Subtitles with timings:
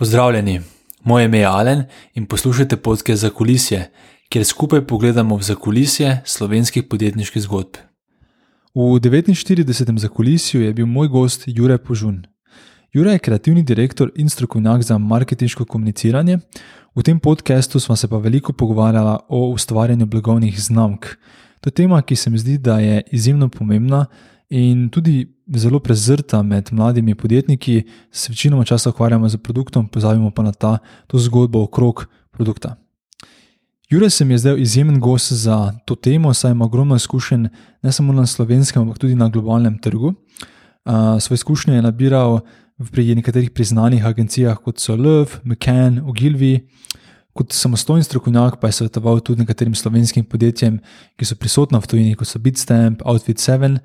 [0.00, 0.60] Pozdravljeni,
[1.04, 1.82] moje ime je Alen
[2.14, 3.90] in poslušate podke za kulisje,
[4.28, 7.76] kjer skupaj pogledamo v zakulisje slovenskih podjetniških zgodb.
[8.74, 9.98] V 49.
[9.98, 12.22] zakulisju je bil moj gost Jure Požun.
[12.92, 16.38] Jure je kreativni direktor in strokovnjak za marketinško komuniciranje.
[16.96, 21.06] V tem podkastu smo se pa veliko pogovarjali o ustvarjanju blagovnih znamk.
[21.60, 24.06] To je tema, ki se mi zdi, da je izjemno pomembna
[24.48, 25.28] in tudi
[25.58, 30.78] zelo prezrta med mladimi podjetniki, se večinoma časa ukvarjamo z produktom, pozabimo pa na ta
[31.12, 32.76] zgodbo okrog produkta.
[33.90, 37.46] Jure se mi je zdel izjemen gost za to temo, saj ima ogromno izkušenj
[37.82, 40.06] ne samo na slovenskem, ampak tudi na globalnem trgu.
[40.06, 42.40] Uh, svoje izkušnje je nabiral
[42.92, 46.60] pri nekaterih priznanih agencijah, kot so Love, McCann, Ogilvy.
[47.32, 50.80] Kot samostojen strokovnjak pa je svetoval tudi nekaterim slovenskim podjetjem,
[51.16, 53.78] ki so prisotna v tujini, kot so Bitstamp, Outfit 7.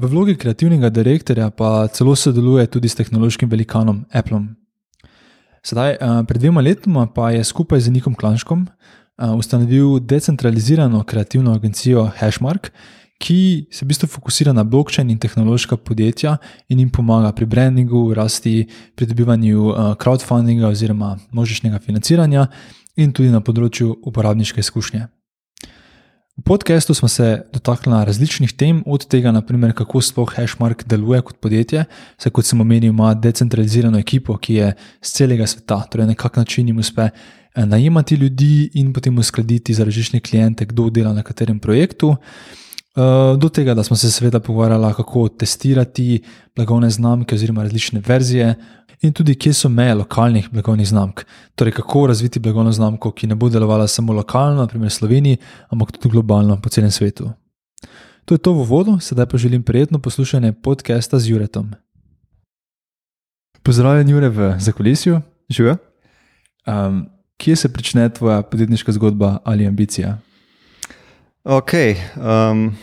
[0.00, 4.42] V vlogi kreativnega direktorja pa celo sodeluje tudi s tehnološkim velikanom Apple.
[5.64, 8.68] Sedaj, pred dvema letoma pa je skupaj z Nikom Klanškom
[9.36, 12.70] ustanovil decentralizirano kreativno agencijo Hashmark,
[13.20, 18.14] ki se v bistvu fokusira na blockchain in tehnološka podjetja in jim pomaga pri brandingu,
[18.16, 18.64] rasti,
[18.96, 22.46] pridobivanju uh, crowdfundinga oziroma množičnega financiranja
[22.96, 25.06] in tudi na področju uporabniške izkušnje.
[26.40, 31.36] V podkastu smo se dotaknili različnih tem, od tega, naprimer, kako sploh Hashmark deluje kot
[31.44, 31.84] podjetje,
[32.16, 34.70] saj kot sem omenil, ima decentralizirano ekipo, ki je
[35.02, 39.76] z celega sveta, torej na kak način jim uspe eh, najemati ljudi in potem uskladiti
[39.76, 42.14] za različne klijente, kdo dela na katerem projektu.
[42.96, 46.22] Eh, do tega, da smo se seveda pogovarjali, kako testirati
[46.56, 48.54] blagovne znamke oziroma različne verzije,
[49.00, 51.24] in tudi kje so meje lokalnih blagovnih znamk.
[51.54, 55.36] Torej, kako razviti blagovno znamko, ki ne bo delovala samo lokalno, naprimer v Sloveniji,
[55.68, 57.30] ampak tudi globalno po celem svetu.
[58.24, 61.70] To je to v vodu, sedaj pa želim prijetno poslušanje podcasta z Juretom.
[63.62, 65.20] Pozdravljen, Jure, v Zakolisju.
[65.48, 65.76] Živijo.
[66.66, 70.18] Um, kje se začne tvoja podjetniška zgodba ali ambicija?
[71.44, 71.72] Ok.
[72.16, 72.76] Um,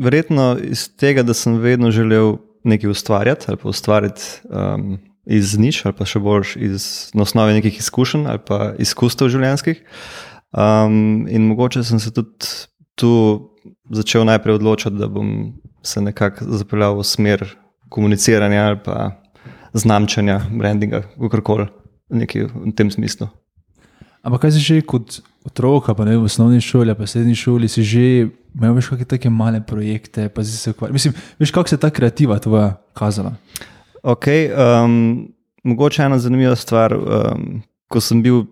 [0.00, 5.84] verjetno iz tega, da sem vedno želel nekaj ustvarjati ali pa ustvariti um, iz nič,
[5.84, 9.82] ali pa še bolj iz, na osnovi nekih izkušenj ali pa izkustev življenjskih.
[10.54, 12.48] Um, in mogoče sem se tudi
[12.94, 13.12] tu
[13.90, 15.52] začel najprej odločiti, da bom
[15.82, 17.44] se nekako zapeljal v smer
[17.92, 19.10] komuniciranja ali pa
[19.74, 21.66] znamčanja, brandinga, kakorkoli,
[22.08, 23.28] nekaj v tem smislu.
[24.24, 27.84] Ampak kaj si že kot otrok, pa ne v osnovni šoli, pa srednji šoli, si
[27.84, 30.96] že imel veš kakšne take male projekte, pa si se ukvarjal.
[30.96, 33.36] Mislim, veš, kako se je ta kreativa tvoja kazala?
[34.00, 34.26] Ok,
[34.56, 35.28] um,
[35.64, 36.96] mogoče ena zanimiva stvar.
[36.96, 37.60] Um,
[37.92, 38.46] ko sem bil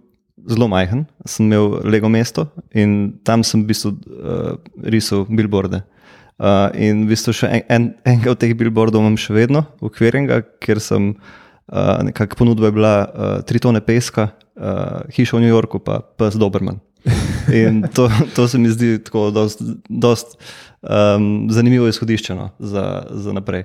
[0.48, 4.54] zelo majhen, sem imel Lego mesto in tam sem v bistvu uh,
[4.84, 5.82] risal billboarde.
[6.42, 10.40] Uh, in v bistvu še en, en, enega od teh billboardov imam še vedno, ukvirjenega,
[10.62, 15.78] ker sem uh, nekako ponudba bila uh, tri tone peska, uh, hiša v New Yorku,
[15.78, 16.80] pa pes Doberman.
[17.52, 19.30] In to, to se mi zdi tako
[19.88, 20.38] dost,
[20.82, 23.64] um, zanimivo izhodišče no, za, za naprej.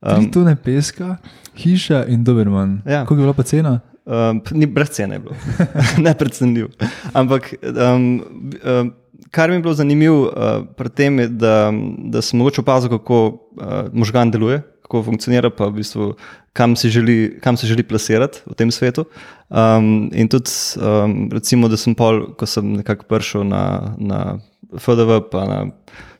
[0.00, 1.16] Um, tu ne peska,
[1.56, 2.80] hiša in Doberman.
[2.86, 3.02] Ja.
[3.02, 3.80] Kako je bila pa cena?
[4.08, 5.20] Um, ni brez cene,
[6.04, 6.70] ne predstavljiv.
[7.12, 8.22] Ampak um,
[8.64, 8.92] um,
[9.30, 13.26] kar mi je bilo zanimivo uh, pri tem, je, da, da sem mogoče opazil, kako
[13.26, 16.14] uh, možgan deluje, kako funkcionira, pa v bistvu,
[16.56, 19.04] kam, se želi, kam se želi plasirati v tem svetu.
[19.48, 20.50] Um, in tudi,
[20.80, 24.38] um, recimo, da sem pol, ko sem nekako prišel na, na
[24.72, 25.58] FDV, pa na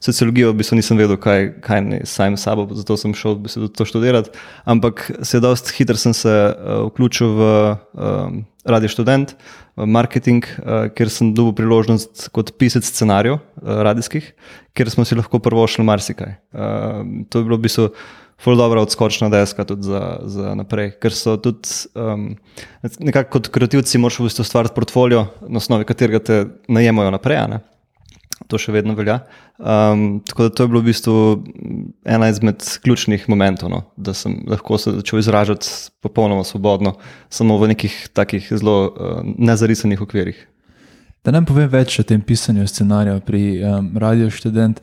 [0.04, 3.70] sociologijo, v bistvu nisem vedel, kaj, kaj ne sam sabo, zato sem šel v bistvu
[3.72, 4.36] to študirati.
[4.68, 7.48] Ampak se je dosti hitro sem se uh, vključil v
[7.96, 9.34] um, radio študent.
[9.78, 14.32] Marketing, uh, ker sem dobil priložnost kot pisec scenarijev uh, radijskih,
[14.74, 16.38] ker smo si lahko prvo šli marsikaj.
[16.52, 17.90] Uh, to je bilo v bistvu
[18.38, 20.92] ful dobro odskočna deska tudi za, za naprej.
[21.02, 22.36] Ker so tudi um,
[22.98, 26.38] nekako kot kreativci, moraš v bistvu stvariti portfolio, na osnovi katerega te
[26.68, 27.42] najemajo naprej.
[27.50, 27.60] Ne?
[28.48, 29.18] To še vedno velja.
[29.58, 31.16] Um, tako da to je bilo v bistvu
[32.06, 33.82] ena izmed ključnih momentov, no?
[33.96, 35.66] da sem lahko se začel izražati
[36.00, 36.94] popolnoma svobodno,
[37.28, 40.46] samo v nekih takih zelo uh, nezarisanih okvirih.
[41.26, 44.78] Da nam povem več o tem pisanju scenarijev pri um, Radio Student.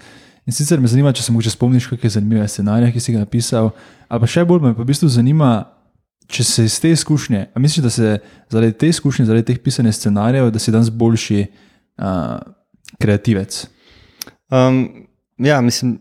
[0.46, 3.72] In sicer me zanima, če se lahko spomniš, kakšne zanimive scenarije, ki si jih napisal.
[4.08, 5.52] Ali pa še bolj me pa v bistvu zanima,
[6.30, 8.12] če se iz te izkušnje, a misliš, da se
[8.54, 12.38] zaradi te izkušnje, zaradi teh pisanih scenarijev, da si danes boljši uh,
[13.02, 13.58] kreativec?
[14.54, 15.08] Um,
[15.42, 15.98] ja, mislim,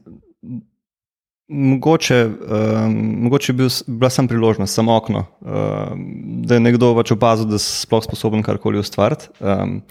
[1.49, 6.05] Mogoče, um, mogoče je bil, bila sem priložnost, samo okno, um,
[6.49, 9.29] da je nekdo pač opazil, da si sploh sposoben karkoli ustvariti.
[9.45, 9.83] Um,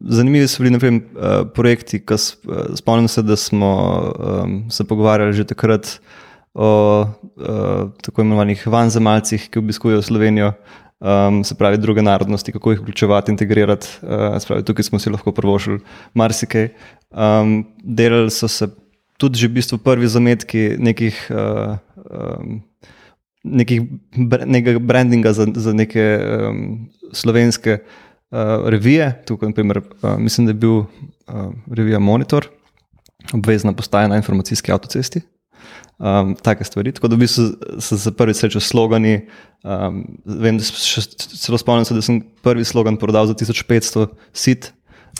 [0.00, 3.72] zanimivi so bili naprimer, uh, projekti, ki uh, spomnim se, da smo
[4.14, 5.96] um, se pogovarjali že takrat
[6.54, 6.70] o
[7.02, 10.52] uh, tako imenovanih vanzemalcih, ki obiskujejo Slovenijo,
[11.00, 13.98] um, se pravi druge narodnosti, kako jih vključevati, integrirati.
[14.02, 15.80] Uh, pravi, tukaj smo si lahko prvošili
[16.14, 16.68] marsikaj.
[17.10, 18.70] Um, delali so se
[19.20, 21.16] tudi že v bistvu prvi zametki nekih.
[21.30, 21.76] Uh,
[22.08, 22.60] um,
[23.40, 23.86] Nekih,
[24.44, 29.06] nekega brandinga za, za neke um, slovenske uh, revije.
[29.24, 32.50] Tukaj, naprimer, uh, mislim, da je bil uh, revija Monitor,
[33.32, 35.22] obvezna postaja na informacijski avtocesti.
[35.96, 36.92] Um, take stvari.
[36.92, 37.46] Tako da v bistvu
[37.80, 39.22] sem se prvi srečal s slogani.
[39.64, 41.02] Um, vem, da še
[41.40, 44.70] celo spomnim se, da sem prvi slogan prodal za 1500 sit.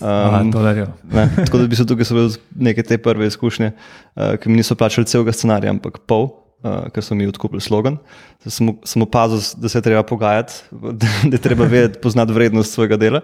[0.01, 0.51] Um,
[1.13, 4.75] ne, tako da bi se tukaj bile neke te prve izkušnje, uh, ki mi niso
[4.75, 6.31] plačali celega scenarija, ampak pol
[6.65, 7.99] uh, ker so mi odkupili slogan.
[8.47, 10.55] Sem, sem opazil, da se je treba pogajati,
[11.01, 13.21] da, da je treba vedeti, poznati vrednost svojega dela.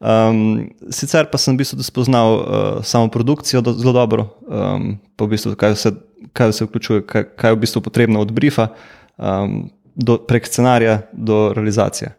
[0.00, 2.44] Um, sicer pa sem v bistvu spoznal uh,
[2.86, 5.94] samo produkcijo do, zelo dobro, um, pa v bistvu, kaj, vse,
[6.36, 8.70] kaj vse vključuje, kaj, kaj je v bistvu potrebno od briefa,
[9.16, 12.12] um, do, prek scenarija do realizacije.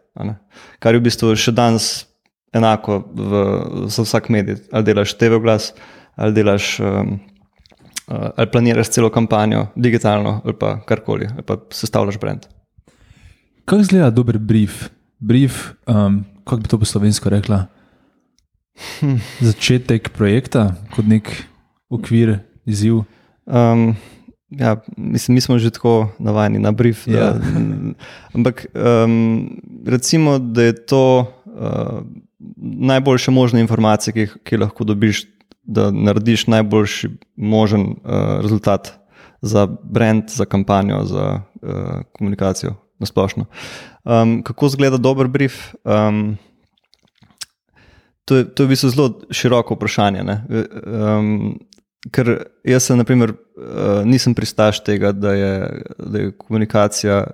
[0.82, 2.08] Kar je v bistvu še danes
[2.52, 3.42] enako v,
[3.86, 4.56] za vsak medij.
[4.72, 5.72] Ali delaš TV glas,
[6.16, 6.80] ali delaš.
[6.80, 7.18] Um,
[8.08, 12.46] uh, ali planiraš celo kampanjo, digitalno ali pa karkoli, ali pa sestavljaš brand.
[13.64, 14.88] Kako izgleda dober brief?
[15.18, 15.52] Brief,
[15.86, 17.66] um, kako bi to po slovensko rekla?
[19.00, 19.16] Hm.
[19.40, 21.28] Začetek projekta, kot nek
[21.90, 23.02] okvir, izziv.
[23.46, 23.96] Um,
[24.50, 27.06] ja, mislim, mi smo že tako navajeni na brief.
[27.06, 27.34] Da, ja.
[28.34, 29.50] ampak um,
[29.86, 32.00] recimo, da je to uh,
[32.66, 35.24] najboljša možna informacija, ki, ki lahko dobiš
[35.68, 38.92] da narediš najboljši možen uh, rezultat
[39.40, 41.70] za brand, za kampanjo, za uh,
[42.12, 43.44] komunikacijo na splošno.
[44.04, 45.74] Um, kako izgleda dober brief?
[45.84, 46.36] Um,
[48.24, 50.24] to, je, to je v bistvu zelo široko vprašanje.
[50.24, 51.58] Um,
[52.12, 52.32] ker
[52.64, 57.26] jaz, sem, naprimer, uh, nisem pristaš tega, da je, da je komunikacija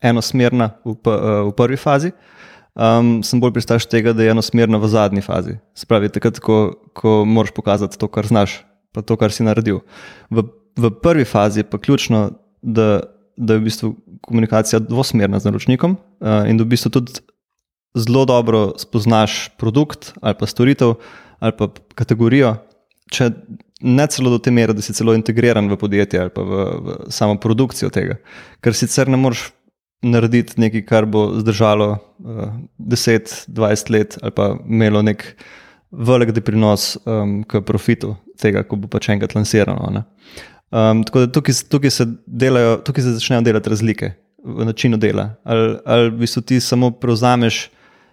[0.00, 1.20] enosmerna v, uh,
[1.50, 2.08] v prvi fazi.
[2.08, 2.35] Uh,
[2.76, 5.56] um, sem bolj pristaš tega, da je enosmerno v zadnji fazi.
[5.76, 8.60] Spravi, takrat, ko, ko moraš pokazati to, kar znaš,
[8.94, 9.82] pa to, kar si naredil.
[10.30, 10.46] V,
[10.76, 12.28] v prvi fazi je pa ključno,
[12.62, 13.00] da,
[13.36, 13.94] da je v bistvu
[14.26, 17.20] komunikacija dvosmerna z naročnikom uh, in da v bistvu tudi
[17.96, 20.96] zelo dobro spoznaš produkt ali pa storitev
[21.38, 22.56] ali pa kategorijo.
[23.12, 23.30] Če
[23.80, 26.96] ne celo do te mere, da si celo integriran v podjetje ali pa v, v
[27.12, 28.16] samo produkcijo tega,
[28.64, 29.50] ker sicer ne moreš
[30.02, 35.24] narediti nekaj, kar bo zdržalo uh, 10-20 let, ali pa imelo nek
[35.90, 40.04] velik doprinos um, k profitu tega, ko bo pač enkrat lansirano.
[40.70, 44.12] Um, tako da tukaj, tukaj, se delajo, tukaj se začnejo delati razlike
[44.44, 45.30] v načinu dela.
[45.44, 47.68] Ali, ali v bistvu ti samo prevzameš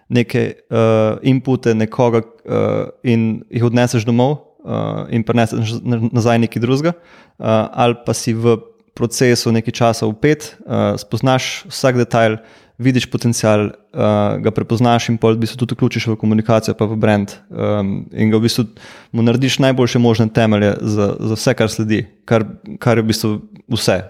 [0.08, 4.38] neke uh, inpute nekoga uh, in jih odneseš domov.
[4.64, 8.54] Uh, in preneseš nazaj nekaj drugega, uh, ali pa si v
[8.94, 12.38] procesu nekaj časa upet, uh, spoznaš vsak detajl,
[12.78, 16.98] vidiš potencial, uh, ga prepoznaš in pol, v bistvu tudi vključiš v komunikacijo, pa v
[16.98, 17.36] brand.
[17.50, 18.66] Um, in ga v bistvu
[19.14, 22.46] mu narediš najboljše možne temelje za, za vse, kar sledi, kar,
[22.82, 23.30] kar je v bistvu
[23.76, 24.00] vse,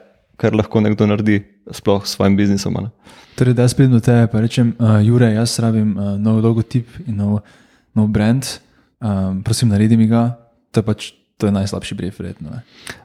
[0.41, 1.43] kar lahko nekdo naredi,
[1.73, 2.77] sploh s svojim biznisom.
[2.77, 2.93] Ne?
[3.37, 6.89] Torej, da jaz pridem do tebe in rečem, uh, Jure, jaz rabim uh, nov logotip
[7.07, 7.41] in nov,
[7.97, 8.47] nov brand,
[9.01, 10.37] um, prosim, naredi mi ga.
[10.73, 12.51] To je pač To je najslabši brief, verjetno.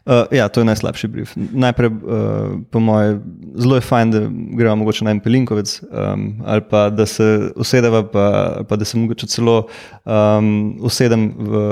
[0.05, 1.31] Uh, ja, to je najslabši brief.
[1.35, 3.23] Najprej, uh, po mojem,
[3.57, 4.19] zelo je fajn, da
[4.57, 8.25] gremo mogoče na en pelinkovec, um, ali pa da se usedeva, pa,
[8.69, 9.63] pa da se mogoče celo
[10.05, 11.63] um, usedem v,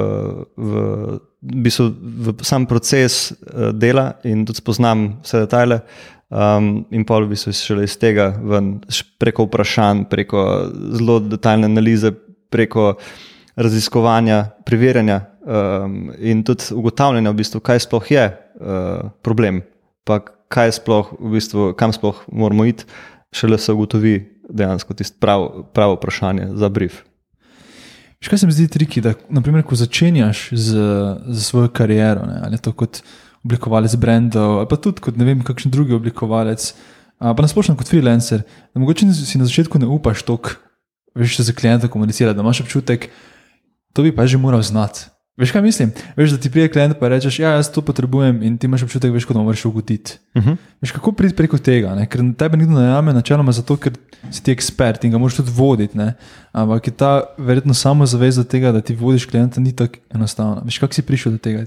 [0.58, 0.84] v,
[1.42, 1.72] v,
[2.26, 5.82] v sam proces uh, dela in tudi spoznam vse detajle.
[6.28, 8.80] Um, in pa bi se šele iz tega ven,
[9.22, 10.42] preko vprašanj, preko
[10.98, 12.12] zelo detaljne analize,
[12.50, 12.96] preko
[13.56, 19.62] raziskovanja, preverjanja um, in tudi ugotavljanja, v bistvu, kaj sploh je uh, problem,
[20.08, 20.20] pa
[20.52, 22.88] kaj sploh, v bistvu, kam sploh moramo iti,
[23.36, 27.04] šele se ugotovi dejansko tisto prav, pravo vprašanje za brief.
[28.24, 30.86] Še kaj se mi zdi triki, da naprimer, ko začenjaš z,
[31.28, 33.04] z svojo kariero, ne, ali to kot
[33.46, 36.72] oblikovalec brendov, ali pa tudi kot ne vem, kakšen drugi oblikovalec,
[37.20, 38.42] pa nasplošno kot freelancer,
[38.74, 40.58] da mogoče si na začetku ne upaš toliko,
[41.18, 43.10] veš, za klienta komunicirati, da imaš občutek,
[43.94, 45.08] to bi pa že moral znati.
[45.38, 45.92] Veš, kaj mislim?
[46.18, 49.12] Veš, da ti pride klient in rečeš, ja, jaz to potrebujem, in ti imaš občutek,
[49.14, 50.18] veš, da moraš ugotiti.
[50.34, 50.50] Uh mhm.
[50.50, 50.58] -huh.
[50.82, 51.96] Veš, kako priti preko tega?
[51.96, 52.08] Ne?
[52.10, 53.94] Ker tebe nikdo ne najame, načeloma zato, ker
[54.32, 55.98] si ti ekspert in ga moraš tudi voditi.
[55.98, 56.14] Ne?
[56.52, 60.62] Ampak je ta verjetno samo zaveza tega, da ti vodiš klienta, ni tako enostavna.
[60.66, 61.66] Veš, kako si prišel do tega?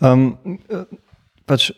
[0.00, 0.36] Um,
[1.46, 1.70] pač,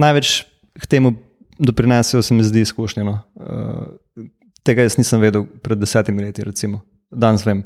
[0.00, 0.46] največ
[0.80, 1.14] k temu
[1.58, 3.04] doprinesajo, se mi zdi, izkušnje.
[3.04, 3.20] No?
[3.34, 4.26] Uh,
[4.62, 6.80] tega jaz nisem vedel pred desetimi leti, recimo.
[7.10, 7.62] danes vem.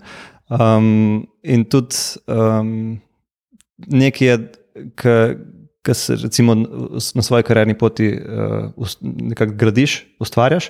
[0.52, 1.96] Um, in tudi
[2.28, 3.00] um,
[3.88, 4.36] nekaj je,
[5.82, 6.54] ki se recimo
[7.14, 10.68] na svoji karjerni poti uh, gradiš, ustvarjaš,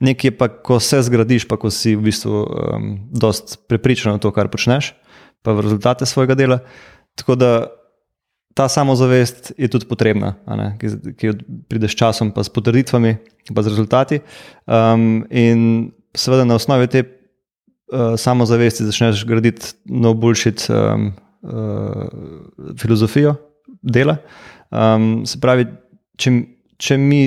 [0.00, 4.32] nekaj pa, ko se zgradiš, pa ko si v bistvu um, dost prepričan v to,
[4.34, 4.94] kar počneš,
[5.46, 6.58] pa v rezultate svojega dela.
[7.14, 7.52] Tako da
[8.54, 10.34] ta samozavest je tudi potrebna,
[10.80, 11.32] ki, ki
[11.70, 13.14] prideš s časom, pa s potrditvami,
[13.54, 14.20] pa z rezultati.
[14.66, 17.19] Um, in seveda na osnovi te
[17.92, 22.08] uh, samozavesti začneš graditi nov boljšit um, uh,
[22.78, 23.34] filozofijo
[23.82, 24.16] dela.
[24.70, 25.66] Um, se pravi,
[26.16, 26.34] če,
[26.78, 27.22] če mi,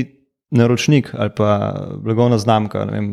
[0.53, 3.07] naročnik ali pa blagovna znamka, ne, vem,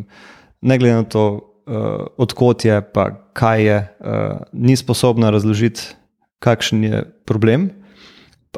[0.60, 1.24] ne glede na to,
[1.66, 5.94] uh, odkot je, pa kaj je, uh, ni sposobna razložiti,
[6.40, 7.70] kakšen je problem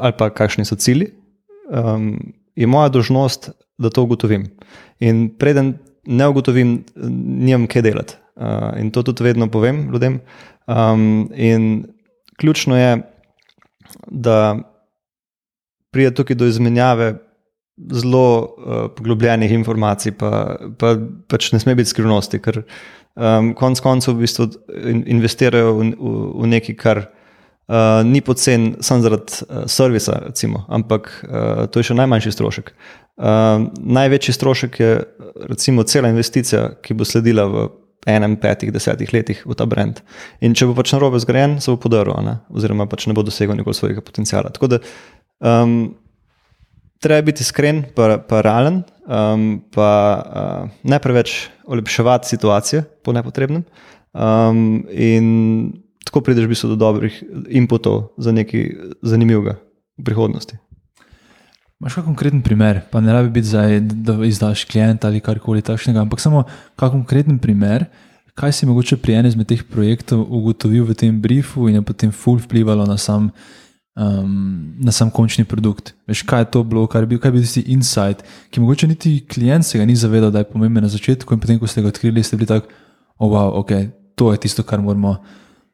[0.00, 1.10] ali pa kakšni so cilji,
[1.68, 2.16] um,
[2.56, 4.46] je moja dožnost, da to ugotovim.
[5.00, 5.74] In preden
[6.06, 8.21] ne ugotovim, nimam kaj delati.
[8.36, 10.20] Uh, in to tudi vedno povem ljudem.
[10.66, 11.84] Um, in
[12.40, 13.02] ključno je,
[14.06, 14.58] da
[15.90, 17.14] pride tukaj do izmenjave
[17.92, 20.96] zelo uh, poglobljenih informacij, pa, pa
[21.28, 24.48] pač ne sme biti skrivnosti, ker um, konec koncev v bistvu
[25.06, 31.12] investirajo v, v, v nekaj, kar uh, ni pocen samo zaradi uh, servisa, recimo, ampak
[31.28, 32.74] uh, to je še najmanjši strošek.
[33.20, 34.92] Uh, največji strošek je
[35.48, 37.68] recimo cela investicija, ki bo sledila v
[38.06, 40.00] enem, petih, desetih letih v ta brand.
[40.42, 42.14] In če bo pač narobe zgrajen, se bo podaril,
[42.50, 44.50] oziroma pač ne bo dosegel nikoli svojega potenciala.
[44.50, 44.80] Tako da
[45.42, 45.94] Um,
[47.02, 49.90] treba biti iskren, pa, pa realen, um, pa
[50.22, 53.64] uh, ne preveč olepševati situacije po nepotrebnem.
[54.12, 55.26] Um, in
[56.06, 57.16] tako prideš v bistvu do dobrih
[57.50, 59.56] inputov za nekaj zanimivega
[59.98, 60.60] v prihodnosti.
[61.82, 66.04] Máš kakšen konkreten primer, pa ne rabi biti zdaj, da izdaš klienta ali karkoli takšnega,
[66.06, 66.44] ampak samo
[66.78, 67.88] kakšen konkreten primer,
[68.38, 72.14] kaj si mogoče pri enem izmed teh projektov ugotovil v tem briefu in je potem
[72.14, 73.32] full vplivalo na sam
[73.98, 75.94] um, na sam končni produkt.
[76.06, 78.86] Veš, kaj je to bilo, kaj je bil, kaj je bil tisti insight, ki mogoče
[78.86, 81.82] niti klient se ga ni zavedal, da je pomemben na začetku, in potem, ko ste
[81.82, 82.70] ga odkrili, ste bili tako,
[83.18, 83.70] oh, wow, ok,
[84.14, 85.16] to je tisto, kar moramo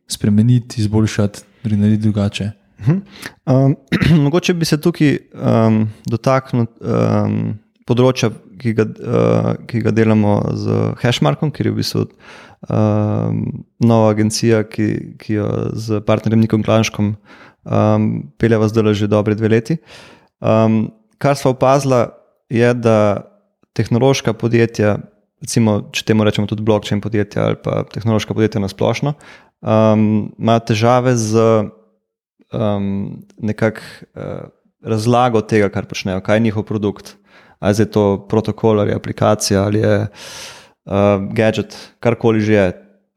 [0.08, 2.50] spremeniti, izboljšati, narediti drugače.
[2.86, 3.76] Um,
[4.24, 5.80] mogoče bi se tukaj um,
[6.10, 7.56] dotaknil um,
[7.88, 13.42] področja, ki ga, uh, ki ga delamo z Hashmarkom, ker je v bistvu um,
[13.82, 14.88] nova agencija, ki,
[15.20, 18.08] ki jo z partnerjem Nikom Klanškom um,
[18.38, 19.78] peljeva zdaj že dobre dve leti.
[20.40, 22.06] Um, kar smo opazili,
[22.48, 22.98] je, da
[23.76, 24.98] tehnološka podjetja,
[25.42, 29.14] recimo, če temu rečemo tudi blockchain podjetja ali pa tehnološka podjetja na splošno,
[29.62, 31.44] um, imajo težave z
[32.52, 34.48] um, nekakšno uh,
[34.82, 37.16] razlago tega, kar počnejo, kaj je njihov produkt.
[37.58, 42.66] Ali je to protokol ali aplikacija ali je uh, gadget, karkoli že je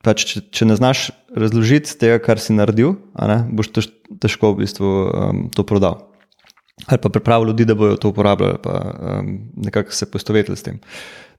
[0.03, 4.65] pač, če, če ne znaš razložiti tega, kar si naredil, ne, boš tež, težko v
[4.65, 6.07] bistvu um, to prodal.
[6.89, 10.79] Ali pa pripravil ljudi, da bodo to uporabljali, pa um, nekako se poistovetili s tem.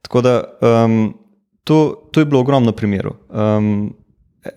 [0.06, 1.14] Tako da um,
[1.66, 3.18] to, to je bilo ogromno primerov.
[3.26, 3.90] Um,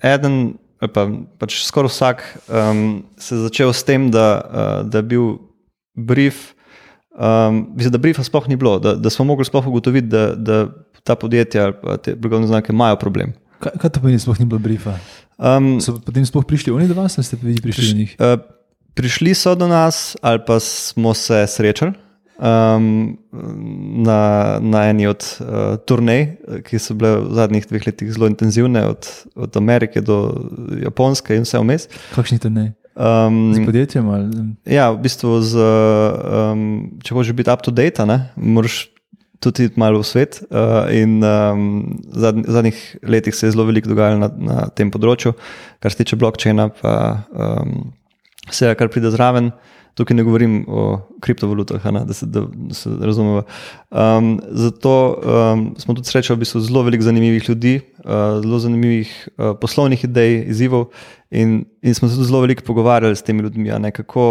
[0.05, 1.07] eden, pa,
[1.39, 5.25] pač skoraj vsak, um, se je začel s tem, da, uh, da je bil
[5.95, 6.53] brief.
[7.15, 10.65] Um, mislim, da briefa sploh ni bilo, da, da smo mogli sploh ugotoviti, da, da
[11.03, 13.33] ta podjetja ali te blagovne znamke imajo problem.
[13.63, 14.97] Kaj, kaj to pomeni, sploh ni bilo briefa?
[15.37, 18.15] Um, so potem sploh prišli oni do vas, ali ste vi prišli do njih?
[18.19, 18.39] Uh,
[18.95, 22.04] prišli so do nas, ali pa smo se srečali
[22.37, 23.17] um,
[24.05, 26.37] na, na eni od uh, turnej,
[26.67, 30.33] ki so bile v zadnjih dveh letih zelo intenzivne, od, od Amerike do
[30.81, 31.87] Japonske in vse vmes.
[32.15, 32.73] Kakšni turnej?
[32.95, 34.07] Um, z podjetjem?
[34.07, 34.55] Ali?
[34.71, 36.67] Ja, v bistvu, z, um,
[37.03, 38.05] če hočeš biti up to date,
[38.39, 38.87] moraš
[39.43, 40.39] tudi malo v svet.
[40.47, 45.35] Uh, in um, v zadnjih letih se je zelo veliko dogajalo na, na tem področju,
[45.83, 46.95] kar se tiče blockchaina, pa
[47.35, 47.91] um,
[48.49, 49.51] vse, kar pride zraven.
[49.95, 50.81] Tukaj ne govorim o
[51.23, 52.41] kriptovalutah, ne, da, se, da,
[52.75, 53.45] se razumemo.
[53.95, 59.13] Um, zato um, smo tudi srečali v bistvu zelo veliko zanimivih ljudi, uh, zelo zanimivih
[59.37, 60.89] uh, poslovnih idej, izzivov,
[61.31, 64.27] in, in smo se tudi zelo veliko pogovarjali s temi ljudmi, ne, kako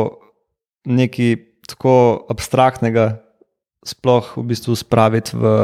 [0.85, 1.37] nekaj
[1.69, 3.15] tako abstraktnega
[3.85, 5.55] sploh v bistvu spraviti v,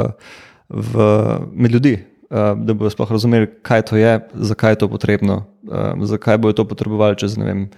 [0.69, 1.11] v,
[1.52, 1.95] med ljudi,
[2.33, 4.16] uh, da bodo sploh razumeli, kaj to je,
[4.49, 7.69] zakaj je to potrebno, uh, zakaj bodo to potrebovali čez vem,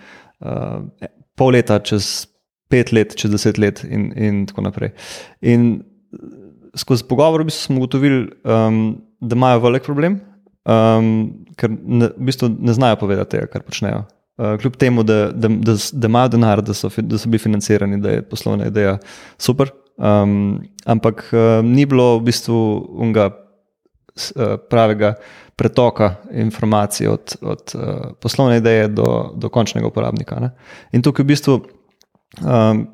[0.42, 1.08] uh,
[1.38, 2.26] pol leta, čez
[2.72, 4.92] pet let, čez deset let in, in tako naprej.
[5.40, 5.82] In
[6.78, 8.82] skozi pogovor v bistvu smo ugotovili, um,
[9.20, 10.20] da imajo velik problem,
[10.64, 11.12] um,
[11.56, 14.06] ker ne, v bistvu ne znajo povedati tega, kar počnejo.
[14.40, 18.00] Uh, kljub temu, da, da, da, da imajo denar, da so, da so bili financirani,
[18.00, 18.96] da je poslovna ideja
[19.38, 19.70] super,
[20.02, 22.56] Um, ampak um, ni bilo v bistvu
[22.96, 25.14] unga uh, pravega
[25.62, 27.82] pretoka informacij od, od uh,
[28.20, 30.40] poslovne ideje do, do končnega uporabnika.
[30.42, 30.50] Ne?
[30.90, 31.54] In tukaj v bistvu
[32.42, 32.86] um,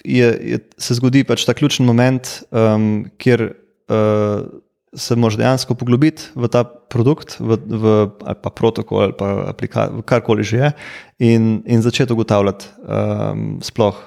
[0.00, 4.46] je, je, se zgodi pač ta ključni moment, um, kjer uh,
[4.96, 7.94] se lahko dejansko poglobiti v ta produkt, v, v,
[8.24, 10.70] ali pa protokol, ali pa aplikacijo, karkoli že je,
[11.34, 13.98] in, in začeti ugotavljati, um, sploh,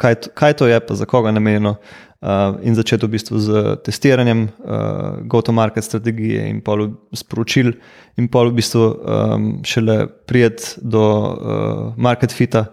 [0.00, 1.76] kaj, kaj to je, pa za koga namenjeno.
[2.22, 6.84] Uh, in začeti v bistvu z testiranjem, uh, go-to-market strategije in pol
[7.18, 7.72] sporočil,
[8.14, 12.68] in pol v bistvu um, šele prijeti do uh, market fita,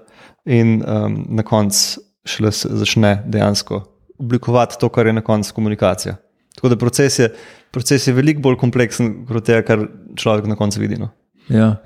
[0.46, 3.82] in um, na koncu šele se začne dejansko
[4.20, 6.16] oblikovati to, kar je na koncu komunikacija.
[6.56, 7.34] Tako da proces je,
[7.72, 10.98] proces je veliko bolj kompleksen kot tega, kar človek na koncu vidi.
[11.00, 11.10] No.
[11.50, 11.78] Ja.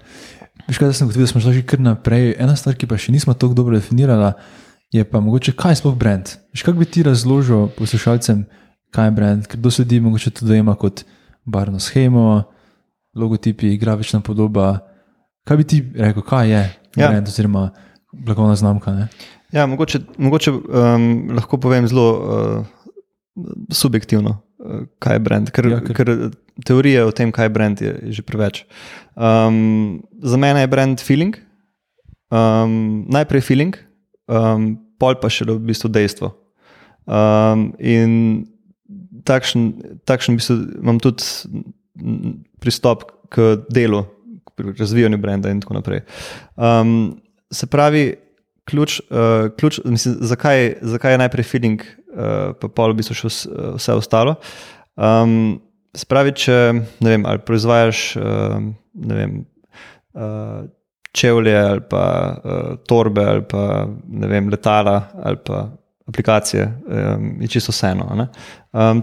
[0.67, 2.33] Veš, kaj sem videl, da smo šli kar naprej.
[2.41, 4.33] Ena stvar, ki pa še nismo tako dobro definirali,
[4.93, 6.29] je pa mogoče, kaj je sploh brand.
[6.53, 8.45] Kako bi ti razložil poslušalcem,
[8.93, 11.03] kaj je brand, ker do ljudi mogoče to dojema kot
[11.45, 12.43] barno schemo,
[13.15, 14.79] logotipi, grafična podoba.
[15.43, 16.61] Kaj bi ti rekel, kaj je
[16.95, 17.09] ja.
[17.09, 17.71] brand, oziroma
[18.13, 18.93] blagovna znamka?
[18.93, 19.07] Ne?
[19.51, 22.65] Ja, mogoče, mogoče um, lahko povem zelo uh,
[23.71, 25.95] subjektivno, uh, kaj je brand, ker, ja, ker...
[25.95, 26.15] ker
[26.65, 28.63] teorije o tem, kaj je brand, je, je že preveč.
[29.15, 31.37] Um, za mene je brand feeling,
[32.29, 33.77] um, najprej feeling,
[34.27, 36.31] um, pol pa še v bistvu dejstvo.
[37.03, 38.47] Um, in
[39.27, 41.23] takšen, takšen v bistvu imam tudi
[42.63, 44.05] pristop k delu,
[44.55, 46.03] k razvijanju brenda in tako naprej.
[46.55, 47.19] Um,
[47.51, 48.15] se pravi,
[48.69, 53.31] ključ, uh, ključ mislim, zakaj, zakaj je najprej feeling, uh, pa pol v bistvu še
[53.31, 54.37] vse, vse ostalo.
[54.95, 55.59] Um,
[55.97, 56.59] spravi, če
[57.03, 58.61] vem, proizvajaš uh,
[58.93, 59.43] vem,
[60.15, 60.63] uh,
[61.13, 62.03] čevlje ali pa
[62.33, 65.69] uh, torbe ali pa vem, letala ali pa
[66.07, 68.27] aplikacije, um, je čisto vseeno.
[68.73, 69.01] Um,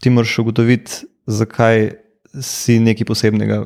[0.00, 0.92] ti moraš ugotoviti,
[1.26, 1.90] zakaj
[2.40, 3.64] si nekaj posebnega,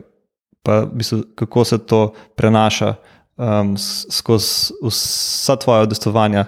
[0.62, 2.94] pa v bistvu, kako se to prenaša
[3.36, 3.76] um,
[4.10, 6.44] skozi vsa tvoja udestovanja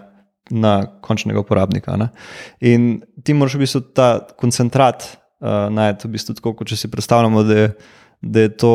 [0.51, 1.97] na končnega uporabnika.
[1.97, 2.09] Ne?
[2.61, 5.07] In ti moraš v bistvu ta koncentrat
[5.41, 7.73] uh, najti, v bistvu tako, kot če si predstavljamo, da je,
[8.21, 8.75] da je to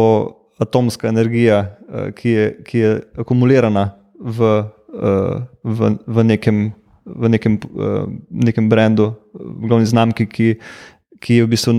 [0.59, 2.91] atomska energija, uh, ki, je, ki je
[3.23, 3.89] akumulirana
[4.19, 4.51] v,
[4.93, 6.67] uh, v, v nekem.
[7.07, 9.13] V nekem, uh, nekem brendu,
[9.63, 10.47] glavni znamki, ki,
[11.23, 11.77] ki je v bistvu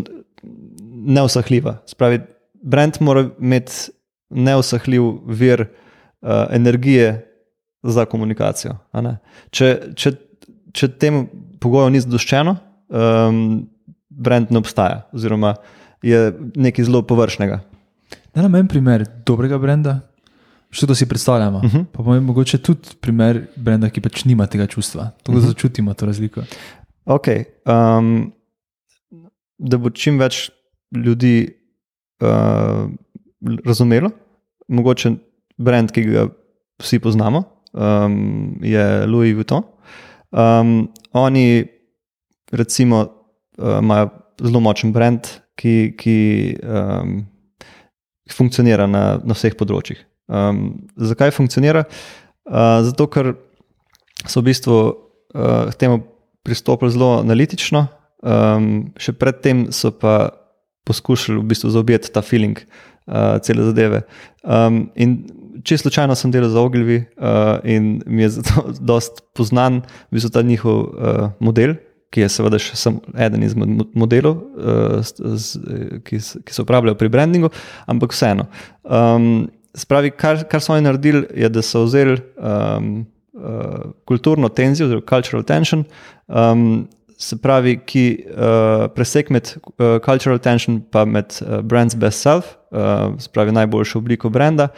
[1.04, 1.74] neusahljiva.
[1.84, 2.22] Spravi,
[2.64, 3.92] brend mora imeti
[4.32, 5.66] neusahljiv vir
[6.48, 7.10] energije
[7.82, 8.78] za komunikacijo.
[9.52, 10.14] Če, če,
[10.72, 11.26] če tem
[11.60, 12.56] pogojem ni zadoščeno,
[12.88, 13.42] um,
[14.08, 15.54] brand ne obstaja, oziroma
[16.04, 17.60] je nekaj zelo površnega.
[18.34, 20.00] Da nam en primer dobrega brenda,
[20.70, 21.58] što to si predstavljamo.
[21.58, 21.76] Uh Mhm.
[21.76, 21.84] -huh.
[21.92, 25.48] Pa bomo mogoče tudi primer brenda, ki pač nima tega čustva, tako da uh -huh.
[25.48, 26.40] začutimo to razliko.
[27.06, 27.44] Okay,
[27.98, 28.32] um,
[29.58, 30.50] da bo čim več
[30.94, 31.48] ljudi
[32.20, 32.90] uh,
[33.64, 34.10] razumelo,
[34.68, 35.10] mogoče
[35.56, 36.26] brand, ki ga
[36.78, 37.42] vsi poznamo,
[37.72, 39.62] um, je Louis Vuitton.
[40.30, 41.66] Um, oni,
[42.52, 43.06] recimo,
[43.58, 44.08] uh, imajo
[44.42, 45.20] zelo močen brand,
[45.54, 47.26] ki, ki um,
[48.34, 50.00] funkcionira na, na vseh področjih.
[50.28, 51.86] Um, zakaj funkcionira?
[52.48, 53.34] Uh, zato, ker
[54.26, 56.02] so v bistvu uh, temu
[56.46, 57.86] pristopili zelo analitično,
[58.24, 58.68] um,
[59.00, 60.30] še predtem so pa
[60.88, 64.04] poskušali v bistvu zaobjeti ta feeling uh, cele zadeve.
[64.44, 65.20] Um, in
[65.64, 70.30] čisto slučajno sem delal za Ogilvi uh, in mi je zato dost poznan v bistvu
[70.32, 71.76] ta njihov uh, model,
[72.14, 75.60] ki je seveda še samo eden izmed modelov, uh, z,
[76.06, 77.52] ki, ki se uporabljajo pri brandingu,
[77.86, 78.48] ampak vseeno.
[78.84, 82.92] Um, spravi, kar, kar so oni naredili, je, da so vzeli um,
[83.36, 85.84] uh, kulturno tenzijo, oziroma cultural tension.
[86.26, 86.86] Um,
[87.18, 92.52] Se pravi, ki uh, presek med uh, cultural tension in med uh, brand's best self,
[92.70, 94.68] uh, se pravi najboljšo obliko brenda,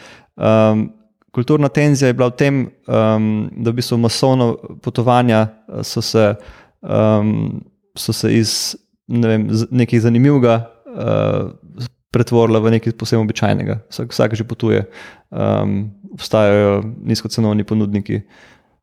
[0.40, 0.92] Um,
[1.30, 5.46] kulturna tenzija je bila v tem, um, da bi se masovno potovanja
[5.82, 6.34] so se,
[6.82, 7.60] um,
[7.96, 8.76] so se iz
[9.10, 10.54] ne vem, nekaj zanimivega
[10.86, 13.80] uh, pretvorila v nekaj posebno običajnega.
[13.90, 14.84] Vsak, vsak že potuje,
[15.30, 18.22] um, obstajajo nizkocenovni ponudniki.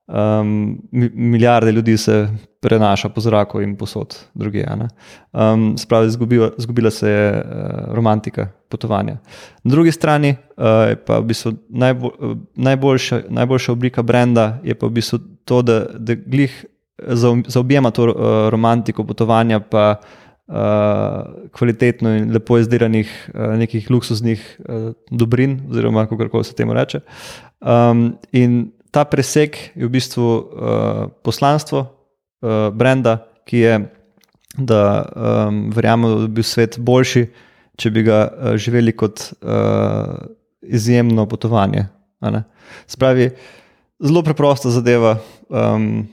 [0.07, 2.29] Um, milijarde ljudi se
[2.63, 4.63] prenaša po zraku in posod druge.
[4.63, 9.17] Um, Spravi, zgubila, zgubila se je uh, romantika potovanja.
[9.63, 12.11] Na drugi strani uh, je pa v bistvu najbolj,
[12.55, 16.65] najboljša, najboljša oblika brenda, je pa v bistvu to, da, da glih
[17.47, 18.13] zaobjema to uh,
[18.49, 19.95] romantiko potovanja, pa
[20.47, 20.55] uh,
[21.51, 26.99] kvalitetno in lepo izdelanih uh, nekih luksuznih uh, dobrin, oziroma kako se temu reče.
[27.61, 33.75] Um, in ta preseg je v bistvu uh, poslanstvo uh, brenda, ki je,
[34.57, 37.27] da um, verjamemo, da bi bil svet boljši,
[37.77, 40.17] če bi ga uh, živeli kot uh,
[40.61, 41.85] izjemno potovanje.
[42.89, 43.29] Spravi,
[44.01, 45.17] zelo preprosta zadeva,
[45.49, 46.07] um,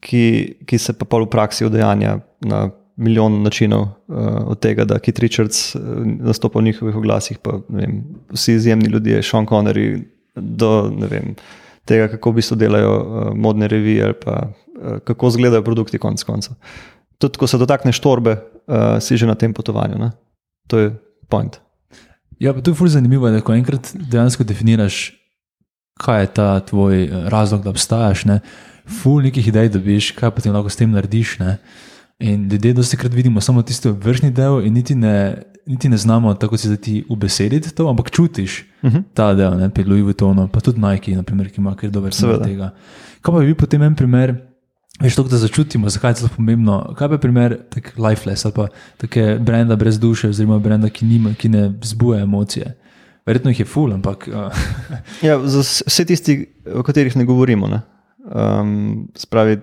[0.00, 0.24] ki,
[0.66, 5.18] ki se pa pol v praksi udejanja na milijon načinov, uh, od tega, da Kit
[5.22, 8.02] Richards uh, nastopa v njihovih oglasih, pa vem,
[8.34, 10.02] vsi izjemni ljudje, Sean Connery,
[10.34, 11.34] do vem,
[11.88, 16.22] tega, kako v bistvu delajo uh, modne revije ali pa uh, kako izgledajo produkti, konec
[16.26, 16.58] koncev.
[17.18, 19.98] Tudi, ko se dotakneš torbe, uh, si že na tem potovanju.
[19.98, 20.10] Ne?
[20.68, 20.90] To je
[21.28, 21.60] point.
[22.38, 25.12] Ja, pa to je fully zanimivo, da ko enkrat dejansko definiraš,
[25.98, 28.40] kaj je ta tvoj razlog, da obstajaš, ne?
[28.88, 31.38] Ful nekih idej dobiš, kaj pa ti lahko s tem narediš.
[31.38, 31.58] Ne?
[32.18, 36.34] In ljudje dosti krat vidimo samo tisti vršni del, in niti ne, niti ne znamo
[36.34, 39.02] tako se zati ubesediti to, ampak čutiš uh -huh.
[39.14, 42.42] ta del, ne pri Louis Vuittonu, pa tudi Nike, naprimer, ki ima kar dober svet
[42.42, 42.70] tega.
[43.20, 44.34] Kaj pa bi potem en primer,
[45.00, 46.94] veš, to, da začutimo, zakaj je to pomembno.
[46.98, 51.06] Kaj pa je primer tak lifeless ali pa take brenda brez duše, oziroma brenda, ki,
[51.06, 52.74] nima, ki ne zbuja emocije.
[53.26, 54.28] Verjetno jih je ful, ampak.
[54.28, 54.52] Uh.
[55.28, 57.66] ja, za vse tisti, o katerih ne govorimo.
[57.66, 57.80] Ne?
[58.28, 59.56] Um, spravi,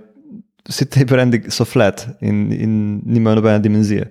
[0.69, 4.09] vsi ti brendi so flat in, in nimajo nobene dimenzije.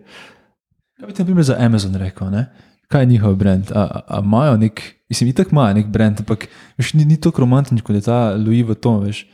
[0.99, 2.31] Kaj bi ti, na primer, za Amazon rekel?
[2.31, 2.47] Ne?
[2.89, 3.73] Kaj je njihov brand?
[4.19, 6.47] Imajo nek, mislim, itak imajo nek brand, ampak
[6.79, 9.03] veš, ni, ni tako romantično, kot je ta Louis Vuitton.
[9.05, 9.25] Veš.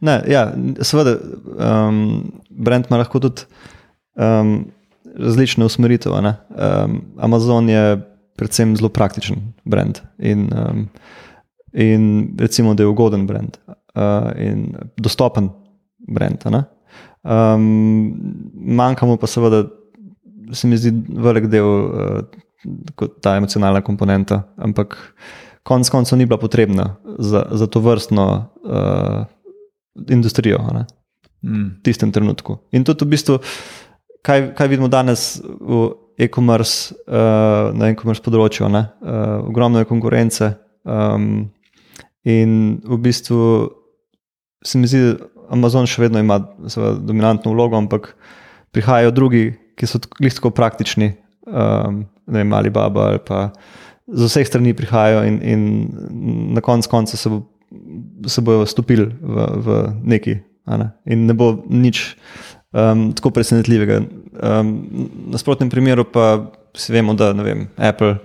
[0.00, 0.50] Ne, ja,
[0.82, 1.16] seveda,
[1.54, 3.46] um, brand ima lahko tudi
[4.18, 4.66] um,
[5.16, 6.12] različne usmeritve.
[6.12, 8.00] Um, Amazon je
[8.36, 10.88] predvsem zelo praktičen brand in, um,
[11.72, 13.56] in recimo, da je ugoden brand
[13.98, 15.50] uh, in dostopen
[16.08, 16.46] brend.
[17.22, 18.14] Um,
[18.54, 19.64] manjka mu pa seveda,
[20.52, 22.22] se mi zdi, velik del uh,
[23.22, 24.96] ta emocionalna komponenta, ampak
[25.62, 28.24] konec koncev ni bila potrebna za, za to vrstno
[28.64, 29.24] uh,
[30.08, 31.66] industrijo mm.
[31.66, 32.58] v tistem trenutku.
[32.72, 33.38] In tudi v bistvu,
[34.22, 38.82] kaj, kaj vidimo danes v e-commerce, uh, na e-commerce področju, uh,
[39.46, 40.54] ogromno je konkurence.
[40.88, 41.50] Um,
[42.24, 43.68] in v bistvu
[44.64, 45.16] se mi zdi,
[45.52, 48.12] Amazon še vedno ima seveda, dominantno vlogo, ampak
[48.74, 49.44] prihajajo drugi,
[49.78, 51.12] ki so tako praktični,
[51.46, 53.48] um, ne vem, ali baba ali pa
[54.08, 55.62] z vseh strani prihajajo in, in
[56.56, 57.42] na koncu konca se, bo,
[58.28, 59.78] se bojo stopili v, v
[60.16, 60.38] neki.
[60.68, 60.90] Ne?
[61.08, 62.16] In ne bo nič
[62.72, 64.00] um, tako presenetljivega.
[64.38, 64.72] Um,
[65.32, 68.18] na sprotnem primeru pa si vemo, da vem, Apple,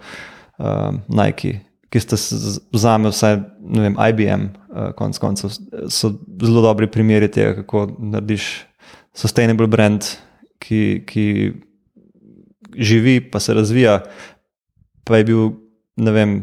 [0.59, 1.59] um, Nike
[1.93, 5.53] ki ste za me, vsaj vem, IBM, eh, konc koncev,
[5.93, 6.09] so
[6.41, 8.47] zelo dobri primeri tega, kako narediš
[9.13, 10.07] sustainable brand,
[10.63, 11.25] ki, ki
[12.73, 13.99] živi, pa se razvija.
[15.05, 15.51] Pa je bil,
[16.01, 16.33] ne vem,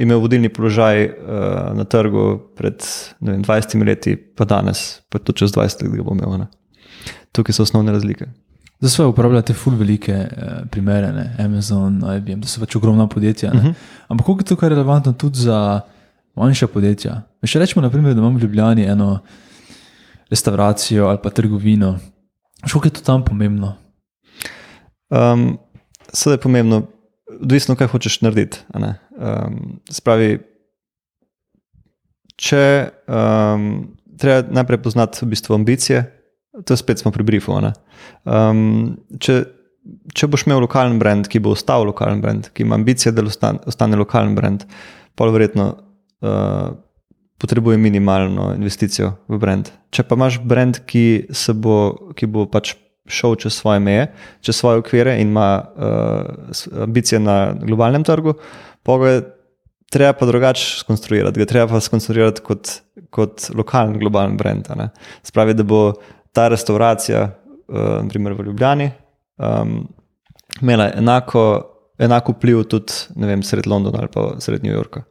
[0.00, 2.80] imel vodilni položaj uh, na trgu pred
[3.20, 6.38] vem, 20 leti, pa danes, pa tudi čez 20 let, ga bo imel.
[6.44, 6.48] Ne.
[7.36, 8.30] Tukaj so osnovne razlike.
[8.80, 11.36] Za svoje uporabljate ful velike eh, primere, ne?
[11.38, 13.50] Amazon, IBM, da so pač ogromna podjetja.
[13.50, 13.66] Uh mhm.
[13.66, 13.74] -huh.
[14.08, 15.80] Ampak koliko je to relevantno tudi za
[16.36, 17.22] manjša podjetja?
[17.44, 19.18] Še rečemo, naprimer, da imamo v Ljubljani eno
[20.30, 21.98] restauracijo ali pa trgovino.
[22.72, 23.76] Kako je to tam pomembno?
[25.10, 25.58] Um,
[26.12, 26.82] Sedaj je pomembno,
[27.40, 28.58] odvisno, kaj hočeš narediti.
[28.70, 30.38] Um, spravi,
[32.36, 36.04] če um, treba najprej poznati v bistvu ambicije,
[36.66, 37.56] To spet smo pri briefu.
[37.58, 39.40] Um, če,
[40.14, 43.58] če boš imel lokalen brand, ki bo ostal lokalen brand, ki ima ambicije, da ostane,
[43.66, 44.62] ostane lokalen brand,
[45.18, 46.70] pa verjetno uh,
[47.42, 49.72] potrebuje minimalno investicijo v brand.
[49.90, 51.26] Če pa imaš brand, ki,
[51.58, 51.76] bo,
[52.14, 52.76] ki bo pač
[53.10, 54.06] šel čez svoje meje,
[54.40, 58.38] čez svoje okvire in ima uh, ambicije na globalnem trgu,
[58.86, 59.24] pa ga je
[59.94, 61.38] treba pa drugače skonstruirati.
[61.40, 62.70] Ga treba pa skonstruirati kot,
[63.14, 64.70] kot lokalen globalen brand.
[65.22, 65.92] Spravi, da bo
[66.34, 68.90] ta restauracija, uh, naprimer v Ljubljani,
[69.38, 69.76] um,
[70.62, 71.44] imela enako,
[71.98, 75.04] enako vpliv tudi vem, sred Londona ali pa sred New Yorka.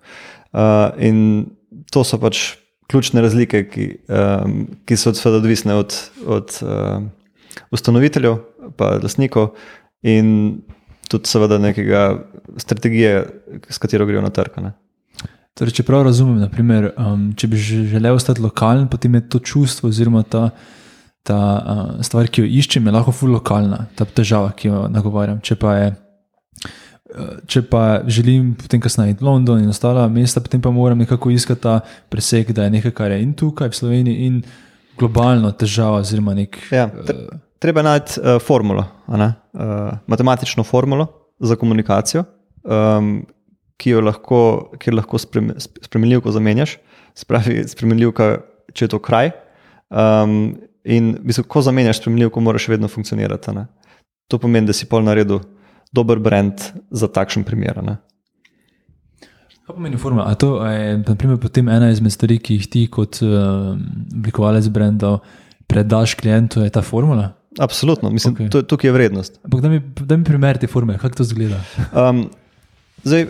[0.54, 1.46] Uh, in
[1.92, 2.44] to so pač
[2.92, 5.96] ključne razlike, ki, um, ki so seveda odvisne od,
[6.28, 7.02] od uh,
[7.74, 8.38] ustanoviteljev,
[8.78, 9.54] pa lastnikov
[10.04, 10.62] in
[11.10, 12.04] tudi seveda nekega
[12.58, 13.24] strategije,
[13.70, 14.60] s katero grejo na trg.
[15.54, 19.92] Torej, če prav razumem, naprimer, um, če bi želel ostati lokalen, potem je to čustvo
[19.94, 20.48] oziroma ta
[21.24, 25.40] ta uh, stvar, ki jo iščem, je lahko fully lokalna, ta težava, ki jo nagovarjam.
[25.44, 25.92] Če pa, je,
[27.16, 31.00] uh, če pa želim potem kasneje iti v London in ostala mesta, potem pa moram
[31.00, 31.78] nekako iskati ta
[32.12, 34.42] preseg, da je nekaj, kar je in tukaj v Sloveniji, in
[35.00, 36.04] globalno težava.
[36.36, 37.24] Nek, ja, uh,
[37.64, 39.32] treba najti uh, formulo, uh,
[40.12, 41.08] matematično formulo
[41.40, 42.28] za komunikacijo.
[42.64, 43.22] Um,
[43.82, 44.38] Ki jo lahko,
[44.94, 46.76] lahko spremenljivko zamenjaš,
[47.18, 48.28] spravi spremenljivka,
[48.72, 49.32] če je to kraj.
[49.90, 53.54] Um, In, bistvu, ko zamenjaš spremljivko, moraš vedno funkcionirati.
[53.56, 53.68] Ne?
[54.28, 55.40] To pomeni, da si pol naredil
[55.94, 56.60] dober brand
[56.92, 57.80] za takšen primer.
[57.84, 57.98] Ne?
[59.64, 60.28] Kaj pomeni formula?
[60.28, 63.78] A to je naprimer, potem ena izmed stvari, ki jih ti kot uh,
[64.12, 65.22] oblikovalec brendov
[65.72, 67.32] predaš klientu, je ta formula?
[67.60, 68.66] Absolutno, mislim, okay.
[68.68, 69.40] tukaj je vrednost.
[69.46, 71.62] Ampak da mi, da mi primer te formule, kako to zgleda?
[72.04, 72.26] Um,
[73.04, 73.28] zdaj,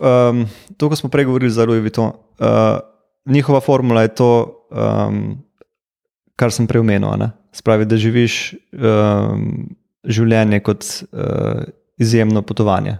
[0.00, 2.78] um, to, kar smo prej govorili za Louis Vuitton, uh,
[3.26, 4.30] njihova formula je to,
[4.70, 5.38] um,
[6.38, 7.28] kar sem prej omenil.
[7.52, 8.38] Spravi, da živiš
[8.78, 9.66] um,
[10.06, 11.64] življenje kot uh,
[11.98, 12.98] izjemno potovanje.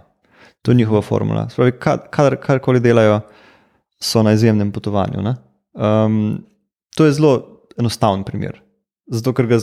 [0.61, 1.47] To je njihova formula.
[1.49, 3.21] Spravi, kad, kar, karkoli delajo,
[3.99, 5.21] so na izjemnem potovanju.
[5.23, 5.35] ne.
[5.73, 6.43] Um,
[6.95, 8.59] to je zelo enostaven primer.
[9.11, 9.59] Zato, ker ga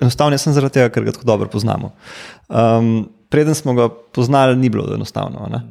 [0.00, 1.92] enostavno samo zaradi tega, ker ga tako dobro poznamo.
[2.48, 5.48] Um, preden smo ga poznali, ni bilo enostavno.
[5.52, 5.62] ne.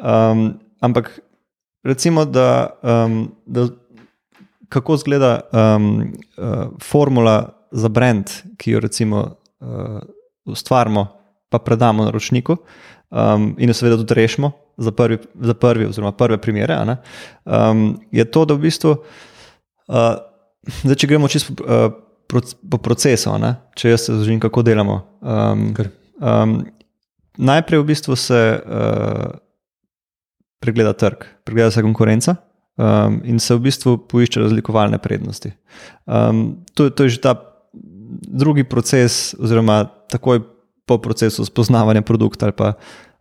[0.00, 1.20] Um, ampak
[1.84, 3.68] recimo, da, um, da
[4.72, 7.36] kako izgleda um, uh, formula
[7.70, 9.20] za brand, ki jo recimo
[9.60, 10.00] uh,
[10.44, 11.06] ustvarimo,
[11.48, 12.56] pa predamo naročniku,
[13.10, 16.76] um, in jo seveda tudi rešimo za prvi, za prvi oziroma prve primere.
[16.84, 16.96] ne,
[17.44, 18.96] Um, je to, da v bistvu,
[19.88, 19.96] uh,
[20.84, 21.92] zdaj, če gremo čisto uh,
[22.70, 25.02] po procesu, ne, če jaz se zložim, kako delamo.
[25.20, 25.74] Um,
[26.20, 26.54] um,
[27.36, 29.36] najprej v bistvu se uh,
[30.62, 32.36] pregleda trg, pregleda se konkurenca
[32.76, 35.52] um, in se v bistvu poišče razlikovalne prednosti.
[36.06, 37.34] Um, to, to je že ta
[38.28, 40.42] drugi proces, oziroma takoj
[40.86, 42.72] po procesu spoznavanja produkta ali pa,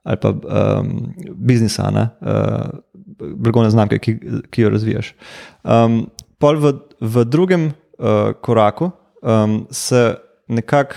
[0.04, 2.70] ali pa um, biznisa, ne, uh,
[3.36, 4.18] blagovne znamke, ki,
[4.50, 5.14] ki jo razvijaš.
[5.64, 6.06] Um,
[6.42, 10.16] pol v, v drugem uh, koraku um, se
[10.48, 10.96] nekako,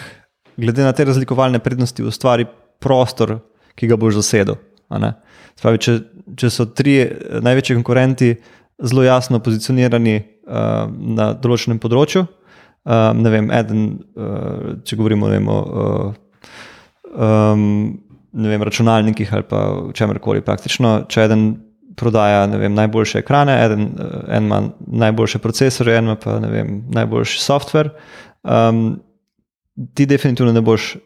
[0.57, 2.47] glede na te razlikovalne prednosti, ustvari
[2.81, 3.39] prostor,
[3.75, 4.57] ki ga boš zasedel.
[4.91, 5.13] ne.
[5.59, 5.97] Spravi, če,
[6.41, 6.99] če so tri
[7.45, 8.35] največji konkurenti
[8.83, 13.85] zelo jasno pozicionirani uh, na določenem področju, um, ne vem, eden,
[14.19, 16.09] uh, če govorimo vem, o uh,
[17.15, 17.63] um,
[18.35, 19.63] ne vem, računalnikih ali pa
[19.95, 21.47] čemerkoli praktično, če eden
[21.95, 24.61] prodaja vem, najboljše ekrane, eden, uh, en ima
[25.07, 27.95] najboljše procesore, en ima pa vem, najboljši software,
[28.43, 28.97] um,
[29.95, 30.97] ti definitivno ne boš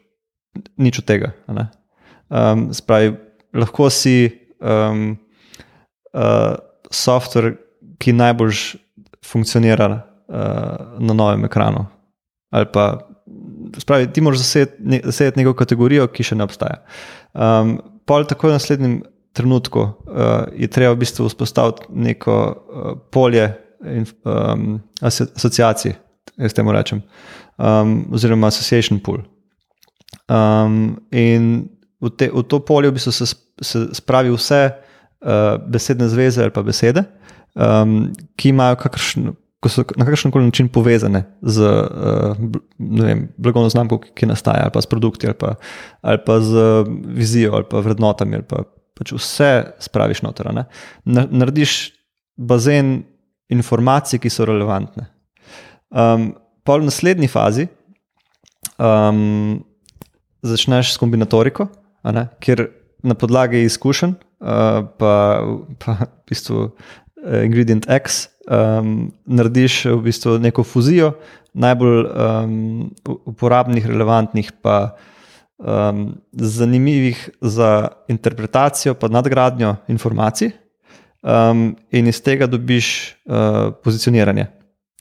[0.81, 1.33] nič od tega.
[2.29, 3.13] Um, spravi,
[3.55, 4.31] lahko si
[4.61, 5.17] um,
[6.15, 6.55] uh,
[6.91, 7.57] software,
[7.99, 8.79] ki najbolj
[9.27, 11.87] funkcionira uh, na novem ekranu.
[12.73, 12.85] Pa,
[13.79, 15.01] spravi, ti moraš zasedeti ne,
[15.37, 16.81] neko kategorijo, ki še ne obstaja.
[17.35, 18.99] Um, pol tako v naslednjem
[19.37, 23.51] trenutku uh, je treba v bistvu vzpostaviti neko uh, polje
[23.85, 25.95] in, um, aso- asociacij,
[26.39, 27.03] jaz temu rečem,
[27.59, 29.21] um, oziroma association pool.
[30.29, 31.69] Um, in
[32.01, 33.27] v, te, v to polje v bistvu se,
[33.63, 37.05] se spravi vse uh, besedne zveze ali pa besede,
[37.55, 39.35] um, ki imajo kakršno.
[39.59, 42.39] Ko so na kakršen koli način povezane z uh,
[42.79, 45.57] vem, blagovno znamko, ki- nastaja, ali pa s produkti, ali pa,
[46.01, 46.85] ali pa z
[47.19, 48.63] vizijo, ali pa vrednotami, ali pa
[48.95, 50.53] pač vse spraviš noter.
[50.55, 50.69] ne.
[51.05, 51.91] Na- Narediš
[52.39, 53.03] bazen
[53.51, 55.09] informacij, ki so relevantne.
[55.91, 57.67] Um, pa v naslednji fazi
[58.79, 59.59] um,
[60.43, 61.67] začneš s kombinatoriko,
[62.41, 62.69] kjer
[63.03, 65.13] na podlagi izkušenj, uh, pa,
[65.79, 71.13] pa v bistvu eh, ingredient X, um, narediš v bistvu neko fuzijo
[71.59, 74.97] najbolj um, uporabnih, relevantnih, pa
[75.59, 80.53] um, zanimivih za interpretacijo, pa nadgradnjo informacij,
[81.23, 84.47] um, in iz tega dobiš uh, pozicioniranje,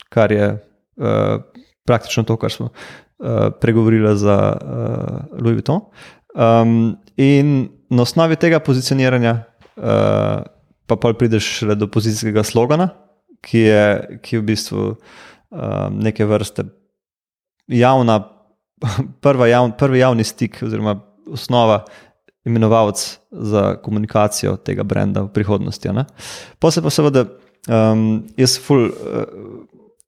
[0.09, 1.43] kar je uh,
[1.85, 5.81] praktično to, kar smo uh, pregovorili za uh, Louis Vuitton.
[6.35, 9.33] Um, in na osnovi tega pozicioniranja,
[9.77, 10.43] uh,
[10.87, 12.89] pa pa prideš šele do pozicijskega slogana,
[13.41, 13.85] ki je,
[14.23, 16.67] ki je v bistvu um, neke vrste
[17.67, 18.19] javna,
[19.25, 20.99] prva jav, prvi javni stik, oziroma
[21.31, 21.83] osnova,
[22.47, 25.91] imenovalec za komunikacijo tega brenda v prihodnosti.
[26.59, 27.25] Posebej pa seveda,
[27.67, 28.91] um, jaz ful.
[28.91, 29.65] Uh,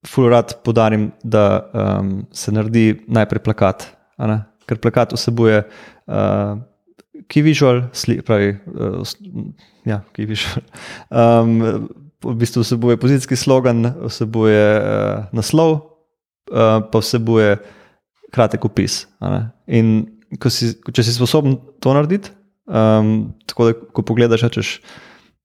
[0.07, 3.81] Ful rad podarim, da um, se naredi najprej plakat,
[4.63, 5.89] ker plakat vsebuje uh,
[7.29, 9.15] key visual, sli, pravi, uh,
[9.85, 10.63] ja, key visual.
[11.09, 15.71] Um, v bistvu vsebuje pozicijski slogan, vsebuje uh, naslov,
[16.51, 17.57] uh, pa vsebuje
[18.33, 19.05] kratek opis.
[19.67, 22.33] In ko si, če si sposoben to narediti,
[22.69, 24.73] um, tako da ko pogledaš, rečeš,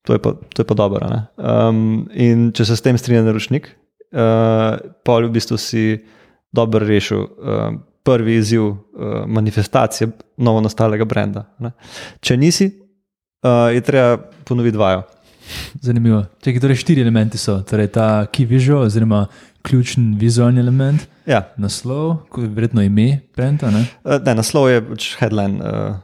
[0.05, 1.09] to je pa, pa dobro.
[1.39, 3.71] Um, in če se s tem strinja naročnik,
[4.13, 5.85] uh, pa v bistvu si
[6.55, 8.77] dobro rešil uh, prvi izziv uh,
[9.27, 11.45] manifestacije novo nastalega brenda.
[11.59, 11.71] Ne.
[12.21, 12.71] Če nisi,
[13.43, 15.03] uh, je treba ponoviti vajo.
[15.85, 16.25] Zanimivo.
[16.45, 17.59] Čekaj, torej štiri elementi so.
[17.69, 19.27] Torej ta key visual, oziroma
[19.65, 23.71] ključni vizualni element, Ja, naslov, ko je verjetno ime brenda.
[23.73, 23.87] Ne?
[24.05, 25.57] uh, ne, naslov je pač headline.
[25.57, 25.97] Uh,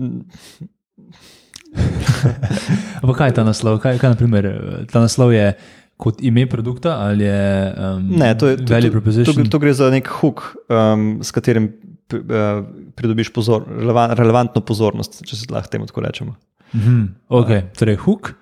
[3.00, 3.80] Ampak kaj je ta naslov?
[3.80, 4.44] Kaj, kaj naprimer,
[4.92, 5.56] ta naslov je
[6.00, 7.44] kot ime produkta ali je
[7.76, 9.44] um, Ne, to, je, to, value to, proposition?
[9.44, 11.70] to, to gre za nek hook, um, s katerim
[12.16, 12.64] uh,
[12.98, 16.36] pridobiš pozor, relevan, relevantno pozornost, če se lahko temu tako rečemo.
[16.74, 18.32] Mhm, ok, torej hook,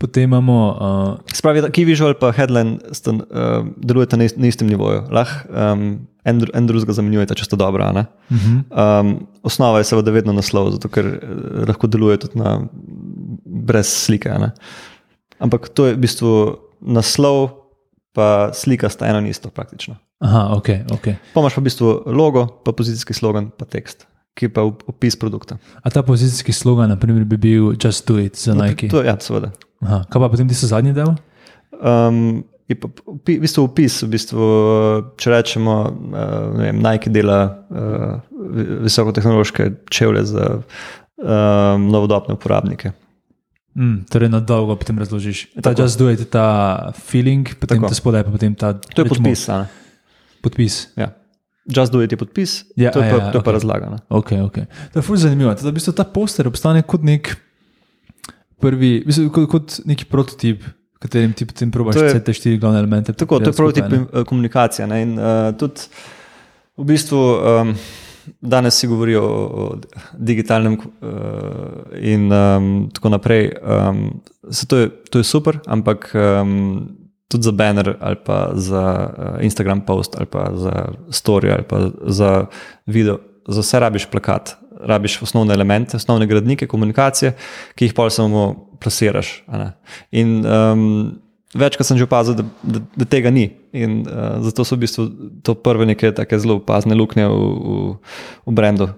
[0.00, 0.56] potem imamo.
[0.70, 5.06] Uh, Spravi, key visual pa headline sta, uh, delujeta na, ist, na istem nivoju.
[5.12, 5.84] Lahko um,
[6.24, 7.90] en, en drugega zamenjujeta, če sta dobra.
[7.96, 8.06] ne?
[8.30, 9.14] Um,
[9.46, 11.36] osnova je seveda vedno naslov, zato ker eh,
[11.70, 12.58] lahko deluje tudi na,
[13.44, 14.32] brez slike.
[14.42, 14.52] ne.
[15.40, 16.32] Ampak to je v bistvu
[16.80, 17.50] naslov,
[18.12, 19.96] pa slika sta eno in isto praktično.
[20.20, 21.06] aha, ok, ok.
[21.34, 25.16] Pa imaš pa v bistvu logo, pa pozicijski slogan, pa tekst, ki pa op- opis
[25.16, 25.56] produkta.
[25.82, 28.88] A ta pozicijski slogan, naprimer, bi bil Just Do It za Nike.
[28.88, 29.52] To, ja, seveda.
[29.80, 31.14] Aha, kaj pa potem ti so zadnji del?
[31.80, 32.88] Um, je pa
[33.26, 34.44] v bistvu opis, v bistvu,
[35.16, 37.38] če rečemo, uh, vem, Nike dela
[37.70, 38.20] uh,
[38.84, 42.92] visokotehnološke čevlje za um, novodobne uporabnike.
[43.70, 45.54] Mm, torej, na dolgo potem razložiš.
[45.54, 45.82] Ta Tako.
[45.82, 46.46] Just Do It ta
[46.92, 47.88] feeling, potem Tako.
[47.88, 48.72] ta spodaj pa potem ta.
[48.74, 49.46] To je podpis.
[50.40, 50.88] Podpis.
[50.96, 51.14] Ja.
[51.66, 53.52] Just do it je podpis, Ja, to je ja, pa, ja, to je pa okej.
[53.52, 53.96] razlagano.
[54.08, 54.56] Ok, ok.
[54.90, 55.54] To je fully zanimivo.
[55.54, 57.30] Da v bistvu ta poster obstane kot nek
[58.58, 62.32] prvi, v bistvu, kot, kot neki prototip, v katerem ti potem probaš je- vse te
[62.32, 63.12] štiri glavne elemente.
[63.12, 64.86] Tako, to je prototip eh, komunikacije.
[64.86, 65.02] Ne?
[65.02, 65.86] In uh, tudi
[66.74, 67.74] v bistvu um,
[68.40, 69.76] danes si govorijo o, o
[70.18, 70.80] digitalnem uh,
[72.00, 73.52] in um, tako naprej.
[73.62, 74.20] Um,
[74.68, 76.88] to, je, to je super, ampak um,
[77.28, 81.90] tudi za banner ali pa za uh, Instagram post ali pa za story ali pa
[82.06, 82.46] za
[82.86, 84.56] video, za vse rabiš plakat.
[84.80, 87.34] Rabiš osnovne elemente, osnovne gradnike komunikacije,
[87.74, 89.42] ki jih pol samo plasiraš.
[90.10, 91.20] In um,
[91.54, 93.50] večkrat sem že opazil, da, da, da tega ni.
[93.74, 95.02] In uh, zato so v bistvu
[95.42, 97.78] to prve neke take zelo opazne luknje v, v,
[98.46, 98.90] v brendu,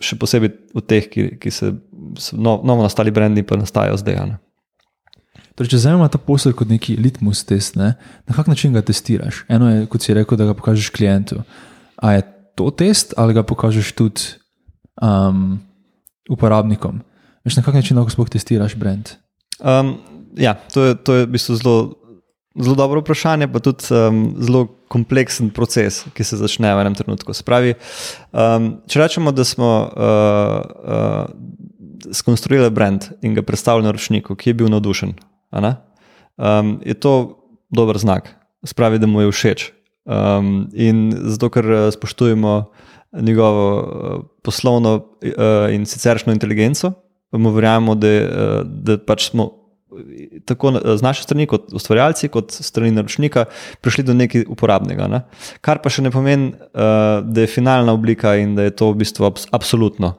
[0.00, 1.72] še posebej v teh, ki, ki se
[2.36, 4.20] no, novo nastali brendi, pa nastajajo zdaj.
[4.28, 4.36] ne.
[5.54, 7.94] Torej, če vzamemo ta poster kot neki litmus test, ne,
[8.26, 9.44] na kak način ga testiraš?
[9.46, 11.44] Eno je, kot si rekel, da ga pokažeš klientu.
[12.02, 12.26] A je
[12.58, 14.34] to test ali ga pokažeš tudi
[14.98, 15.62] um,
[16.26, 17.04] uporabnikom?
[17.46, 19.14] Veš, na kak način lahko sploh testiraš brand?
[19.62, 19.94] Um,
[20.36, 21.76] ja, to je, to je v bistvu zelo,
[22.60, 27.34] zelo dobro vprašanje, pa tudi um, zelo kompleksen proces, ki se začne v enem trenutku.
[27.34, 27.74] Spravi,
[28.30, 31.24] um, če rečemo, da smo uh, uh,
[32.14, 35.10] skonstruirali brand in ga predstavili naročniku, ki je bil navdušen,
[35.54, 37.14] um, je to
[37.74, 38.24] dober znak,
[38.66, 39.60] spravi, da mu je všeč.
[40.04, 42.70] Um, in zato, ker uh, spoštujemo
[43.24, 43.84] njegovo uh,
[44.44, 45.02] poslovno uh,
[45.72, 46.92] in siceršno inteligenco,
[47.32, 48.22] mu verjamemo, da, uh,
[48.62, 49.63] da pač smo
[50.44, 53.44] tako na- z naše strani, kot ustvarjalci, kot strani naročnika,
[53.80, 55.08] prišli do nekaj uporabnega.
[55.08, 55.20] Ne?
[55.60, 59.02] Kar pa še ne pomeni, uh, da je finalna oblika in da je to v
[59.04, 60.14] bistvu abs absolutno.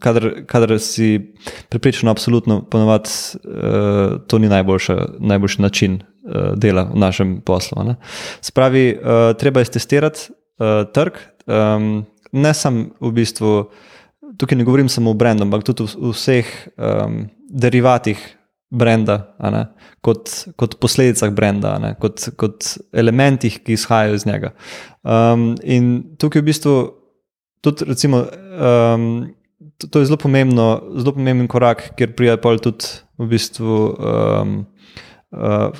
[0.00, 1.34] Kadar, kadar si
[1.68, 3.10] pripričan, absolutno, ponovadi
[3.44, 7.84] uh, to ni najboljša, najboljši način uh, dela v našem poslu.
[7.84, 7.96] Ne?
[8.40, 13.70] Spravi, uh, treba je testirati uh, trg, um, ne samo v bistvu.
[14.38, 16.48] Tukaj ne govorim samo o brendu, ampak tudi o vseh
[16.78, 18.16] um, derivatih
[18.72, 19.18] brenda,
[19.52, 19.66] ne,
[20.04, 24.52] kot, kot posledicah brenda, ne, kot, kot elementih, ki izhajajo iz njega.
[25.04, 26.74] Um, in tukaj v bistvu
[27.64, 29.06] tudi, recimo, um,
[29.78, 33.80] to, to je zelo, pomembno, zelo pomemben korak, kjer pride pol tudi v bistvu.
[34.00, 34.60] Um,
[35.32, 35.72] Uh,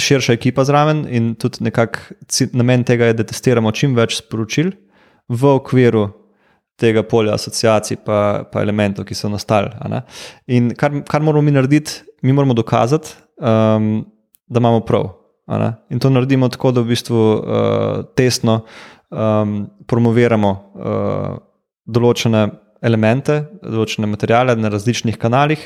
[0.00, 2.14] širša ekipa zraven, in tudi nekako
[2.56, 4.70] namen tega je, da testiramo čim več sporočil
[5.28, 6.06] v okviru
[6.80, 9.70] tega polja asociacij, pa, pa elementov, ki so nastali.
[10.48, 14.06] In kar, kar moramo mi narediti, mi moramo dokazati, um,
[14.48, 15.10] da imamo prav.
[15.90, 18.60] In to naredimo tako, da v bistvu uh, tesno
[19.10, 21.38] um, promoviramo uh,
[21.90, 22.44] določene
[22.86, 25.62] elemente, določene materijale na različnih kanalih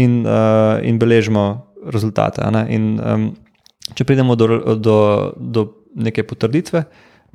[0.00, 1.48] in, uh, in beležimo
[1.92, 2.46] rezultate.
[2.72, 3.26] In, um,
[3.94, 4.48] če pridemo do,
[4.80, 4.98] do,
[5.36, 6.86] do neke potrditve,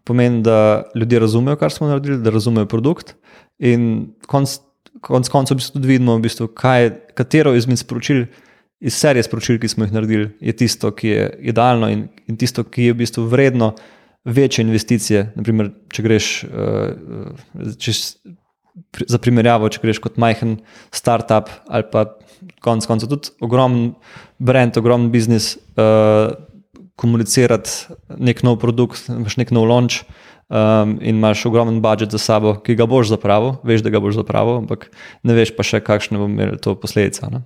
[0.06, 3.16] pomeni, da ljudje razumejo, kar smo naredili, da razumejo produkt.
[3.60, 4.58] In konc,
[5.06, 8.26] konc koncev v bistvu tudi vidimo, v bistvu, kaj, katero izmed sporočil,
[8.80, 12.64] iz serije sporočil, ki smo jih naredili, je tisto, ki je idealno in, in tisto,
[12.64, 13.74] ki je v bistvu vredno
[14.26, 15.26] večje investicije.
[15.36, 18.16] Naprimer, če greš uh, čez,
[18.95, 20.60] pri- za primerjavo, če greš kot majhen
[20.95, 22.06] startup ali pa
[22.64, 23.93] konec koncev tudi ogromen
[24.39, 25.58] brand, ogromen biznis.
[25.76, 26.32] Uh,
[27.00, 32.58] komunicirati nek nov produkt, imaš nek nov launch um, in imaš ogromen budžet za sabo,
[32.60, 34.89] ki ga boš zapravil, veš, da ga boš zapravil, ampak
[35.24, 37.24] ne veš pa še, kakšne bo imelo to posledice.
[37.32, 37.45] Ne?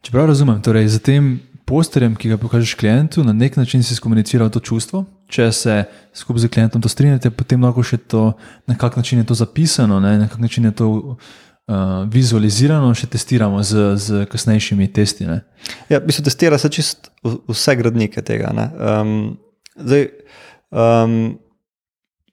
[0.00, 1.38] Če prav razumem, torej za tem
[1.70, 5.04] posterjem, ki ga pokažeš klientu, na nek način si skomuniciral to čustvo.
[5.30, 5.76] Če se
[6.16, 8.32] skupaj z klientom to strinjate, potem lahko še to,
[8.66, 10.16] na kak način je to zapisano, ne?
[10.18, 10.88] na kak način je to
[11.70, 15.28] uh, vizualizirano, še testiramo z, z kasnejšimi testi.
[15.28, 15.40] Ne?
[15.92, 18.50] Ja, v bistvu testira se čist vse gradnike tega.
[18.56, 18.66] ne.
[18.74, 19.14] Um,
[19.78, 20.08] zdaj,
[20.74, 21.14] um,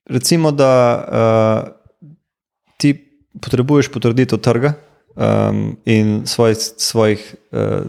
[0.10, 1.62] recimo, da uh,
[2.82, 2.96] ti
[3.38, 4.74] potrebuješ potrditev trga
[5.14, 7.22] um, in svoj, svojih.
[7.52, 7.86] Uh,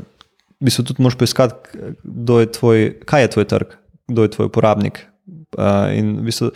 [0.59, 1.79] v bistvu tudi moraš poiskati,
[2.43, 3.77] je tvoj, kaj je tvoj trg,
[4.11, 5.05] kdo je tvoj uporabnik.
[5.55, 6.51] Uh, in v bistvu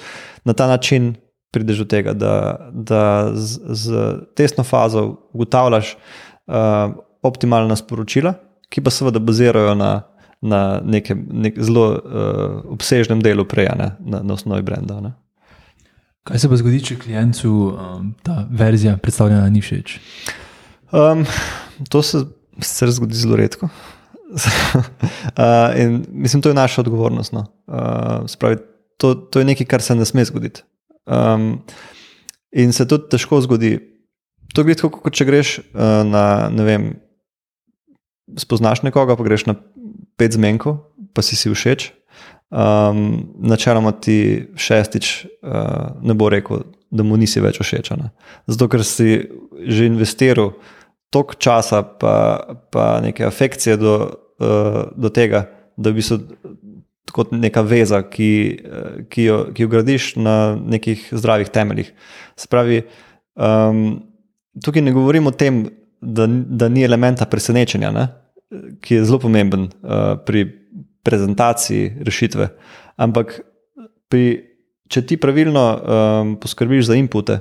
[0.45, 1.15] na ta način
[1.53, 2.35] prideš do tega, da,
[2.73, 4.05] da z, z
[4.37, 8.35] testno fazo ugotavljaš uh, optimalna sporočila,
[8.73, 9.93] ki pa seveda bazirajo na,
[10.41, 15.01] na nekem nek zelo uh, obsežnem delu prej, a ne, na, na osnovi brenda.
[15.05, 15.13] Ne.
[16.27, 19.97] Kaj se pa zgodi, če klientu um, ta verzija predstavljena ni všeč?
[20.95, 21.25] Um,
[21.91, 22.25] to se
[22.63, 23.69] sicer zgodi zelo redko.
[24.33, 27.35] uh, in mislim, to je naša odgovornost.
[27.35, 27.47] No.
[27.67, 28.63] Uh, spravi,
[28.97, 30.63] to, to je nekaj, kar se ne sme zgoditi.
[31.07, 31.63] Um,
[32.53, 33.79] in se tudi težko zgodi.
[34.55, 36.85] To je tako, kot če greš uh, na, ne vem,
[38.39, 39.57] spoznaš nekoga, pa greš na
[40.21, 40.83] pet zmenkov,
[41.17, 41.91] pa si si všeč.
[42.53, 45.07] Um, načeloma ti šestič
[45.41, 47.95] uh, ne bo rekel, da mu nisi več všeč.
[48.47, 49.25] Zato, ker si
[49.63, 50.53] že investiral
[51.13, 52.15] toliko časa, pa,
[52.73, 53.95] pa neke afekcije do,
[54.41, 55.47] uh, do tega,
[55.77, 56.21] da bi se
[57.11, 58.31] kot neka veza, ki,
[58.63, 61.93] eh, ki, jo, ki jo gradiš na nekih zdravih temeljih.
[62.39, 62.83] Se pravi,
[63.35, 64.03] um,
[64.63, 65.65] tukaj ne govorim o tem,
[66.01, 68.09] da, da ni elementa presenečenja, ne?
[68.85, 70.45] ki je zelo pomemben uh, pri
[71.03, 72.51] prezentaciji rešitve.
[73.01, 73.39] Ampak
[74.13, 74.27] pri,
[74.93, 77.39] če ti pravilno um, poskrbiš za inpute,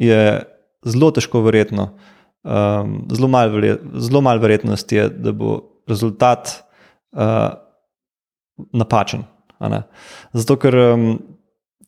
[0.00, 0.40] je
[0.88, 1.90] zelo težko verjetno,
[2.40, 5.58] um, zelo malo malo verjetnosti je, da bo
[5.90, 6.54] rezultat
[7.12, 7.52] uh,
[8.72, 9.24] napačen.
[10.32, 11.10] Zato, ker um,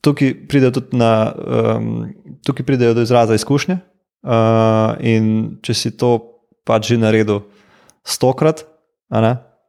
[0.05, 2.13] tukaj pridejo na, um,
[2.47, 3.79] tukaj pridejo do izraza izkušnje.
[4.23, 6.15] Uh, in če si to
[6.63, 7.41] pač že naredil
[8.07, 8.63] stokrat,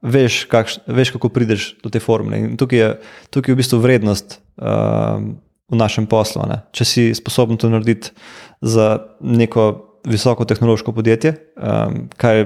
[0.04, 2.38] veš, kakš, veš, kako prideš do te formule.
[2.38, 2.89] In tukaj je,
[3.34, 5.34] tukaj je v bistvu vrednost um,
[5.72, 6.45] v našem poslu.
[6.76, 8.14] Če si sposoben to narediti
[8.62, 9.72] za neko
[10.06, 12.45] visoko tehnološko podjetje, um, kar je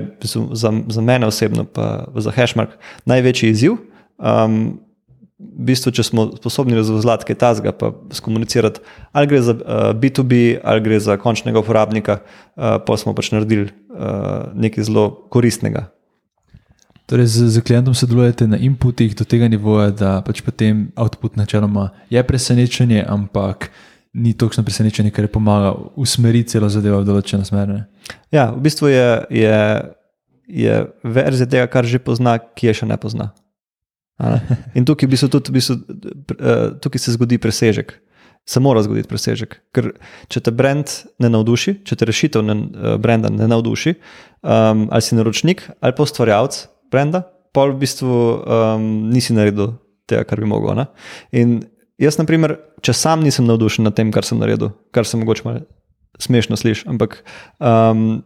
[0.54, 2.78] za, za mene osebno, pa za Hashmark
[3.10, 3.80] največji izziv.
[4.18, 4.78] Um,
[5.38, 8.82] v bistvu, če smo sposobni razvozlati kaj tazga, pa skomunicirati,
[9.14, 13.70] ali gre za uh, B2B, ali gre za končnega uporabnika, uh, pa smo pač naredili
[13.70, 15.88] uh, nekaj zelo koristnega.
[17.08, 21.94] Torej, z, z klientom sodelujete na inputih do tega nivoja, da pač potem output načeloma
[22.12, 23.70] je presenečenje, ampak
[24.18, 27.70] ni točno presenečenje, ker je pomaga usmeriti celo zadevo v določeno smer.
[27.70, 27.82] ne.
[28.34, 29.58] Ja, v bistvu je, je,
[30.50, 33.32] je verzija tega, kar že pozna, ki je še ne pozna.
[34.78, 35.76] In tukaj, v bistvu tudi, v bistvu,
[36.40, 37.94] eh, tukaj se zgodi presežek.
[38.48, 39.58] Se mora zgoditi presežek.
[39.76, 39.92] Ker
[40.32, 40.88] če te brand
[41.20, 43.96] ne navduši, če te rešitev ne, eh, brenda ne navduši,
[44.42, 49.76] um, ali si naročnik ali pa ustvarjalec brenda, pa v bistvu um, nisi naredil
[50.08, 50.78] tega, kar bi mogel.
[50.80, 50.88] Ne?
[51.32, 51.60] In
[52.00, 55.44] jaz, na primer, če sam nisem navdušen nad tem, kar sem naredil, kar se mogoče
[55.44, 55.66] malo
[56.24, 57.20] smešno sliši, ampak
[57.60, 58.24] um,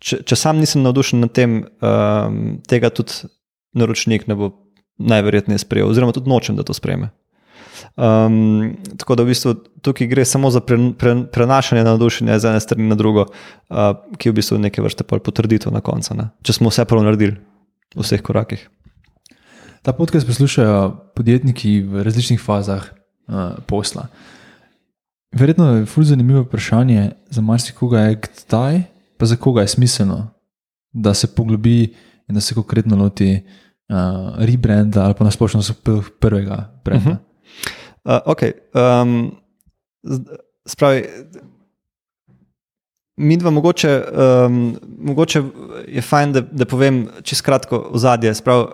[0.00, 3.28] če, če sam nisem navdušen nad tem, um, tega tudi
[3.76, 4.50] naročnik ne bo
[4.98, 7.10] najverjetneje sprejel, oziroma tudi nočem, da to sprejme.
[7.96, 12.60] Um, tako da v bistvu tukaj gre samo za pre, pre, prenašanje navdušenja z ene
[12.60, 16.28] strani na drugo, uh, ki je v bistvu neke vrste potrditev na koncu, ne?
[16.42, 17.38] če smo vse prav naredili
[17.94, 18.66] v vseh korakih.
[19.82, 24.08] Ta podcast poslušajo podjetniki v različnih fazah uh, posla.
[25.34, 28.82] Verjetno je fulj zanimivo vprašanje za marsikoga, je, kdaj
[29.18, 30.30] pa za koga je smiselno,
[30.92, 31.94] da se poglobi
[32.28, 33.67] in da se konkretno loti uh,
[34.38, 37.10] rebranda ali pa nasplošno p- prvega brenda.
[37.10, 37.28] Uh -huh.
[38.04, 39.36] Uh, okay, um,
[40.66, 41.04] spravi,
[43.16, 44.02] mi dva, mogoče,
[44.46, 45.42] um, mogoče
[45.88, 48.34] je fajn, da, da povem čisto kratko ozadje.
[48.34, 48.64] Sprav,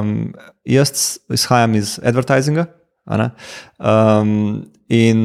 [0.00, 0.32] um,
[0.64, 2.66] jaz izhajam iz advertisinga.
[3.78, 5.20] Um, in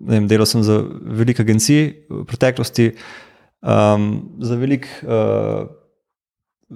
[0.00, 2.92] vem, delal sem za velike agencije v preteklosti,
[3.62, 4.88] um, za velik.
[5.02, 5.81] Uh,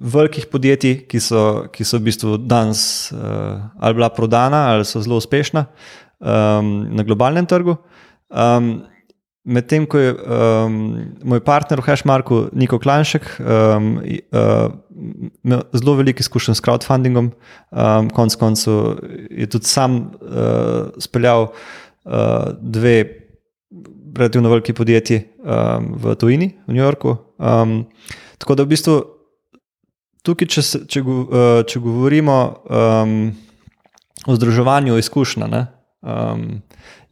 [0.00, 1.42] Velikih podjetij, ki so,
[1.72, 5.66] ki so v bistvu danes uh, ali bila prodana, ali so zelo uspešna
[6.20, 7.78] um, na globalnem trgu.
[8.28, 8.84] Um,
[9.46, 10.78] Medtem ko je um,
[11.22, 14.72] moj partner v Hashmarku, Niko Klanšek, um, uh,
[15.46, 18.98] imel zelo veliko izkušenj s crowdfundingom, um, konec koncev
[19.30, 22.96] je tudi sam uh, speljal uh, dve
[24.16, 27.14] relativno veliki podjetji um, v Tuniziji, v New Yorku.
[27.38, 27.84] Um,
[28.42, 28.98] tako da v bistvu
[30.26, 33.16] tukaj, če, se, če, uh, če govorimo um,
[34.26, 35.62] o združevanju izkušnja, ne,
[36.02, 36.46] um,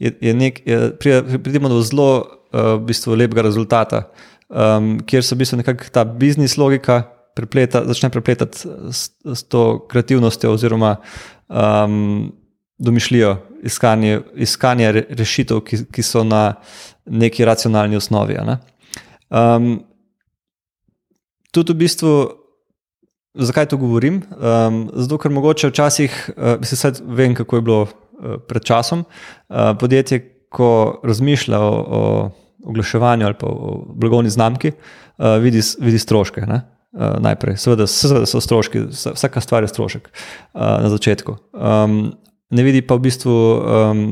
[0.02, 4.08] je, je nek, je, pride- pridemo do zelo uh, v bistvu lepega rezultata,
[4.50, 7.04] um, kjer se v bistvu nekako ta biznis logika
[7.34, 10.96] prepleta, začne prepletati s, s to kreativnostjo oziroma
[11.48, 12.32] um,
[12.78, 16.54] domišljijo iskanje, iskanje rešitev, ki, ki so na
[17.06, 18.38] neki racionalni osnovi.
[18.46, 18.58] Ne?
[19.30, 19.84] Um,
[21.54, 22.14] tudi v bistvu,
[23.34, 24.22] zakaj to govorim?
[24.32, 29.74] Um, zato, ker mogoče včasih, uh, mislim, vem, kako je bilo uh, pred časom, uh,
[29.80, 30.20] podjetje,
[30.54, 32.30] ko razmišlja o, o
[32.64, 36.46] oglaševanju ali pa o blagovni znamki, uh, vidi, vidi stroške.
[36.46, 36.60] Ne?
[36.92, 41.36] Uh, najprej, seveda, seveda so stroški, vsaka stvar je strošek uh, na začetku.
[41.52, 42.12] Um,
[42.54, 44.04] ne vidi pa v bistvu um,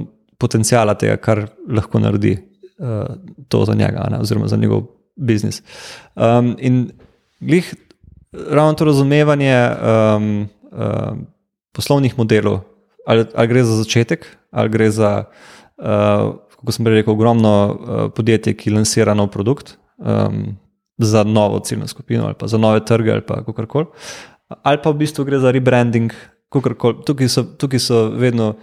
[0.43, 3.15] potencijala tega, kar lahko naredi uh,
[3.49, 5.63] to za njega, ne, oziroma za njegov biznis.
[6.17, 6.89] Um, in
[7.39, 7.71] glih,
[8.33, 11.27] ravno to razumevanje um, um,
[11.73, 12.61] poslovnih modelov,
[13.07, 15.25] ali, ali gre za začetek, ali gre za,
[15.79, 19.77] uh, kako sem rekel, ogromno uh, podjetje, ki lansira nov produkt.
[19.99, 20.57] Um,
[20.99, 23.87] za novo ciljno skupino, ali pa za nove trge, ali pa kako koli.
[24.63, 26.13] Ali pa v bistvu gre za rebranding,
[27.07, 28.55] tukaj so, tukaj so vedno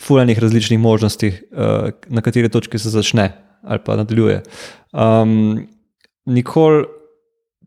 [0.00, 3.32] fulajnih različnih možnosti, uh, na kateri točki se začne
[3.62, 4.42] ali pa nadaljuje.
[4.92, 5.66] Um,
[6.26, 6.84] nikoli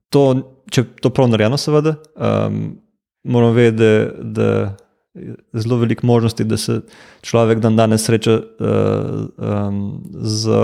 [0.09, 0.23] to,
[0.71, 2.63] če to prav narejeno, seveda, um,
[3.23, 4.47] moramo vedeti, da
[5.13, 6.79] je zelo veliko možnosti, da se
[7.21, 10.55] človek dan danes sreča uh, um, z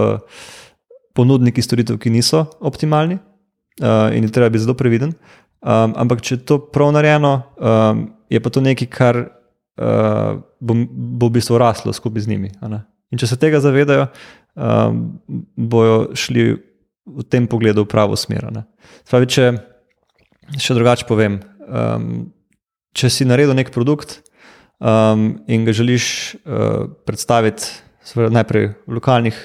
[1.18, 5.14] ponudniki storitev, ki niso optimalni uh, in je treba biti zelo previden.
[5.62, 10.78] Um, ampak, če je to prav narejeno, um, je pa to nekaj, kar uh, bo,
[10.88, 12.54] bo v bistvu raslo skupaj z njimi.
[13.12, 14.08] In če se tega zavedajo,
[14.56, 15.02] um,
[15.58, 16.54] bojo šli
[17.08, 18.48] v tem pogledu v pravo smer.
[19.08, 19.52] Spravi, če
[20.56, 22.30] še drugače povem, um,
[22.96, 24.22] če si naredil nek produkt
[24.80, 26.08] um, in ga želiš
[26.40, 27.84] uh, predstaviti
[28.16, 29.36] najprej v lokalnih,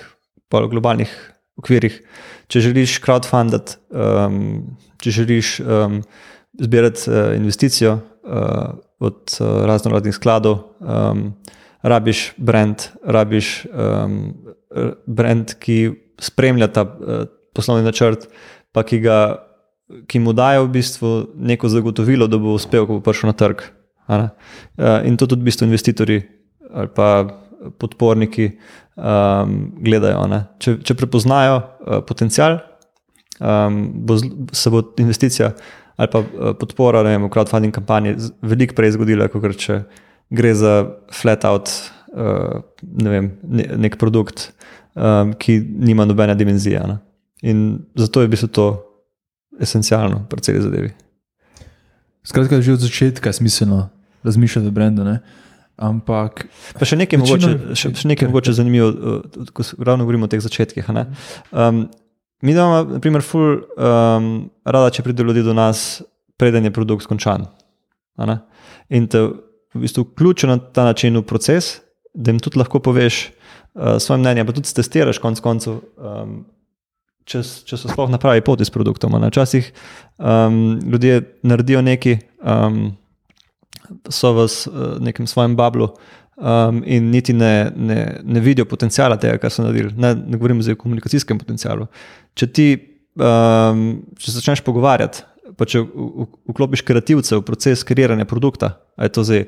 [0.47, 1.11] pa v globalnih
[1.59, 1.99] okvirih,
[2.47, 6.01] če želiš crowdfundati, um, če želiš um,
[6.61, 11.33] zbirati uh, investicijo uh, od uh, razno raznih skladov, um,
[11.83, 14.19] rabiš brand, rabiš um,
[15.07, 15.79] brand, ki
[16.23, 17.25] spremlja ta uh,
[17.57, 18.29] poslovni načrt,
[18.73, 19.19] pa ki, ga,
[20.09, 23.65] ki mu daje v bistvu neko zagotovilo, da bo uspel, ko bo prišel na trg.
[24.13, 24.29] Uh,
[25.07, 26.23] in to tudi v bistvu investitorji
[26.73, 27.29] ali pa
[27.79, 28.49] podporniki
[28.97, 30.25] um, gledajo.
[30.59, 32.59] Če, če prepoznajo uh, potencial,
[33.39, 34.19] um, bo,
[34.53, 35.53] se bo investicija
[36.01, 39.83] ali pa uh, podpora vem, v crowdfunding kampanji veliko prej zgodila, kot če
[40.33, 40.75] gre za
[41.13, 41.71] flat out
[42.17, 44.49] uh, ne vem, ne, nek produkt,
[44.97, 46.81] um, ki nima nobene dimenzije.
[46.89, 46.99] Ne?
[47.43, 48.67] In zato je bilo to
[49.61, 50.91] esencialno pri celi zadevi.
[52.23, 53.89] Skratka, že od začetka je smiselno
[54.23, 55.05] razmišljati o brendu.
[55.83, 56.47] Ampak.
[56.79, 60.31] Pa še nekaj, večino, mogoče, še, še nekaj mogoče zanimivo, uh, ko ravno govorimo o
[60.31, 60.87] teh začetkih.
[60.93, 61.89] Um,
[62.43, 64.29] mi imamo, na primer, ful, um,
[64.63, 66.03] rada, če pride ljudi do nas,
[66.39, 67.49] preden je produkt končan.
[68.93, 69.25] In te
[69.73, 71.81] v bistvu vključi na ta način v proces,
[72.15, 73.25] da jim tudi lahko poveš
[73.73, 75.81] uh, svoje mnenje, pa tudi testiraš konec koncev.
[75.97, 76.43] Um,
[77.29, 79.15] Če, če so sploh na pravi poti s produktom.
[79.29, 79.69] Včasih
[80.19, 82.81] um, ljudje naredijo nekaj, um,
[84.11, 85.93] so v uh, nekem svojem bablu
[86.37, 89.95] um, in niti ne, ne, ne vidijo potencijala tega, kar so naredili.
[89.97, 91.87] Ne, ne govorim o komunikacijskem potencijalu.
[92.35, 92.69] Če ti
[93.19, 93.85] um,
[94.19, 95.25] če začneš pogovarjati,
[95.59, 99.47] pa če vklopiš kreativce v proces kreiranja produkta, je to zdaj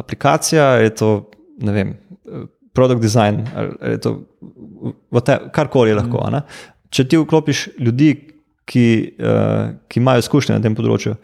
[0.00, 1.12] aplikacija, je to
[1.60, 1.96] vem.
[2.72, 4.14] Produkt design, ali to,
[5.52, 6.22] karkoli je lahko.
[6.32, 6.38] Ne?
[6.92, 8.12] Če ti vklopiš ljudi,
[8.68, 8.86] ki,
[9.18, 11.16] uh, ki imajo izkušnje na tem področju,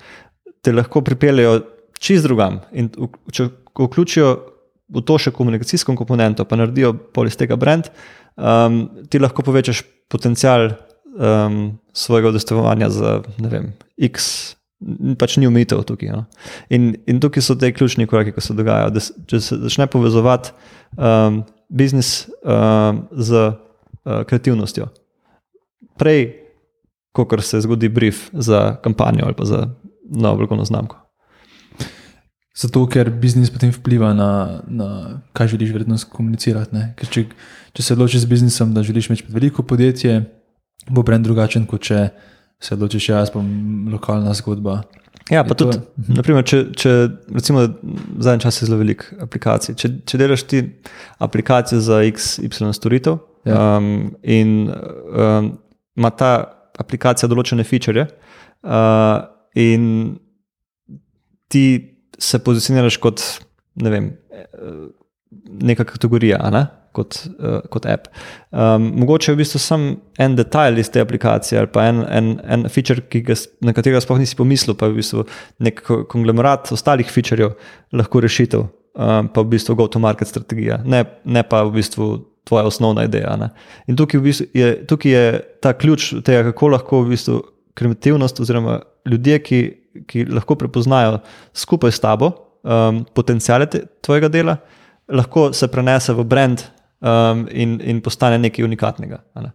[0.64, 1.60] te lahko pripeljejo
[2.02, 2.60] čist drugam.
[2.72, 2.90] In
[3.34, 4.32] če vključijo
[4.88, 7.90] v to še komunikacijsko komponento, pa naredijo pol iz tega brand,
[8.36, 13.72] um, ti lahko povečaš potencial um, svojega udestovanja za ne vem,
[14.08, 14.54] X.
[15.18, 16.12] Pač ni umitev tukaj.
[16.14, 16.24] No?
[16.70, 18.92] In, in tukaj so te ključni koraki, ki se dogajajo.
[18.94, 20.54] Da, če se začne povezovati
[20.94, 24.86] um, biznis um, z uh, kreativnostjo,
[25.98, 26.30] prej,
[27.12, 29.66] kot se zgodi brief za kampanjo ali za
[30.08, 30.96] novo blagovno znamko.
[32.58, 34.88] Zato, ker biznis potem vpliva na, na
[35.32, 36.80] kaj želiš vrednost komunicirati.
[37.06, 37.22] Če,
[37.72, 40.24] če se odločiš z biznisom, da želiš imeti veliko podjetje,
[40.90, 42.08] bo brend drugačen, kot če
[42.58, 43.44] se odločiš jaz, pa
[43.92, 44.80] lokalna zgodba.
[45.30, 46.18] Ja, pa tudi, to, mhm.
[46.18, 46.94] naprimer, če, če
[47.36, 47.62] recimo
[48.18, 49.78] zadnji čas je zelo veliko aplikacij.
[49.78, 50.64] Če, če delaš ti
[51.22, 53.76] aplikacijo za XY storitev ja.
[53.76, 55.52] um, in um,
[55.98, 56.32] ima ta
[56.78, 58.06] aplikacija določene feature,
[58.62, 59.18] uh,
[59.58, 60.16] in
[61.50, 61.64] ti
[62.18, 63.22] se pozicioniraš kot
[63.82, 64.10] vem,
[65.62, 66.66] neka kategorija, ne?
[66.96, 68.08] kot, uh, kot app.
[68.50, 72.30] Um, mogoče je v bistvu samo en detajl iz te aplikacije ali pa en, en,
[72.42, 75.26] en feature, ga, na katerega sploh nisi pomislil, pa je v bistvu
[75.62, 77.54] nek konglomerat ostalih featurejev
[77.94, 82.10] lahko rešitev, um, pa v bistvu go-to-market strategija, ne, ne pa v bistvu
[82.48, 83.36] tvoja osnovna ideja.
[83.36, 83.50] Ne?
[83.86, 85.24] In tukaj, v bistvu je, tukaj je
[85.62, 87.42] ta ključ tega, kako lahko v bistvu
[87.78, 89.60] kreativnost oziroma ljudje, ki,
[90.08, 91.20] ki lahko prepoznajo
[91.56, 92.32] skupaj s tabo
[92.62, 94.56] um, potencijale te, tvojega dela,
[95.08, 96.64] lahko se prenese v brand
[97.00, 99.20] um, in, in postane nekaj unikatnega.
[99.42, 99.52] Ne?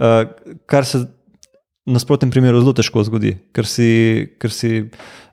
[0.00, 0.22] Uh,
[0.66, 3.90] kar se v nasprotnem primeru zelo težko zgodi, ker si,
[4.40, 4.86] ker si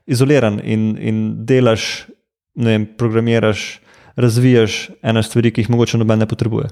[0.09, 2.09] izoliran in, in delaš,
[2.59, 3.67] ne vem, programiraš,
[4.19, 6.69] razvijaš ene stvari, ki jih mogoče noben ne potrebuje.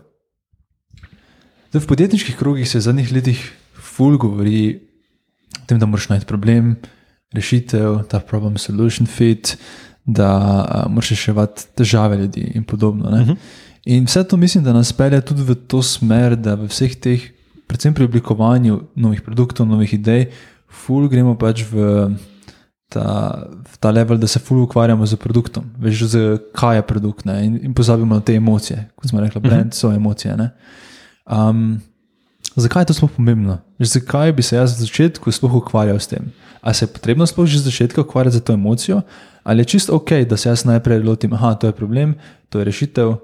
[1.71, 3.41] Zdaj, v podjetniških krogih se v zadnjih letih
[3.73, 4.79] ful govori
[5.55, 6.75] o tem, da moraš najti problem,
[7.35, 9.55] rešitev, ta problem, solution fit,
[10.05, 13.09] da uh, moraš reševati težave ljudi in podobno.
[13.09, 13.31] Uh mhm.
[13.31, 13.65] -huh.
[13.85, 17.21] In vse to mislim, da nas pelje tudi v to smer, da v vseh teh,
[17.67, 20.25] predvsem pri oblikovanju novih produktov, novih idej,
[20.67, 22.09] ful gremo pač v
[22.89, 23.47] ta,
[23.79, 27.45] ta level, da se ful ukvarjamo z produktom, veš, z kaj je produkt ne?
[27.45, 28.87] in, in pozabimo na te emocije.
[28.95, 30.37] Kot smo rekli, brend so emocije.
[31.25, 31.79] Um,
[32.55, 33.59] zakaj je to sploh pomembno?
[33.79, 36.31] Veš, zakaj bi se jaz na začetku sploh ukvarjal s tem?
[36.61, 39.01] Ali se je potrebno sploh že z začetka ukvarjati z to emocijo,
[39.43, 42.15] ali je čisto ok, da se jaz najprej lotim, je to problem,
[42.49, 43.15] to je rešitev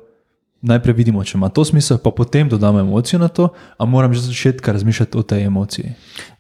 [0.64, 4.24] najprej vidimo, če ima to smisel, pa potem dodamo emocijo na to, a moram že
[4.24, 5.94] začetka razmišljati o tej emociji.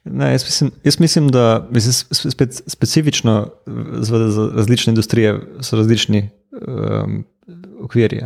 [0.04, 1.93] Ne, jaz, mislim, jaz mislim, da mislim,
[2.32, 3.49] spet, specifično
[3.93, 7.24] za, za različne industrije so različni um,
[7.82, 8.22] okvirji.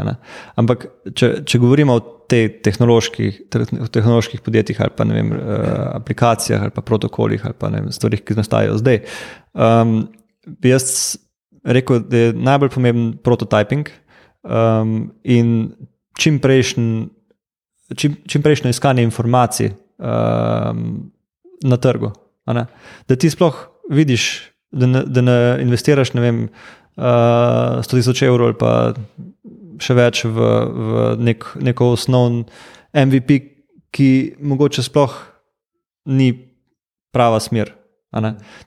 [0.56, 3.42] Ampak, če, če govorimo o teh tehnoloških,
[3.94, 5.38] tehnoloških podjetjih ali pa vem, uh,
[6.00, 9.04] aplikacijah ali pa protokolih ali pa vem, stvarih, ki nastajajo zdaj,
[9.54, 10.00] um,
[10.48, 11.18] bi jaz
[11.68, 13.92] rekel, da je najbolj pomemben prototyping
[14.44, 15.54] um, in
[16.18, 17.08] čim prejšnje
[17.96, 21.12] čim, čim iskanje informacij um,
[21.64, 22.12] na trgu.
[23.08, 23.56] Da ti sploh
[23.90, 26.44] vidiš, da ne, da ne investiraš ne vem,
[26.98, 28.72] uh, 100 tisoč evrov ali pa
[29.82, 32.46] še več v, v nek, neko osnovno
[32.94, 33.40] MVP,
[33.94, 34.10] ki
[34.42, 35.14] mogoče sploh
[36.12, 36.32] ni
[37.14, 37.74] prava smer.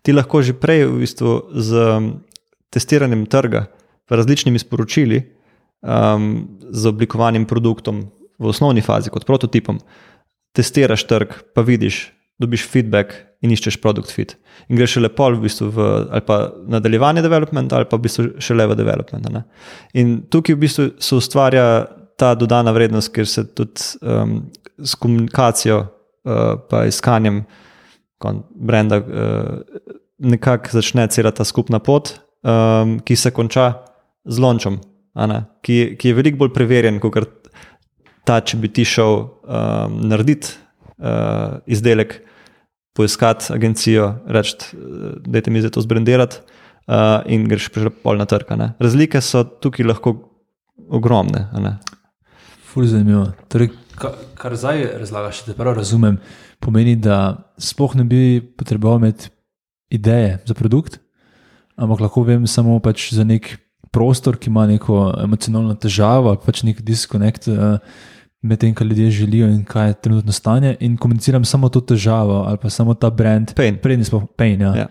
[0.02, 1.70] Ti lahko že prej v bistvu z
[2.70, 3.66] testiranjem trga,
[4.10, 5.22] različnimi sporočili,
[5.82, 9.80] um, z oblikovanim produktom v osnovni fazi, kot prototipom,
[10.56, 12.10] testiraš trg, pa vidiš,
[12.40, 13.14] dobiš feedback
[13.44, 14.34] in iščeš produkt fit.
[14.68, 16.40] In greš šele pol v bistvu v ali pa
[16.74, 19.30] nadaljevanje development ali pa v bistvu šele v development.
[19.32, 19.44] Ne?
[20.00, 21.66] In tukaj v bistvu se ustvarja
[22.20, 24.42] ta dodana vrednost, ker se tudi um,
[24.76, 27.44] s komunikacijo uh, pa iskanjem
[28.54, 29.80] brenda uh,
[30.20, 32.12] nekako začne cela ta skupna pot,
[32.44, 33.72] um, ki se konča
[34.28, 34.76] z lončom
[35.62, 37.16] ki, ki je veliko bolj preverjen, kot
[38.24, 40.54] ta, če bi ti šel um, narediti
[40.98, 42.20] uh, izdelek,
[42.96, 44.56] poiskati agencijo, reči,
[45.26, 46.40] da je mi zdaj to zbrendirati
[46.86, 47.70] uh, in greš
[48.02, 48.50] pol na trg.
[48.78, 50.16] Razlike so tukaj lahko
[50.90, 51.46] ogromne.
[52.72, 53.30] Ful zanimivo.
[53.48, 56.18] Torej, kar, kar zdaj razlagaš, da prav razumem,
[56.60, 59.30] pomeni, da sploh ne bi potreboval imeti
[59.90, 61.00] ideje za produkt,
[61.76, 63.56] ampak lahko vem samo pač za nek
[63.90, 67.78] prostor, ki ima neko emocionalno težavo pač nek diskonekt uh,
[68.42, 72.44] med tem, kar ljudje želijo in kaj je trenutno stanje, in komuniciram samo to težavo
[72.48, 73.54] ali pa samo ta brand.
[73.54, 73.78] Pain.
[73.82, 74.60] Prednji smo pain.
[74.60, 74.76] Ja.
[74.76, 74.86] Ja.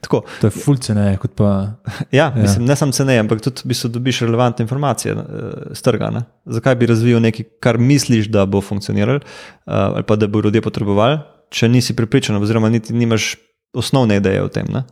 [0.00, 1.18] Tako, to je fulcene.
[1.36, 1.72] Pa,
[2.10, 2.42] ja, ja.
[2.42, 6.10] Mislim, ne samo cene, ampak tudi bi se dobiš relevantne informacije z uh, trga.
[6.10, 6.24] Ne?
[6.44, 9.22] Zakaj bi razvil nekaj, kar misliš, da bo funkcioniralo, uh,
[9.72, 11.18] ali pa da bo ljudje potrebovali,
[11.50, 13.36] če nisi pripričan, oziroma niti nimaš
[13.72, 14.66] osnovne ideje o tem.
[14.72, 14.82] Ne,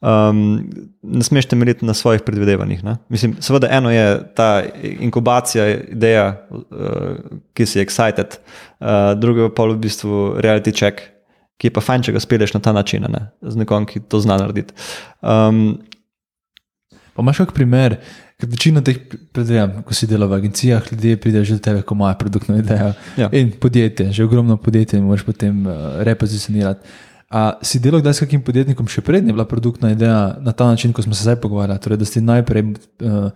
[0.00, 0.70] um,
[1.02, 2.82] ne smeš temeljiti na svojih predvidevanjih.
[3.08, 6.60] Mislim, seveda, eno je ta inkubacija, ideja, uh,
[7.54, 8.38] ki si excited,
[8.80, 11.00] uh, drugo pa je v bistvu reality check,
[11.58, 13.30] ki je pa fajn, če ga speleš na ta način, ne?
[13.42, 14.76] z nekom, ki to zna narediti.
[15.20, 15.80] Um,
[17.16, 17.98] pa imaš kak primer?
[18.38, 19.00] Ker večina teh
[19.34, 22.92] predvidevanj, ko si delal v agencijah, ljudje pridejo že do tebe, ko imajo produktno idejo.
[23.18, 23.26] Ja.
[23.34, 27.07] In podjetje, že ogromno podjetje, moraš potem uh, repozicionirati.
[27.28, 30.94] A si delal kdaj s kakim podjetnikom, še prednji, bila produktna ideja na ta način,
[30.96, 31.80] kot smo se zdaj pogovarjali?
[31.84, 32.62] Torej, da si najprej
[33.04, 33.28] uh,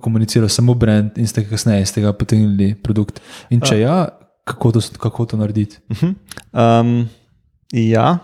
[0.00, 3.20] komuniciral samo brand in ste kasneje iz tega potegnili produkt.
[3.52, 3.96] In če ja,
[4.48, 5.76] kako to, kako to narediti?
[5.92, 6.14] Uh -huh.
[6.56, 7.08] um,
[7.72, 8.18] ja,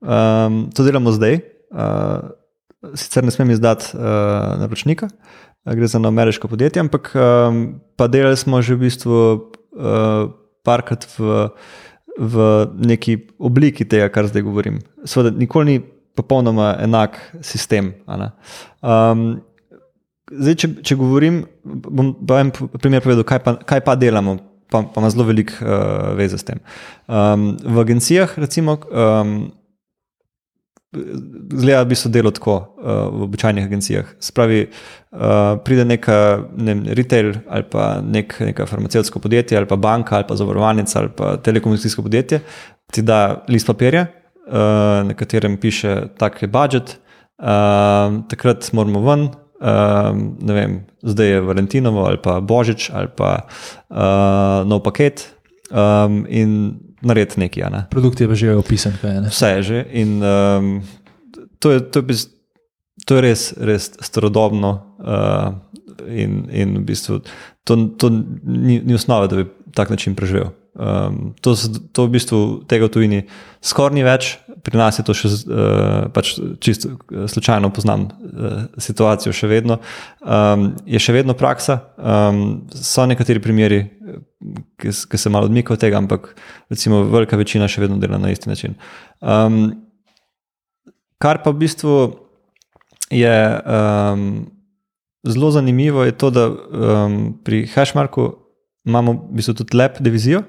[0.00, 1.40] um, to delamo zdaj.
[1.72, 2.28] Uh,
[2.94, 4.02] sicer ne smem izdati uh,
[4.60, 5.08] naročnika,
[5.64, 10.30] gre za ameriško podjetje, ampak um, pa delali smo že v bistvu uh,
[10.64, 11.48] parkrat v
[12.18, 12.44] v
[12.78, 14.78] neki obliki tega, kar zdaj govorim.
[15.04, 15.80] Sveda, nikoli ni
[16.14, 17.92] popolnoma enak sistem.
[18.06, 19.24] Um,
[20.30, 24.36] zdaj, če, če govorim, bom pa en primer povedal, kaj pa, kaj pa delamo,
[24.70, 26.62] pa, pa ima zelo veliko uh, veze s tem.
[27.10, 29.36] Um, v agencijah, recimo, um,
[31.52, 32.84] zgleda, da bi se delo tako uh,
[33.18, 34.14] v običajnih agencijah.
[34.20, 35.18] Spravi, uh,
[35.64, 36.18] pride neka
[36.56, 41.08] ne, retail ali pa nek, neka farmacevtsko podjetje, ali pa banka, ali pa zavarovalnica, ali
[41.16, 42.40] pa telekomunikacijsko podjetje,
[42.92, 44.06] ti da list papirja,
[44.46, 46.98] uh, na katerem piše, tak je budžet.
[47.38, 49.28] Uh, takrat moramo ven,
[49.60, 53.46] um, vem, zdaj je Valentinovo ali pa Božič ali pa
[53.90, 55.34] uh, nov paket
[55.70, 57.70] um, in narediti nekaj.
[57.70, 57.82] Ne.
[57.90, 59.20] Produkt je že opisan, kaj je.
[59.20, 59.32] Ne?
[59.32, 59.84] Vse je že.
[59.92, 60.82] In, um,
[61.58, 62.26] to, je, to, je biz,
[63.06, 64.96] to je res, res starodobno.
[64.98, 65.54] Uh,
[66.08, 67.20] in, in v bistvu
[67.64, 68.10] to, to
[68.44, 70.52] ni, ni osnova, da bi tak način preživel.
[70.74, 71.54] Um, to,
[71.94, 73.18] to v bistvu tega v tujini
[73.62, 74.32] skoraj ni več,
[74.64, 76.32] pri nas je to še uh, pač
[76.64, 79.78] čisto eh, slučajno poznam uh, situacijo, še vedno.
[80.24, 83.84] Um, je še vedno praksa, um, so nekateri primeri,
[84.80, 86.32] ki, ki se malo odmikajo od tega, ampak
[86.72, 88.74] recimo velika večina še vedno dela na isti način.
[89.20, 89.76] Um,
[91.22, 91.98] kar pa v bistvu
[93.14, 94.28] je um,
[95.22, 98.32] zelo zanimivo, je to, da um, pri Hashmarku
[98.84, 100.42] imamo v bistvu tudi lep divizijo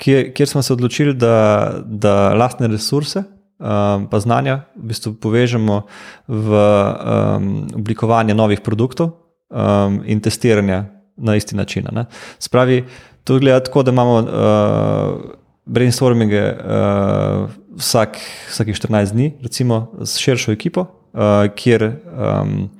[0.00, 5.82] kjer, kjer smo se odločili, da, da lastne resurse um, pa znanja v bistvu povežemo
[6.28, 7.50] v um,
[7.82, 9.12] oblikovanje novih produktov
[9.50, 10.84] um, in testiranja
[11.16, 11.88] na isti način.
[11.92, 12.06] Ne.
[12.38, 12.84] Spravi,
[13.24, 18.16] to gleda tako, da imamo uh, brainstorminge uh, vsak,
[18.50, 22.70] vsakih 14 dni, recimo s širšo ekipo, uh, kjer um,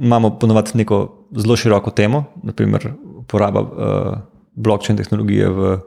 [0.00, 2.92] imamo ponovadi neko zelo široko temo, naprimer
[3.26, 3.66] uporaba.
[3.66, 4.16] Uh,
[4.56, 5.78] blockchain tehnologije v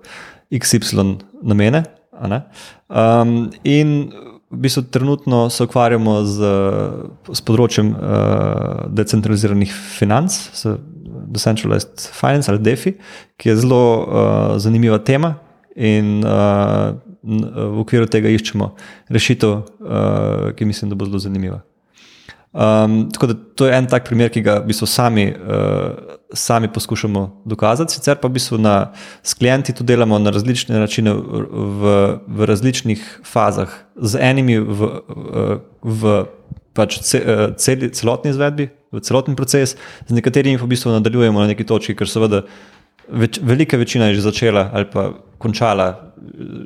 [0.51, 1.83] XY namene.
[2.89, 4.11] Um, in
[4.49, 6.53] v bistvu trenutno se ukvarjamo z,
[7.33, 10.37] z področjem uh, decentraliziranih financ,
[11.29, 12.95] Decentralized Finance ali DeFi,
[13.37, 15.37] ki je zelo uh, zanimiva tema.
[15.79, 18.71] In uh, v okviru tega iščemo
[19.13, 21.61] rešitev, uh, ki mislim, da bo zelo zanimiva.
[22.49, 26.71] Um, tako da to je en tak primer, ki ga v bistvu sami, uh, sami
[26.73, 27.93] poskušamo dokazati.
[27.93, 28.89] Sicer pa v bistvu na,
[29.21, 31.93] s klienti to delamo na različne načine, v,
[32.25, 34.89] v različnih fazah, z enimi v,
[35.83, 36.15] v
[36.73, 37.21] pač ce,
[37.61, 39.75] cel, celotni izvedbi, v celotni proces,
[40.07, 42.41] z nekaterimi pa v bistvu nadaljujemo na neki točki, ker seveda
[43.09, 46.09] več, velika večina je že začela ali pa končala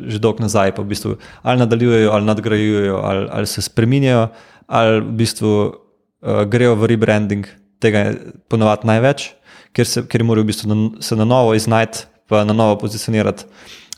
[0.08, 4.28] že dolgo nazaj, pa v bistvu ali nadaljujejo, ali nadgrajujejo, ali, ali se spreminjajo
[4.74, 7.46] ali v bistvu uh, grejo v rebranding,
[7.84, 8.14] tega je
[8.50, 9.28] ponovadi največ,
[9.76, 13.46] ker, se, ker morajo v bistvu na, se na novo iznajti, pa na novo pozicionirati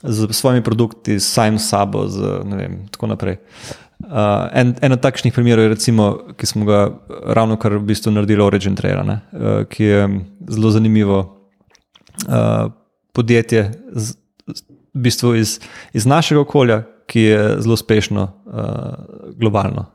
[0.03, 2.03] z svojimi produkti, s samim sabo,
[2.59, 3.39] in tako naprej.
[4.05, 6.79] Uh, en, en od takšnih primerov je, recimo, ki smo ga
[7.31, 10.01] ravno kar v bistvu naredili, Origin Trail, uh, ki je
[10.51, 11.19] zelo zanimivo
[12.27, 12.67] uh,
[13.15, 14.19] podjetje, z,
[14.91, 15.57] v bistvu iz,
[15.95, 19.87] iz našega okolja, ki je zelo uspešno uh, globalno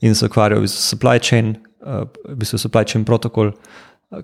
[0.00, 3.52] in se ukvarjajo z supply chain, uh, v bistvu supply chain protokol,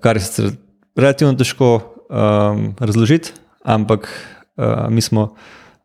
[0.01, 0.51] kar je sicer
[0.95, 1.71] relativno težko
[2.09, 3.31] um, razložiti,
[3.63, 4.09] ampak
[4.57, 5.35] uh, mi smo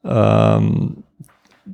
[0.03, 0.97] um,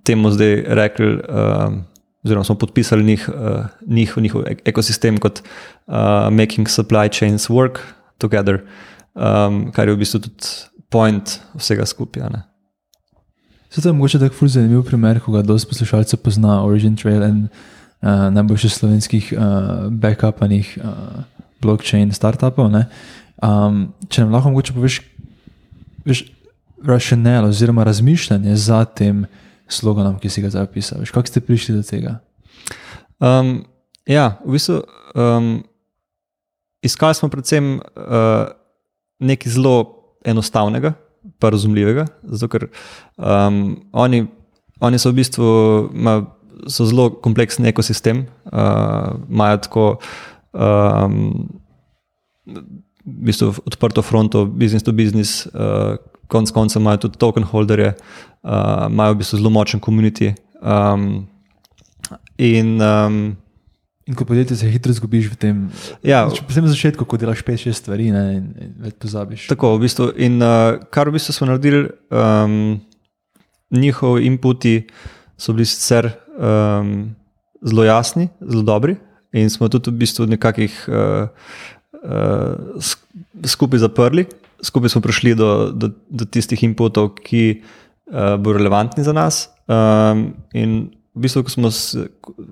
[0.04, 1.82] temu zdaj rekli, um,
[2.24, 7.78] oziroma smo podpisali njih, uh, njih, njihov ekosistem kot uh, Making Supply Chains Work
[8.18, 8.62] Together,
[9.14, 10.46] um, kar je v bistvu tudi
[10.92, 12.22] point vsega skupaj.
[13.72, 17.48] Zato je mogoče tako zanimiv primer, ko ga dosti poslušalcev pozna Origin Trail in
[18.03, 21.24] uh, najboljših slovenskih uh, backupanih uh,
[21.62, 22.70] blockchain startupov.
[23.42, 25.00] Um, če nam lahko mogoče poveš,
[26.07, 26.24] veš,
[26.82, 29.26] racionel oziroma razmišljanje za tem
[29.70, 31.07] sloganom, ki si ga zapisal.
[31.07, 32.18] Kako ste prišli do tega?
[33.22, 33.62] Um,
[34.07, 34.82] ja, v bistvu
[35.14, 35.62] um,
[36.82, 38.50] iskali smo predvsem uh,
[39.22, 39.76] nekaj zelo
[40.26, 40.94] enostavnega,
[41.38, 42.66] pa razumljivega, zato ker
[43.16, 44.26] um, oni,
[44.82, 45.50] oni so v bistvu.
[45.94, 46.22] Ma,
[46.66, 49.86] so zelo kompleksen ekosistem, uh, imajo tako
[50.52, 51.48] um,
[52.46, 55.96] v bistvu odprto fronto, business to business, uh,
[56.30, 57.94] konc konca imajo tudi token holderje,
[58.42, 60.34] uh, imajo v bistvu zelo močen komunity.
[60.62, 61.26] Um,
[62.38, 63.36] in, um,
[64.06, 65.58] in ko podjetje se hitro zgubiš v tem,
[66.02, 69.50] ja, predvsem na začetku, ko delaš 5-6 stvari ne, in, in več pozabiš.
[69.50, 72.78] Tako, v bistvu, in uh, kar v bistvu smo naredili, um,
[73.72, 74.86] njihovi inputi
[75.38, 77.14] so bili sicer um,
[77.62, 78.96] zelo jasni, zelo dobri.
[79.32, 81.28] In smo tudi v bistvu nekakih uh,
[82.04, 82.90] uh,
[83.48, 84.26] skupaj zaprli,
[84.62, 87.62] skupaj smo prišli do, do, do tistih inputov, ki
[88.12, 89.48] uh, bodo relevantni za nas.
[89.64, 91.68] Um, in v bistvu, ko smo,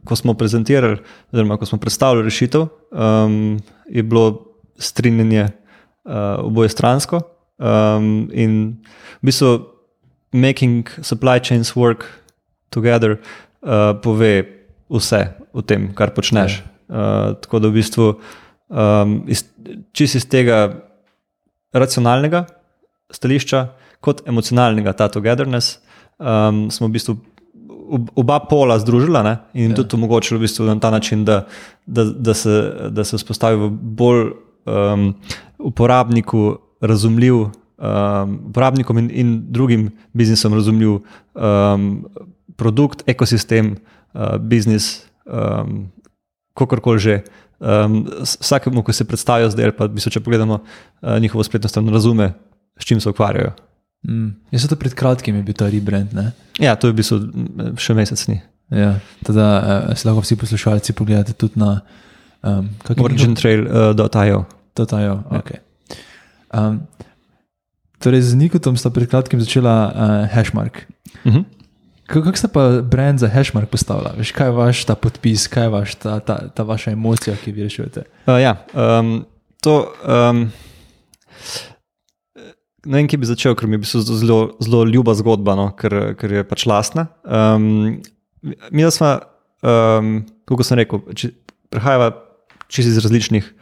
[0.04, 1.00] ko smo prezentirali,
[1.32, 7.20] oziroma ko smo predstavili rešitev, um, je bilo strinjanje uh, oboje stransko.
[7.60, 8.80] Um, in
[9.20, 9.68] v bistvu,
[10.32, 12.06] making supply chains work
[12.70, 13.18] together
[13.62, 14.32] uh, pove
[14.90, 16.60] vse o tem, kar počneš.
[16.90, 18.06] Uh, tako da v bistvu,
[18.68, 19.44] um, iz,
[19.94, 20.62] čist iz tega
[21.72, 22.46] racionalnega
[23.14, 23.66] stališča,
[24.02, 25.78] kot emocionalnega, ta togetherness,
[26.18, 27.16] um, smo v bistvu
[28.14, 29.34] oba pola združila ne?
[29.54, 29.80] in ja.
[29.82, 31.44] tudi omogočila v bistvu na ta način, da,
[31.86, 32.54] da, da, se,
[32.90, 34.22] da se vzpostavi v bolj
[34.66, 35.14] um,
[35.58, 37.50] uporabniku razumljiv,
[37.80, 41.86] um, uporabnikom in, in drugim biznisom razumljiv um,
[42.56, 43.76] produkt, ekosistem,
[44.12, 45.88] uh, biznis, um,
[46.54, 47.22] kakorkoli že.
[47.60, 51.88] Um, vsakemu, ki se predstavijo zdaj, pa bi se, če pogledamo uh, njihovo spletno stran,
[51.92, 52.32] razume,
[52.80, 53.50] s čim se ukvarjajo.
[54.08, 54.30] Mm.
[54.50, 56.14] Jaz sem to pred kratkim bil ta rebrand.
[56.16, 56.30] Ne?
[56.56, 57.04] Ja, to je bil
[57.76, 58.22] še mesec.
[58.32, 58.38] Ni.
[58.72, 58.94] Ja,
[59.26, 61.82] teda uh, si lahko vsi poslušalci pogledate tudi na
[62.40, 64.40] um, origintrail.io.
[64.40, 65.14] Uh, ja.
[65.36, 65.60] okay.
[66.54, 66.80] um,
[68.00, 70.88] torej, z Nikotom sta pred kratkim začela uh, hashmark.
[71.24, 71.44] Uh -huh.
[72.10, 74.10] Kako ste pa brand za hashmark postavili?
[74.18, 77.52] Veš, kaj je vaš ta podpis, kaj je vaš, ta, ta, ta vaša emocija, ki
[77.52, 78.02] vi rešujete?
[78.26, 79.24] Uh, ja, um,
[79.62, 79.92] to.
[80.06, 80.50] Um,
[82.84, 86.32] Ne vem, kje bi začel, ker mi je zelo, zelo ljuba zgodba, no, ker, ker
[86.32, 87.06] je pač lastna.
[87.28, 88.00] Um,
[88.72, 89.18] mi smo,
[89.60, 91.02] um, kako sem rekel,
[91.68, 92.14] prihajava
[92.72, 93.52] čez iz različnih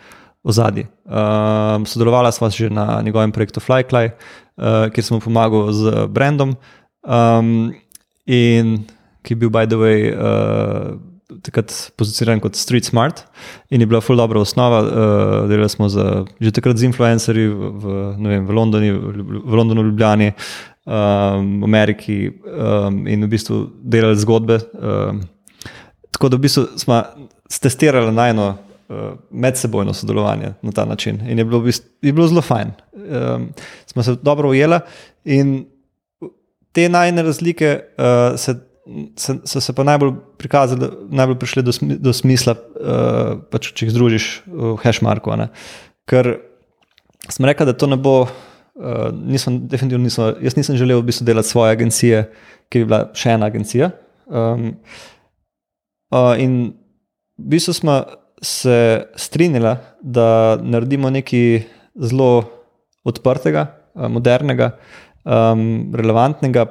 [0.42, 0.86] ozadij.
[1.04, 6.56] Um, sodelovala sva že na njegovem projektu Flycly, uh, kjer sem mu pomagal z brandom,
[7.02, 7.72] um,
[8.26, 8.84] in
[9.22, 10.96] ki je bil, by the way, uh,
[11.44, 13.26] takrat pozicioniran kot Street Smart
[13.70, 14.80] in je bila full dobra osnova.
[14.80, 17.84] Uh, delali smo z, že takrat z influencerji v, v,
[18.16, 18.90] vem, v, Londoni,
[19.44, 20.32] v Londonu, Ljubljani,
[20.86, 24.60] um, Ameriki um, in v bistvu delali zgodbe.
[24.78, 25.20] Um,
[26.14, 27.02] tako da v bistvu smo
[27.60, 28.48] testirali najno.
[28.48, 28.67] Uh,
[29.30, 31.20] medsebojno sodelovanje na ta način.
[31.28, 31.60] In je bilo,
[32.02, 32.70] je bilo zelo fajn.
[32.92, 33.48] Um,
[33.86, 34.80] smo se dobro ujeli,
[35.24, 35.66] in
[36.72, 38.54] te najne razlike uh, se
[39.44, 43.92] so se pa najbolj prikazali, najbolj prišli do, smi, do smisla, uh, pač, če jih
[43.92, 45.34] združiš v hashmarku.
[45.36, 45.50] Ne?
[46.08, 46.38] Ker
[47.28, 51.28] sem rekel, da to ne bo, uh, nisem, definitivno nisem, jaz nisem želel v bistvu
[51.28, 52.24] delati svoje agencije,
[52.72, 53.90] ki bi bila še ena agencija.
[54.24, 54.70] Um,
[56.14, 56.72] uh, in
[57.36, 58.00] v bistvu smo
[58.42, 61.62] se strinjali, da naredimo nekaj
[61.94, 62.44] zelo
[63.04, 64.72] odprtega, uh, modernega,
[65.24, 66.66] um, relevantnega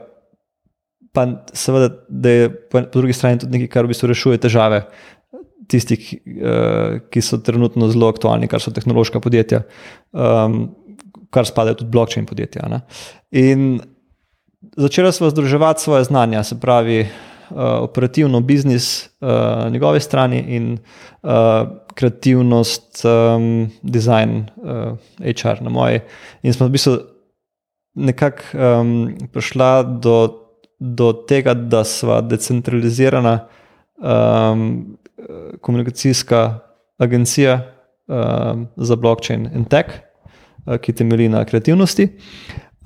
[1.18, 4.84] pa seveda, da je po, drugi strani tudi nekaj, kar v bistvu rešuje težave
[5.72, 9.64] tistih, uh, ki so trenutno zelo aktualni, kar so tehnološka podjetja,
[10.14, 10.68] um,
[11.34, 12.70] kar spadajo tudi blockchain podjetja.
[12.72, 12.84] Ne?
[13.36, 13.80] In
[14.78, 17.08] začela smo združevati svoje znanja, se pravi.
[17.50, 20.78] Uh, operativno biznis uh, na njegovi strani in
[21.24, 21.32] uh,
[21.96, 26.00] kreativnost, um, dizajn, uh, HR na moji.
[26.44, 26.98] In smo v bistvu
[27.96, 30.48] nekako um, prišla do
[30.80, 33.48] do tega, da smo decentralizirana
[33.98, 34.98] um,
[35.62, 36.60] komunikacijska
[36.98, 37.62] agencija
[38.08, 39.86] um, za blockchain in tech,
[40.66, 42.10] uh, ki temelji na kreativnosti.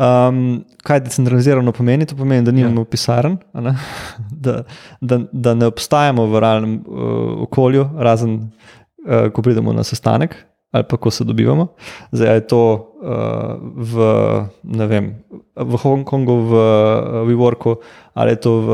[0.02, 2.08] Um, kaj decentralizirano pomeni?
[2.10, 2.90] To pomeni, da nimamo ja.
[2.90, 3.38] pisarn,
[4.46, 4.64] da,
[5.02, 10.40] da, da ne obstajamo v realnem uh, okolju, razen uh, ko pridemo na sestanek
[10.72, 11.68] ali pa ko se dobivamo.
[12.12, 12.64] Zdaj je to
[13.04, 15.16] uh, v, vem,
[15.56, 17.76] v Hongkongu, v uh, WeWorku,
[18.16, 18.70] ali je to v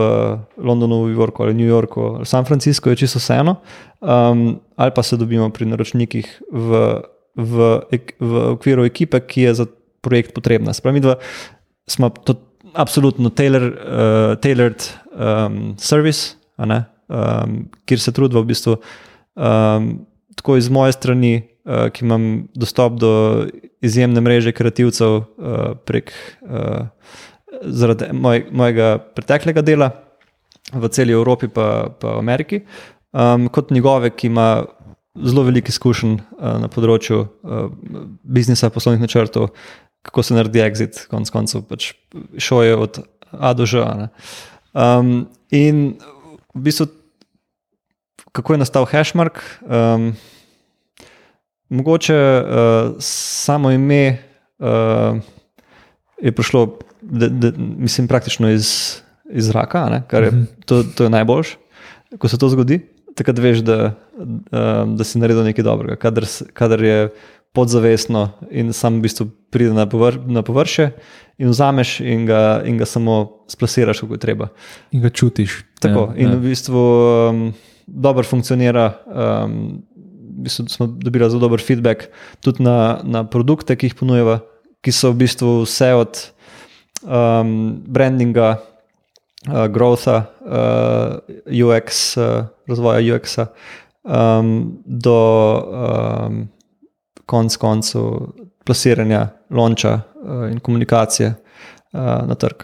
[0.62, 3.58] Londonu, v WeWorku, ali New Yorku, ali San Francisco, je čisto vseeno.
[4.02, 7.02] Um, ali pa se dobimo pri naročnikih v,
[7.36, 7.82] v,
[8.20, 9.66] v okviru ekipe, ki je za
[10.08, 10.74] projekt potrebna.
[10.74, 11.18] Spravi, da
[11.88, 12.40] smo to
[12.78, 14.84] absolutno tailor, uh, tailored
[15.14, 18.78] um, service, um, kjer se trudimo v bistvu.
[19.36, 19.92] Um,
[20.38, 21.34] tako iz moje strani,
[21.66, 23.12] uh, ki imam dostop do
[23.82, 25.24] izjemne mreže kreativcev uh,
[25.86, 26.88] prek uh,
[28.14, 29.92] moj, mojega preteklega dela
[30.74, 32.62] v celi Evropi, pa, pa v Ameriki,
[33.14, 34.66] um, kot njegove, ki ima
[35.24, 37.70] zelo veliko izkušenj uh, na področju uh,
[38.24, 39.54] biznisa, poslovnih načrtov,
[40.02, 41.94] kako se naredi exit, konec koncev, pač
[42.38, 43.84] šoje od A do Ž.
[44.72, 45.98] Um, in
[46.56, 46.88] v bistvu,
[48.32, 49.42] kako je nastal hashmark?
[49.68, 50.16] Um,
[51.70, 54.18] Mogoče uh, samo ime
[54.60, 55.20] uh,
[56.22, 58.96] je prišlo, da, da, mislim, praktično iz,
[59.30, 60.44] iz zraka, ne, kar je, mhm.
[60.66, 61.58] to, to je najboljš,
[62.18, 62.80] ko se to zgodi.
[63.18, 65.96] Takrat veš, da, uh, da si naredil nekaj dobrega.
[66.00, 67.10] Kadar, kadar je
[67.54, 70.92] podzavestno in sam v bistvu pride na, povr, na površje
[71.38, 74.48] in vzameš in ga, in ga samo splasiraš, kako je treba.
[74.92, 75.64] In ga čutiš.
[75.80, 76.36] Tako, ja, in ja.
[76.36, 76.84] v bistvu
[77.30, 77.44] um,
[77.88, 78.92] dobro funkcionira.
[79.06, 79.84] Um,
[80.38, 82.10] v bistvu smo dobili zelo dober feedback
[82.42, 84.40] tudi na, na produkte, ki jih ponujeva,
[84.86, 86.22] ki so v bistvu vse od
[87.06, 88.58] um, brandinga,
[89.48, 91.18] uh, growtha, uh,
[91.50, 93.50] UX, uh, razvoja UX-a
[94.04, 95.18] um, do
[95.66, 96.48] um,
[97.28, 98.32] konc koncev
[98.66, 102.64] plasiranja lonča uh, in komunikacije uh, na trg.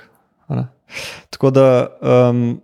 [1.29, 1.87] Tako da
[2.29, 2.61] um,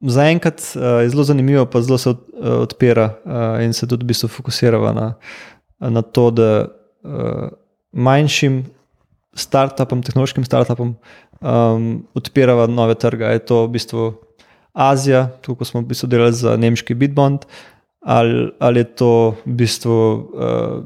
[0.00, 4.04] zaenkrat uh, je zelo zanimivo, pa zelo se od, uh, odpira uh, in se tudi
[4.04, 5.14] v bistvu fokusira na,
[5.78, 6.66] na to, da
[7.02, 7.48] uh,
[7.92, 8.64] manjšim
[9.34, 10.96] startupom, tehnološkim startupom
[11.40, 13.24] um, odpirava nove trge.
[13.24, 14.12] Je to v bistvu
[14.72, 17.46] Azija, kot smo v bistvu delali za nemški Bitbond,
[18.00, 20.84] ali, ali je to v bistvu uh,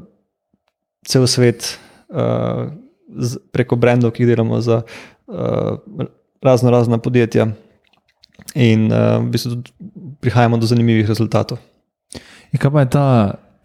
[1.07, 2.67] cel svet uh,
[3.17, 5.79] z, preko brendov, ki jih delamo za uh,
[6.43, 7.47] razno razna podjetja.
[8.55, 9.61] In uh, v bistvu
[10.19, 11.57] prihajamo do zanimivih rezultatov.
[12.51, 13.07] In kaj pa je ta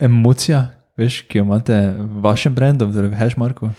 [0.01, 0.67] emocija,
[0.99, 3.71] veš, ki jo imate v vašem brendu, torej v Hashmarku?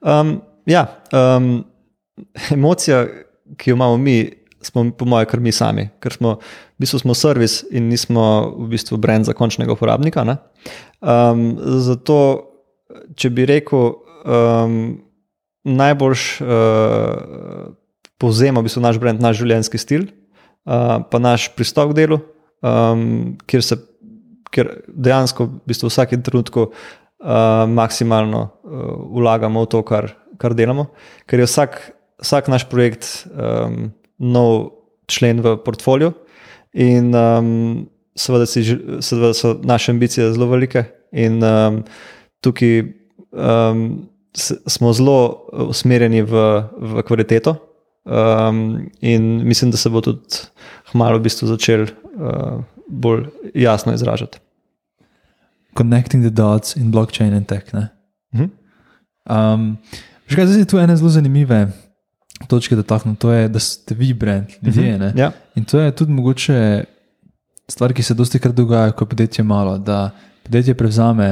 [0.00, 1.64] Um, ja, um,
[2.56, 3.06] emocija,
[3.56, 7.14] ki jo imamo mi, smo po mojem, kar mi sami, ker smo v bistvu smo
[7.14, 8.24] servis in nismo
[8.58, 10.24] v bistvu brand za končnega uporabnika.
[10.24, 10.36] ne.
[11.00, 12.18] Um, zato,
[13.16, 13.94] če bi rekel,
[14.24, 15.02] um,
[15.64, 16.48] najboljš uh,
[18.18, 20.06] povzema v bistvu naš brand, naš življenjski stil,
[20.66, 22.20] uh, pa naš pristop k delu,
[22.62, 23.80] um, kjer se.
[24.52, 26.74] Ker dejansko v bistvu v vsakem trenutku uh,
[27.72, 28.82] maksimalno uh,
[29.16, 30.90] vlagamo v to, kar, kar delamo,
[31.24, 31.78] ker je vsak,
[32.20, 34.70] vsak naš projekt um, nov
[35.10, 36.12] člen v portfolio,
[36.72, 37.48] in um,
[38.16, 38.62] seveda, si,
[39.02, 41.82] seveda so naše ambicije zelo velike, in um,
[42.40, 42.80] tukaj
[43.34, 45.18] um, s- smo zelo
[45.68, 46.32] usmerjeni v,
[46.78, 47.56] v kvaliteto.
[48.02, 50.40] Um, in mislim, da se bo tudi
[50.90, 54.40] hmalo v bistvu začel uh, bolj jasno izražati.
[55.78, 57.70] Connecting the dots in blockchain in tech.
[57.72, 57.88] Ne?
[58.34, 58.48] Mhm.
[59.30, 59.76] Um,
[60.26, 61.68] že kaj, zdaj tu ene zelo zanimive
[62.46, 64.98] točke dotaknil, to je, da ste vi brand, ljudje.
[64.98, 65.12] ne?
[65.16, 65.32] Ja.
[65.54, 66.84] In to je tudi mogoče
[67.68, 70.10] stvar, ki se dosti krat dogaja, ko je podjetje malo, da
[70.42, 71.30] podjetje prevzame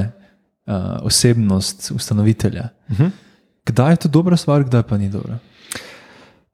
[0.66, 2.68] uh, osebnost ustanovitelja.
[2.90, 3.06] Mhm.
[3.64, 5.38] Kdaj je to dobra stvar, kdaj pa ni dobra?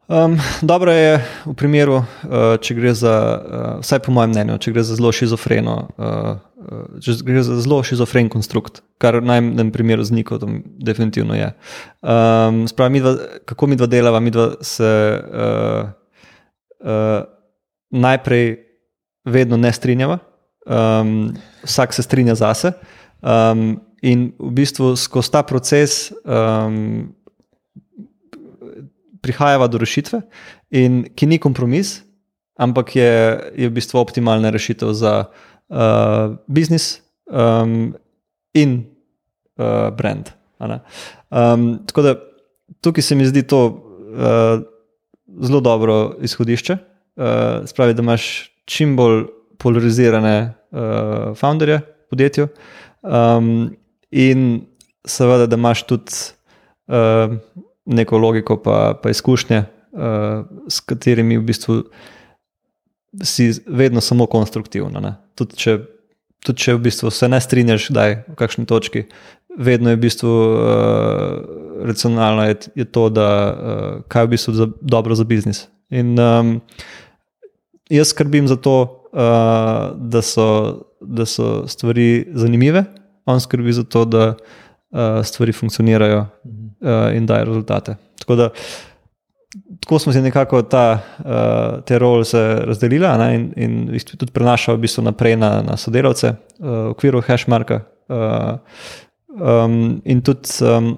[0.08, 2.04] Um, dobro je v primeru, uh,
[2.62, 6.55] če gre za, uh, vsaj po mojem mnenju, če gre za zelo šizofreno, uh, uh,
[7.02, 11.50] če gre za zelo šizofren konstrukt, kar v najmanjem primeru z Nikotom definitivno je.
[12.02, 13.14] Um, spravi, midva,
[13.48, 15.90] kako mi dva delava, mi dva se uh,
[16.82, 17.20] uh,
[17.90, 18.56] najprej
[19.26, 20.18] vedno ne strinjava,
[20.66, 21.34] um,
[21.66, 22.74] vsak se strinja zase.
[23.22, 27.08] Um, in v bistvu skozi ta proces um,
[29.24, 30.20] prihajava do rešitve,
[30.70, 32.00] in, ki ni kompromis,
[32.58, 33.12] ampak je,
[33.56, 35.26] je v bistvu optimalna rešitev za
[35.68, 37.94] uh, biznis um,
[38.54, 38.84] in
[39.56, 40.30] uh, brand.
[40.58, 42.14] Um, tako da
[42.80, 44.62] tukaj se mi zdi to uh,
[45.42, 46.76] zelo dobro izhodišče.
[47.16, 47.24] Uh,
[47.66, 49.24] spravi, da imaš čim bolj
[49.58, 52.48] polarizirane uh, founderje v podjetju,
[53.02, 53.76] um,
[54.10, 54.66] in
[55.06, 56.12] seveda, da imaš tudi
[56.86, 57.36] uh,
[57.86, 61.82] neko logiko, pa, pa izkušnje, uh, s katerimi v bistvu
[63.22, 65.00] si vedno samo konstruktivno.
[65.00, 65.14] ne.
[65.36, 65.78] Tudi če,
[66.44, 69.06] tudi če v bistvu se ne strinjaš, da je v kakšni točki,
[69.56, 70.66] vedno je v bistvu uh,
[71.88, 75.66] racionalno, je, je to, da uh, kaj je v bistvu za, dobro za biznis.
[75.90, 76.56] In um,
[77.92, 80.48] jaz skrbim za to, uh, da, so,
[81.00, 82.84] da so stvari zanimive,
[83.26, 87.96] on skrbi za to, da uh, stvari funkcionirajo uh, in dajo rezultate.
[88.18, 88.50] Tako da
[89.80, 92.24] tako smo si nekako ta, uh, te role
[92.64, 96.90] razdelili ne, in, in bistvu tudi prenašali v bistvu naprej na, na sodelavce uh, v
[96.90, 97.80] okviru hashmarka.
[98.08, 98.58] Uh,
[99.40, 100.96] um, in tudi um,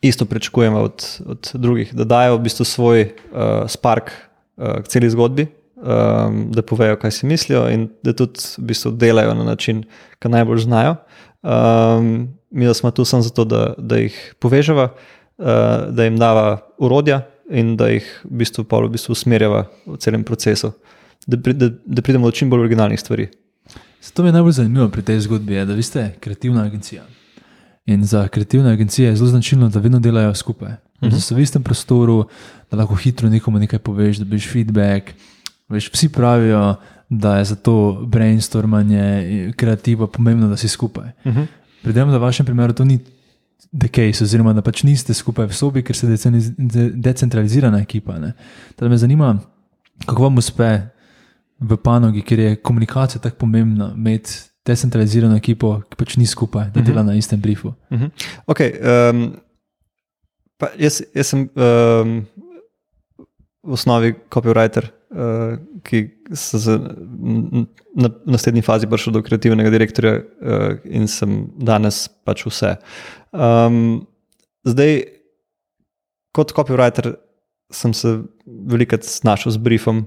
[0.00, 5.10] isto pričakujemo od, od drugih, da dajo v bistvu svoj uh, spark uh, k celi
[5.10, 5.46] zgodbi.
[5.84, 9.82] Um, da povejo, kaj si mislijo, in da tudi v bistvu delajo na način,
[10.22, 10.94] ki najbolj znajo.
[11.42, 15.44] Um, mi smo tu samo zato, da, da jih povežemo, uh,
[15.90, 17.20] da jim dava urodja
[17.50, 20.72] in da jih v bistvu, v bistvu usmerjava v celem procesu,
[21.26, 23.28] da, pri, da, da pridemo do čim bolj originalnih stvari.
[24.02, 27.04] Zato mi je najbolj zanimivo pri tej zgodbi, je, da vi ste kreativna agencija.
[27.86, 30.72] In za kreativne agencije je zelo značilno, da vedno delajo skupaj.
[30.72, 31.10] Uh -huh.
[31.10, 32.28] Da so v istem prostoru,
[32.70, 35.10] da lahko hitro nekomu nekaj poveš, da biš feedback.
[35.68, 36.74] Veš, vsi pravijo,
[37.08, 41.10] da je za to brainstormanje, kreativa pomembno, da si skupaj.
[41.24, 41.46] Uh -huh.
[41.82, 42.98] Predvidevam, da v vašem primeru to ni
[43.72, 46.14] the case, oziroma da pač niste skupaj v sobi, ker ste
[46.94, 48.18] decentralizirana ekipa.
[48.22, 48.34] Ne?
[48.74, 49.30] Tako da me zanima,
[50.06, 50.70] kako vam uspe
[51.60, 54.30] v panogi, kjer je komunikacija tako pomembna, imeti
[54.66, 57.74] decentralizirano ekipo, ki pač ni skupaj, da dela na istem briefu.
[57.92, 58.12] Mhm.
[58.46, 59.26] Okay, um,
[60.80, 62.16] jaz, jaz sem um,
[63.64, 65.54] v osnovi copywriter, uh,
[65.86, 66.00] ki
[66.34, 72.74] sem n- na naslednji fazi prišel do kreativnega direktorja uh, in sem danes pač vse.
[73.32, 74.04] Um,
[74.66, 75.04] zdaj,
[76.34, 77.14] kot copywriter,
[77.74, 80.04] sem se veliko znašel z briefom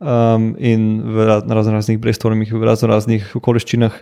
[0.00, 4.00] um, in v raz- razno raznih brainstormih, v razno raznih okoliščinah.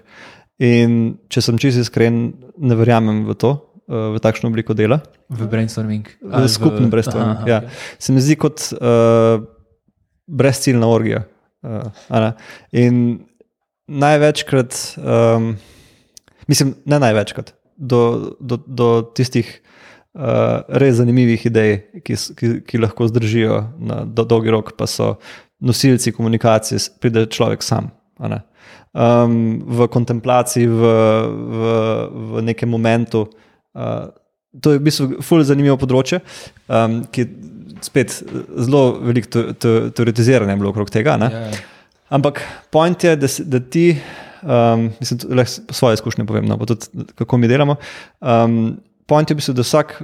[0.62, 3.54] In če sem čisto iskren, ne verjamem v to,
[3.88, 5.00] uh, v takšno obliko dela.
[5.32, 6.06] V brainstorming.
[6.22, 7.48] V skupnem brainstormingu.
[7.48, 7.64] Ja.
[7.64, 7.96] okej.
[7.98, 9.42] Se mi zdi kot uh,
[10.32, 11.24] brezciljna orgija.
[11.62, 12.32] Uh,
[12.72, 13.20] in
[13.86, 15.52] največkrat, um,
[16.50, 19.48] mislim, ne največkrat, do, do, do tistih
[20.14, 21.76] uh, res zanimivih idej,
[22.06, 25.16] ki, ki, ki lahko zdržijo na do, dolgi rok, pa so
[25.62, 27.92] nosilci komunikacije, pride človek sam.
[28.92, 30.90] Um, v kontemplaciji, v,
[31.52, 31.70] v,
[32.10, 33.28] v nekem momentu.
[33.72, 34.10] Uh,
[34.60, 36.20] to je v bistvu fully zanimivo področje,
[36.68, 37.24] um, ki
[37.82, 38.22] spet
[38.56, 41.16] zelo veliko te, te, teoretiziranja bilo okrog tega.
[41.16, 41.28] Ne?
[41.32, 41.60] Ja, ja.
[42.08, 43.86] Ampak point je, da, da ti,
[44.42, 47.76] um, mislim, s- svoje izkušnje povem, no, pa tudi kako mi delamo.
[48.20, 48.76] Um,
[49.06, 50.02] point je, v bistvu, da vsak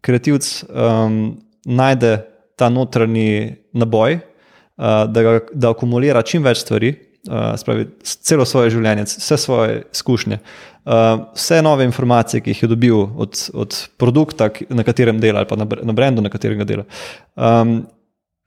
[0.00, 2.18] kreativc um, najde
[2.56, 6.92] ta notranji naboj, uh, da, ga, da akumulira čim več stvari,
[7.28, 12.62] uh, spravi, s- celo svoje življenje, vse svoje izkušnje, uh, vse nove informacije, ki jih
[12.64, 16.64] je dobil od, od produkta, na katerem dela, ali pa na, na brendu, na katerem
[16.66, 16.88] dela.
[17.36, 17.82] Um,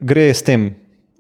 [0.02, 0.72] gre s tem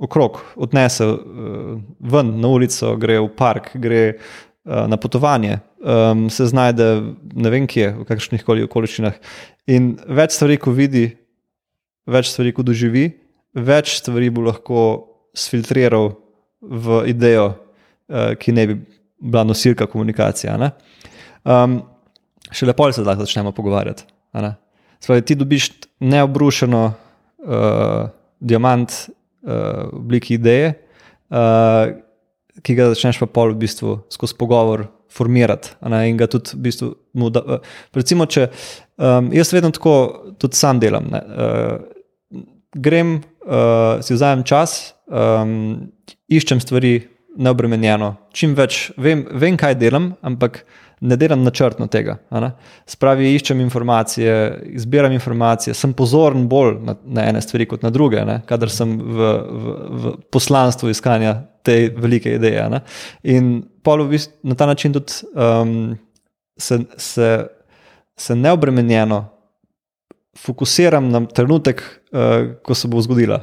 [0.01, 6.49] okrog, odnese uh, ven na ulico, gre v park, gre uh, na potovanje, um, se
[6.49, 6.89] znajde
[7.37, 9.21] ne vem kje, v kakšnih koli okoliščinah.
[9.69, 11.11] In več stvari, ko vidi,
[12.09, 13.11] več stvari, ko doživi,
[13.53, 14.81] več stvari bo lahko
[15.37, 16.15] sfiltriral
[16.61, 18.79] v idejo, uh, ki ne bi
[19.21, 20.71] bila nosilka komunikacije.
[21.45, 21.81] Um,
[22.51, 24.03] še lepo se lahko začnemo pogovarjati.
[24.31, 24.55] a ne.
[24.99, 28.09] Se Pravi, ti dobiš neobrušeno uh,
[28.39, 29.51] diamant uh,
[29.91, 30.73] v obliki ideje,
[31.33, 31.89] uh,
[32.61, 35.73] ki ga začneš pa pol v bistvu skozi pogovor formirati.
[36.07, 36.95] in ga tudi v bistvu.
[37.13, 37.59] Da, uh,
[37.93, 38.49] recimo, če
[38.97, 41.09] um, jaz vedno tako tudi sam delam.
[41.11, 42.37] Ne, uh,
[42.73, 45.91] grem, uh, si vzamem čas, um,
[46.31, 46.99] iščem stvari
[47.41, 50.63] neobremenjeno, čim več vem, vem, kaj delam, ampak
[51.01, 52.17] ne delam načrtno tega.
[52.89, 54.33] Spravi, iščem informacije,
[54.77, 58.93] izbiram informacije, sem pozoren bolj na, na ene stvari kot na druge, ne, kadar sem
[58.99, 62.67] v, v, v poslanstvu iskanja te velike ideje.
[62.69, 62.83] ne.
[63.23, 63.53] In
[63.85, 65.95] pol v bistvu na ta način tudi um,
[66.57, 67.31] se, se,
[68.17, 69.23] se neobremenjeno
[70.37, 73.41] fokusiram na trenutek, uh, ko se bo zgodila.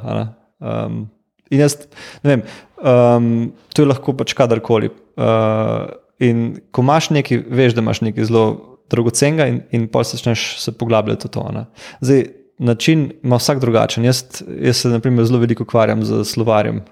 [0.59, 1.07] Um,
[1.51, 1.77] in jaz,
[2.25, 2.47] ne vem,
[2.81, 4.91] um, to je lahko pač kadarkoli.
[5.19, 5.91] Uh,
[6.23, 8.45] in ko imaš nekaj, veš, da imaš nekaj zelo
[8.91, 11.45] dragocenega, in, in pa se začneš se poglabljati v to.
[11.55, 11.65] Ne.
[12.01, 12.25] Zdaj,
[12.59, 14.05] način ima vsak drugačen.
[14.05, 14.25] Jaz,
[14.61, 16.83] jaz se naprimer, zelo veliko ukvarjam z slovarjem.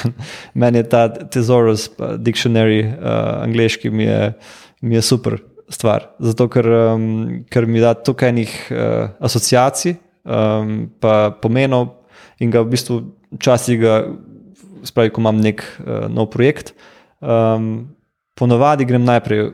[0.54, 4.32] Meni je ta Thesaurus Dictionary, uh, angliški, mi je,
[4.80, 5.38] mi je super
[5.68, 6.10] stvar.
[6.18, 11.88] Zato, ker, um, ker mi da toliko enih uh, asociacij, um, pa pomenov,
[12.42, 13.00] in ga v bistvu
[13.38, 13.96] včasih, ga,
[14.86, 16.74] spravi, ko imam nek uh, nov projekt,
[17.20, 17.88] um,
[18.38, 19.52] ponovadi grem najprej uh,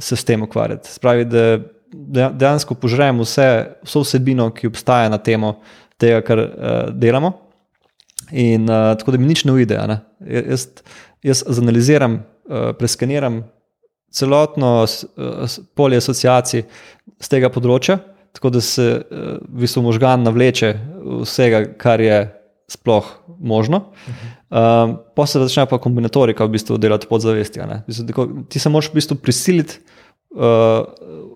[0.00, 0.92] se s tem ukvarjati.
[0.94, 1.46] Spravi, da
[1.94, 3.48] de- dejansko požrem vse,
[3.84, 5.58] vso vsebino, ki obstaja na temo
[6.00, 7.32] tega, kar uh, delamo.
[8.32, 9.78] In uh, tako da mi nič ne uide.
[9.88, 10.00] Ne?
[10.24, 10.68] Jaz,
[11.22, 13.42] jaz zanaliziram, uh, preskaniram
[14.14, 15.04] celotno s-
[15.74, 16.62] polje asociacij
[17.20, 17.98] z tega področja,
[18.34, 20.72] tako da se uh, v bistvu možgan navleče
[21.24, 22.22] vsega, kar je
[22.70, 23.06] sploh
[23.44, 23.90] možno.
[24.48, 27.60] Um, pa se začne pa kombinatorika v bistvu delati podzavesti.
[27.60, 27.76] a ne.
[27.84, 29.78] V bistvu Ti se moraš v bistvu prisiliti
[30.34, 30.86] uh,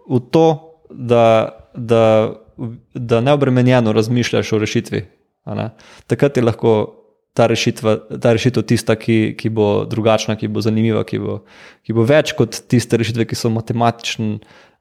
[0.09, 0.47] v to,
[0.91, 2.33] da, da,
[2.95, 5.05] da neobremenjeno razmišljaš o rešitvi.
[6.07, 6.98] Takrat je lahko
[7.39, 11.43] ta, rešitva, ta rešitev tista, ki, ki bo drugačna, ki bo zanimiva, ki bo,
[11.87, 14.41] ki bo več kot tiste rešitve, ki so matematičen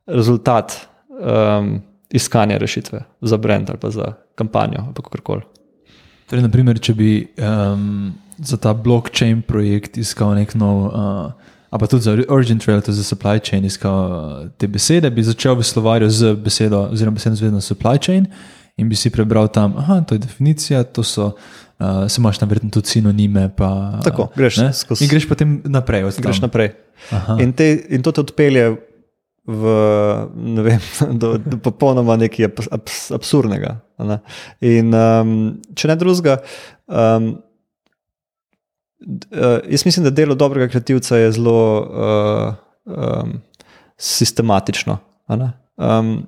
[0.09, 0.79] rezultat
[1.13, 1.77] um,
[2.09, 5.45] iskanja rešitve za brand ali pa za kampanjo ali kakorkoli.
[6.27, 11.87] Torej, naprimer, če bi um, za ta blockchain projekt iskal nek nov, uh, a pa
[11.87, 15.67] tudi za urgent trail, to za supply chain, iskal uh, te besede, bi začel v
[15.67, 18.27] slovarju z besedo, oziroma besedo zvezno supply chain
[18.77, 21.31] in bi si prebral tam, aha, to je definicija, to so.
[21.77, 23.49] Uh, se imaš tam verjetno tudi sinonime.
[23.55, 24.69] Pa, Tako, greš ne?
[24.73, 26.03] skozi- In greš potem naprej.
[26.03, 26.71] od Greš naprej.
[27.11, 27.37] Aha.
[27.39, 28.71] In, te, in to te odpelje
[29.45, 29.61] v,
[30.35, 30.81] ne vem,
[31.21, 33.77] do, do popolnoma nekaj abs, abs, absurdnega.
[33.99, 34.17] Ne?
[34.65, 35.35] In um,
[35.75, 36.39] če ne drugega,
[36.87, 37.29] um,
[39.31, 42.55] uh, jaz mislim, da delo dobrega kreativca je zelo uh,
[42.85, 43.37] um,
[43.97, 44.97] sistematično.
[45.77, 46.27] Um,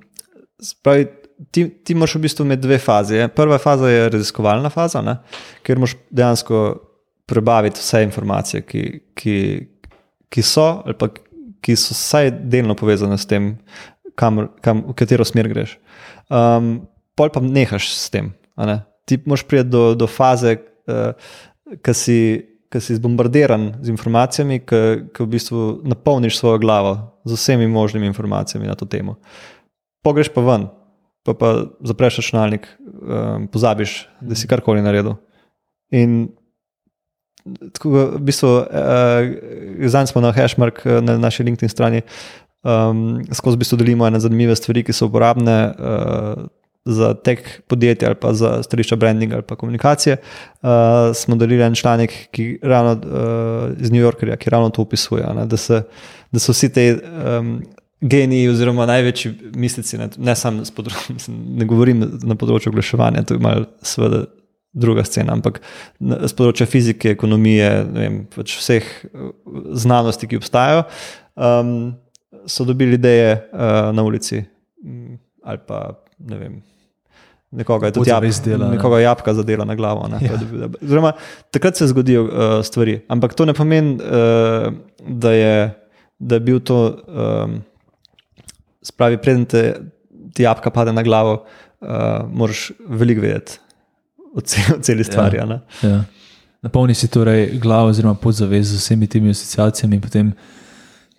[0.61, 1.07] spravi,
[1.51, 3.15] ti, ti moraš v bistvu imeti dve fazi.
[3.15, 3.27] je.
[3.27, 5.17] Prva faza je raziskovalna faza, ne?
[5.63, 6.61] kjer moraš dejansko
[7.29, 8.83] prebaviti vse informacije, ki,
[9.15, 9.35] ki,
[10.29, 11.11] ki so, ali pa
[11.61, 13.53] ki so vsaj delno povezane s tem,
[14.19, 15.75] kam, kam, v katero smer greš.
[16.29, 16.87] Um,
[17.19, 18.33] pol pa nehaš s tem.
[18.57, 18.81] ne.
[19.05, 20.55] Ti moraš priti do, do faze,
[20.89, 21.13] uh,
[21.85, 22.19] ki si,
[22.69, 26.95] ki si zbombardiran z informacijami, ki v bistvu napolniš svojo glavo
[27.25, 29.17] z vsemi možnimi informacijami na to temo.
[30.05, 30.69] Pogreš pa ven,
[31.29, 31.53] pa, pa
[31.85, 35.17] zapreš računalnik, um, pozabiš, da si karkoli naredil.
[35.91, 36.29] In
[37.73, 42.01] tako, v bistvu, uh, zdaj smo na Hashmark eh, na naši LinkedIn strani,
[42.63, 45.59] um, skozi v bistvu delimo ene zanimive stvari, ki so uporabne.
[45.75, 46.47] Uh,
[46.89, 50.15] Za tek podjetja ali pa za stališča brandinga ali pa komunikacije,
[50.63, 55.27] uh, smo delili en članek ki ravno, uh, iz New Yorkerja, ki ravno to opisuje.
[55.35, 55.81] Ne, da, se,
[56.31, 57.59] da so vsi ti um,
[58.01, 61.15] geniji, oziroma največji mislici, ne, ne samo z področja,
[61.59, 64.27] ne govorim na področju oglaševanja, to je malo, seveda,
[64.69, 65.63] druga scena, ampak
[65.97, 68.85] z področja fizike, ekonomije, vem, pač vseh
[69.73, 70.83] znanosti, ki obstajajo,
[71.33, 71.71] um,
[72.45, 74.43] so dobili ideje uh, na ulici
[75.49, 76.57] ali pa ne vem.
[77.51, 78.23] Nekoga je tudi jab,
[78.69, 80.05] nekoga jabka zadela na glavo.
[80.21, 80.37] Ja.
[80.81, 81.11] Zdaj,
[81.51, 82.31] takrat se zgodijo uh,
[82.63, 84.69] stvari, ampak to ne pomeni, uh,
[85.07, 85.55] da, je,
[86.19, 86.77] da je bil to,
[87.07, 87.61] um,
[88.89, 89.63] spravi, preden te,
[90.33, 91.89] ti jabka pade na glavo, uh,
[92.27, 93.59] moraš veliko vedeti
[94.33, 95.37] o, cel, o celi stvari.
[95.37, 95.59] Ja.
[95.83, 96.03] Ja.
[96.65, 100.33] Napolni si torej glavo, oziroma podzavest z vsemi temi asociacijami, in potem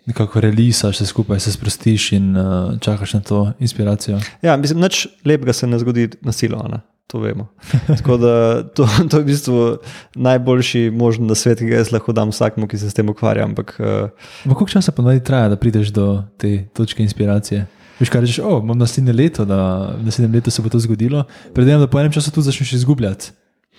[0.05, 4.19] nekako relisaš vse skupaj, se sprostiš in uh, čakaš na to inspiracijo.
[4.41, 6.61] Ja, mislim, nič lepega se ne zgodi na silo.
[6.69, 6.81] Ne?
[7.07, 7.47] To vemo.
[7.97, 9.77] Tako da to, to je v bistvu
[10.15, 13.43] najboljši možen na svetu, ki ga jaz lahko dam vsakmu, ki se s tem ukvarja.
[13.49, 13.75] Ampak.
[13.79, 14.09] Uh,
[14.43, 17.65] Koliko časa pa naj traja, da prideš do te točke inspiracije?
[17.99, 21.83] Veš, kaj rečeš, oh, imam naslednje leto, da naslednje leto se bo to zgodilo, predvidevam,
[21.83, 23.31] da po enem času tu začneš izgubljati.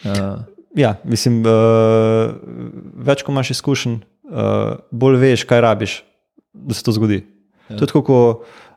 [0.05, 0.45] Uh.
[0.79, 2.33] Ja, mislim, uh,
[3.05, 3.99] več ko imaš izkušenj,
[4.31, 5.97] uh, bolj veš, kaj rabiš,
[6.53, 7.25] da se to zgodi.
[7.69, 7.77] Ja.
[7.77, 8.21] To je tako,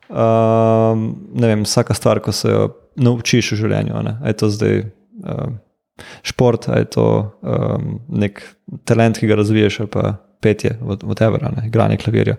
[0.09, 1.05] uh,
[1.35, 4.03] ne vem, vsaka stvar, ko se jo naučiš v življenju.
[4.25, 5.55] Je to zdaj uh,
[6.23, 7.07] šport, je to
[7.41, 8.41] um, nek
[8.87, 12.35] talent, ki ga razviješ, ali pa petje, whatever, igranje klavirja.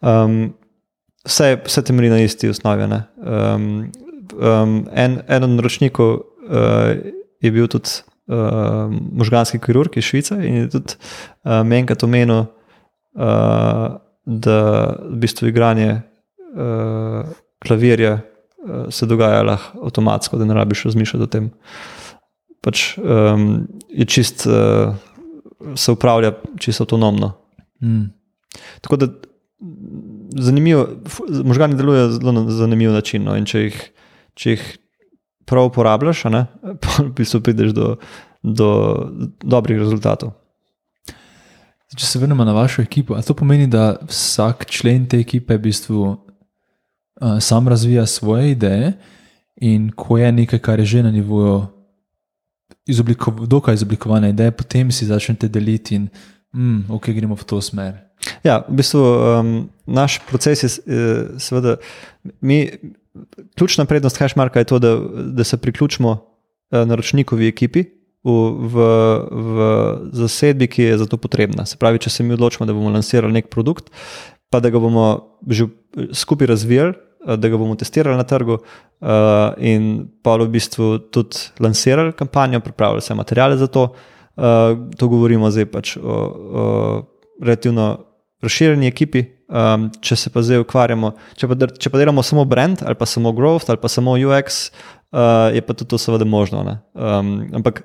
[0.00, 0.54] Um,
[1.26, 2.88] vse, vse temelji na isti osnovi.
[2.88, 3.68] Um,
[4.32, 6.96] um, en, en od naročnikov uh,
[7.40, 12.46] je bil tudi uh, možganski kirurg iz Švice in je tudi uh, menkrat omenil,
[13.14, 13.88] uh,
[14.24, 14.60] da
[15.04, 17.28] v bistvu igranje uh,
[17.60, 18.18] klavirja
[18.90, 21.50] se dogaja lahko avtomatsko, da ne rabiš razmišljati o tem.
[22.64, 24.94] Pač, um, je čist, uh,
[25.76, 27.32] se upravlja čisto avtonomno.
[27.82, 28.06] Mm.
[28.80, 29.08] Tako da
[30.36, 30.88] zanimivo,
[31.44, 33.24] možgani delujejo zelo na zanimiv način.
[33.24, 33.82] No, če, jih,
[34.34, 34.64] če jih
[35.46, 36.46] prav uporabljaš, ne,
[36.82, 37.96] pa v bistvu prideš do,
[38.42, 38.70] do
[39.42, 40.34] dobrih rezultatov.
[41.94, 46.08] Če se vrnemo na vašo ekipo, to pomeni, da vsak člen te ekipe v bistvu
[47.20, 48.92] uh, sam razvija svoje ideje,
[49.56, 51.66] in ko je nekaj, kar je že na nivoju
[52.86, 56.08] izobliko, dokaj izoblikovane ideje, potem si začnete deliti in
[56.54, 58.02] mm, ok, gremo v to smer.
[58.44, 60.70] Ja, v bistvu um, naš proces je,
[61.38, 61.76] seveda,
[62.40, 62.70] mi,
[63.56, 67.84] ključna prednost Hashmarka je to, da, da se priključimo uh, naročnikovi ekipi
[68.24, 68.86] v,
[69.30, 69.56] v
[70.12, 71.66] zasedbi, ki je za to potrebna.
[71.68, 73.92] Se pravi, če se mi odločimo, da bomo lansirali nek produkt,
[74.48, 75.68] pa da ga bomo že
[76.12, 76.92] skupaj razvijali.
[76.92, 77.04] Uh,
[77.36, 78.58] da ga bomo testirali na trgu,
[79.00, 79.08] uh,
[79.56, 83.94] in pa v bistvu tudi lansirali kampanjo, pripravili vse materiale za to.
[84.36, 86.64] Uh, to govorimo zdaj pač o, o
[87.40, 88.04] relativno
[88.42, 89.24] razširjeni ekipi.
[89.44, 93.06] Um, če se pa zdaj ukvarjamo, če pa, če pa delamo samo brand ali pa
[93.06, 94.70] samo growth ali pa samo UX,
[95.12, 96.64] uh, je pa tudi to seveda možno.
[96.96, 97.82] Um, ampak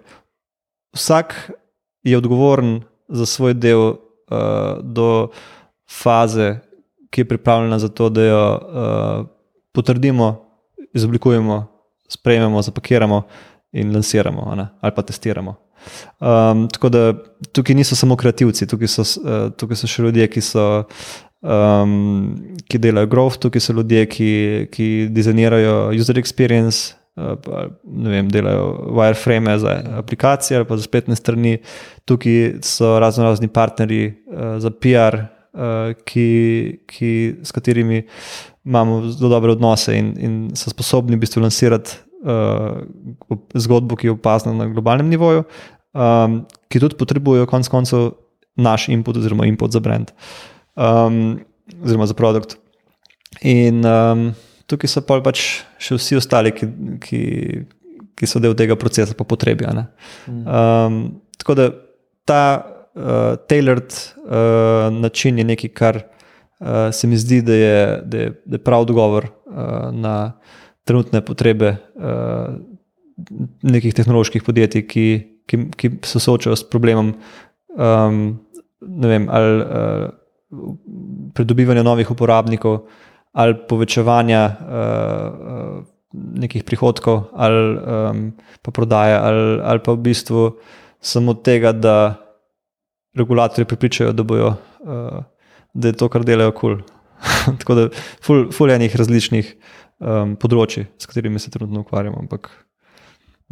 [0.95, 1.35] vsak
[2.07, 2.79] je odgovoren
[3.11, 5.29] za svoj del uh, do
[5.91, 6.61] faze,
[7.09, 9.27] ki je pripravljena za to, da jo uh,
[9.71, 10.45] potrdimo,
[10.93, 11.65] izoblikujemo,
[12.09, 13.21] sprejmemo, zapakiramo
[13.71, 15.55] in lansiramo ali pa testiramo.
[16.19, 17.13] Um, tako da
[17.51, 20.65] tukaj niso samo kreativci, tukaj so, uh, tukaj so še ljudje, ki, so,
[21.39, 21.93] um,
[22.67, 24.31] ki delajo growth, tukaj so ljudje, ki,
[24.73, 26.95] ki dizajnirajo user experience.
[27.19, 27.35] Uh,
[27.83, 31.57] vem, delajo wireframe za aplikacije ali pa za spletne strani,
[32.07, 35.38] tukaj so razno razni partnerji uh, za PR, uh,
[36.05, 36.27] ki,
[36.87, 37.11] ki,
[37.43, 38.03] s katerimi
[38.65, 42.79] imamo zelo dobre odnose in, in so sposobni v bistvu lansirati uh,
[43.53, 45.43] zgodbo, ki je opazna na globalnem nivoju,
[45.93, 48.11] um, ki tudi potrebujejo konec koncev
[48.59, 50.11] naš input, oziroma input za brand,
[50.75, 51.39] um,
[51.83, 52.57] oziroma za produkt.
[53.45, 54.29] In um,
[54.69, 56.69] tukaj so pa pač še vsi ostali, ki,
[57.03, 57.21] ki,
[58.17, 59.67] ki so del tega procesa, po potrebi.
[60.27, 61.71] Um, tako da
[62.27, 62.41] ta
[62.95, 68.31] uh, tailored uh, način je nekaj, kar uh, se mi zdi, da je, da je,
[68.45, 70.39] da je prav odgovor uh, na
[70.83, 72.55] trenutne potrebe uh,
[73.61, 75.07] nekih tehnoloških podjetij, ki,
[75.45, 77.13] ki, ki se soočajo s problemom.
[77.77, 78.39] Um,
[78.79, 80.07] Vem, ali uh,
[81.35, 82.85] pridobivanja novih uporabnikov,
[83.35, 85.81] ali povečevanja uh,
[86.13, 88.21] nekih prihodkov, ali um,
[88.63, 90.45] pa prodaje, ali, ali pa v bistvu
[91.01, 92.15] samo tega, da
[93.19, 95.19] regulatorji pripričajo, da, bojo, uh,
[95.73, 96.79] da je to, kar delajo, kul.
[96.79, 96.97] Cool.
[97.59, 97.87] Tako da,
[98.23, 99.51] ful, ful enih različnih
[99.99, 102.49] um, področji, s katerimi se trenutno ukvarjamo, ampak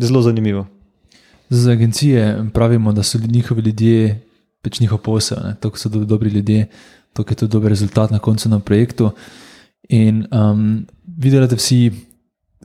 [0.02, 0.66] zelo zanimivo.
[1.50, 4.18] Za agencije pravimo, da so njihovi ljudje
[4.64, 6.68] pač njihov posel, to so do, dobri ljudje,
[7.16, 9.12] to je tudi dober rezultat na koncu na projektu.
[9.90, 10.86] In um,
[11.18, 11.92] videli, da vsi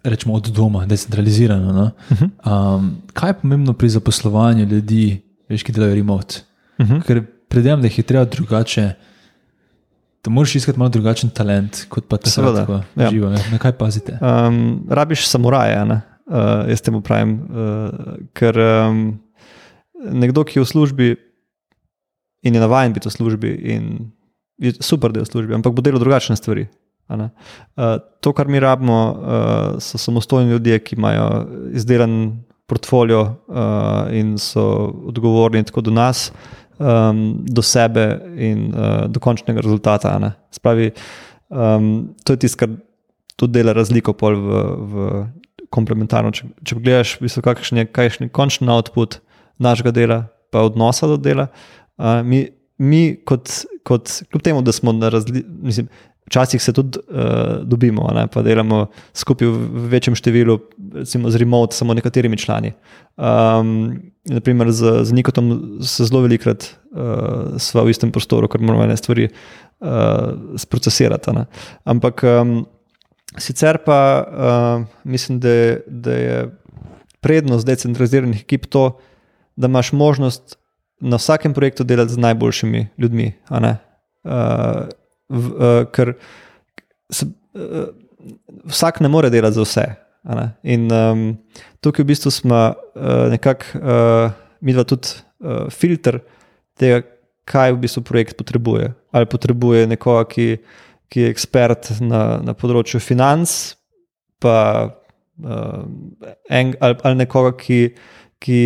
[0.02, 1.72] rečemo od doma, decentralizirano.
[1.72, 1.90] No?
[2.10, 2.30] Uh -huh.
[2.42, 6.42] um, kaj je pomembno pri zaposlovanju ljudi, veš, ki delajo remote?
[6.78, 7.02] Uh -huh.
[7.06, 8.92] Ker predvidevam, da jih je treba drugače
[10.24, 13.10] da moraš iskati malo drugačen talent, kot pa te lahko ja.
[13.10, 13.30] živo.
[13.52, 14.18] Na kaj pazite?
[14.20, 15.98] Um, rabiš samuraje, uh,
[16.68, 17.34] jaz temu pravim.
[17.34, 17.88] Uh,
[18.32, 19.18] ker um,
[20.12, 21.08] nekdo, ki je v službi
[22.42, 23.90] in je navaden biti v službi, in
[24.62, 26.68] je super, da je v službi, ampak bo delal drugačne stvari.
[27.10, 34.38] Uh, to, kar mi rabimo, uh, so samostojni ljudje, ki imajo izdelan portfolio uh, in
[34.38, 34.62] so
[35.10, 36.30] odgovorni tako do nas
[36.82, 40.34] um, do sebe in uh, do končnega rezultata.
[40.50, 40.90] Spravi,
[41.48, 42.74] um, to je tisto, kar
[43.36, 45.10] tudi dela razliko v, v
[45.72, 46.32] komplementarno.
[46.34, 49.20] Če, če pogledaš, kakšen je, je končni output
[49.62, 50.18] našega dela,
[50.50, 51.48] pa odnosa do dela.
[51.96, 52.46] Uh, mi,
[52.78, 56.10] mi kot, kot, kljub temu, da smo na različnih.
[56.32, 60.56] Včasih se tudi uh, dobimo, ne, pa delamo skupaj v večjem številu,
[61.02, 62.70] recimo z remote, samo nekaterimi člani.
[63.20, 63.98] Um,
[64.32, 65.50] naprimer, z, z Nikotom
[65.84, 71.36] se zelo velikokrat uh, sva v istem prostoru, ker moramo ene stvari uh, sprocesirati.
[71.36, 71.44] Ne.
[71.84, 72.62] Ampak um,
[73.36, 75.54] sicer pa uh, mislim, da
[75.84, 76.42] da je
[77.20, 78.88] prednost decentraliziranih ekip to,
[79.52, 80.56] da imaš možnost
[81.04, 83.32] na vsakem projektu delati z najboljšimi ljudmi
[85.32, 86.14] v, uh, ker
[87.12, 87.26] se,
[87.56, 87.88] uh,
[88.68, 89.86] vsak ne more delati za vse.
[90.62, 91.24] In um,
[91.82, 94.30] tukaj v bistvu smo uh, nekako, uh,
[94.62, 96.20] mi dva tudi uh, filter
[96.78, 97.02] tega,
[97.48, 98.92] kaj v bistvu projekt potrebuje.
[99.10, 100.48] Ali potrebuje nekoga, ki,
[101.10, 103.74] ki je ekspert na, na področju financ,
[104.42, 105.82] pa uh,
[106.46, 107.80] en, ali, ali nekoga, ki,
[108.42, 108.60] ki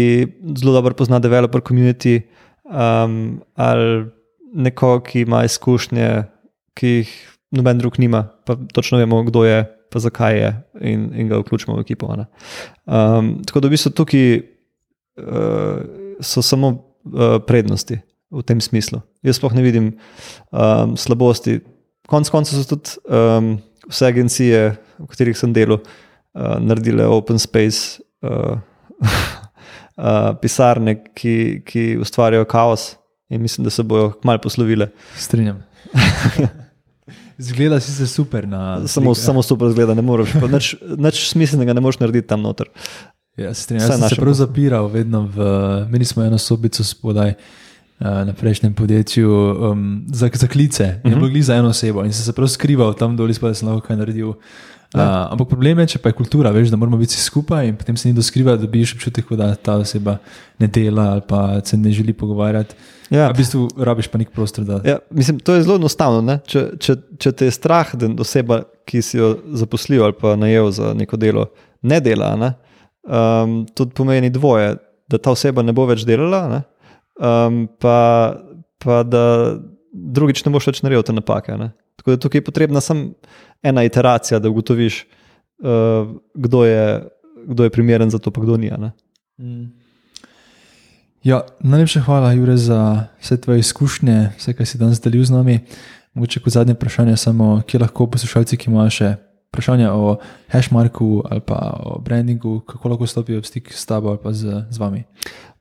[0.61, 2.21] zelo dobro pozna developer community,
[2.69, 4.07] um, ali
[4.57, 6.11] nekoga, ki ima izkušnje
[6.77, 7.15] ki jih
[7.57, 9.63] noben drug nima, pa točno vemo, kdo je,
[9.93, 10.51] pa zakaj je,
[10.81, 12.11] in, in ga vključimo v ekipo.
[12.11, 15.79] Um, tako da v bistvu tukaj uh,
[16.21, 18.01] so samo uh, prednosti
[18.31, 19.01] v tem smislu.
[19.25, 19.93] Jaz sploh ne vidim
[20.51, 21.61] um, slabosti.
[22.11, 23.57] Konec koncev so tudi um,
[23.89, 24.67] vse agencije,
[24.99, 28.03] v katerih sem delal, uh, naredile open space.
[28.23, 28.59] Uh,
[29.97, 32.95] Uh, pisarne, ki, ki ustvarjajo kaos,
[33.29, 34.89] in mislim, da se bodo malo poslovile.
[35.21, 35.61] Strinjam.
[37.39, 38.89] Zgleda si se super na.
[38.89, 40.33] Samo, samo super zgleda, ne moreš.
[40.97, 42.71] Nič smiselnega ne moreš narediti tam noter.
[43.37, 43.91] Ja, strinjam.
[43.91, 45.45] Jaz sem se prav zapiral, vedno v.
[45.93, 47.35] Meni smo eno sobico spodaj.
[47.97, 51.15] Eh, na prejšnjem podjetju um, za, za klice, uh -huh.
[51.15, 51.41] bilo mhm.
[51.41, 54.33] za eno osebo, in se prav skrival tam dol, da sem lahko kaj naredil.
[54.95, 55.01] Uh,
[55.33, 58.09] ampak problem je, če pa je kultura, veš, da moramo biti skupaj in potem se
[58.09, 60.15] ni do skriva, da bi še občutek, da ta oseba
[60.63, 62.77] ne dela ali pa se ne želi pogovarjati.
[63.11, 63.29] Ja.
[63.31, 64.67] V bistvu rabiš pa nek prostor.
[64.87, 66.39] Ja, mislim, to je zelo enostavno.
[66.47, 70.71] Če, če, če te je strah, da oseba, ki si jo zaposlil ali pa najel
[70.75, 71.49] za neko delo,
[71.83, 72.55] ne dela, ne?
[73.07, 74.75] Um, to pomeni dvoje,
[75.11, 76.65] da ta oseba ne bo več delala,
[77.19, 77.99] um, pa,
[78.83, 79.27] pa da
[79.97, 81.57] drugič ne boš več naredil te napake.
[81.57, 81.73] Ne?
[81.97, 83.17] Tako da tukaj je potrebna samo
[83.65, 85.03] ena iteracija, da ugotoviš,
[85.65, 86.85] uh, kdo, je,
[87.49, 88.71] kdo je primeren za to, pa kdo ni.
[89.41, 89.73] Mm.
[91.27, 95.61] Ja, najlepša hvala, Jure, za vse tvoje izkušnje, vse, kar si danes delil z nami.
[96.15, 99.09] Mogoče kot zadnje vprašanje, samo kje lahko poslušalci, ki imajo še
[99.53, 100.17] vprašanja o
[100.53, 104.65] hashmarku ali pa o brandingu, kako lahko stopijo v stik s tabo ali pa z,
[104.71, 105.05] z vami.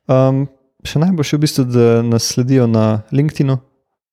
[0.08, 0.46] Um,
[0.84, 3.56] še najboljše je v bistvu, da nas sledijo na LinkedIn,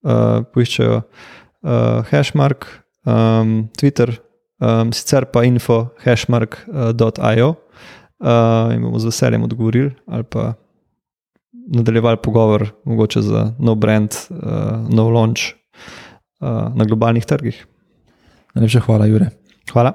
[0.04, 2.68] uh, poiščejo uh, hashmark,
[3.06, 4.14] um, Twitter,
[4.60, 10.54] um, sicer pa info hashmark.io uh, in bomo z veseljem odgovorili ali pa
[11.74, 15.54] nadaljevali pogovor, mogoče za nov brand, uh, nov launch
[16.42, 17.66] uh, na globalnih trgih.
[18.54, 19.30] Najlepša hvala, Jure.
[19.72, 19.94] Hvala.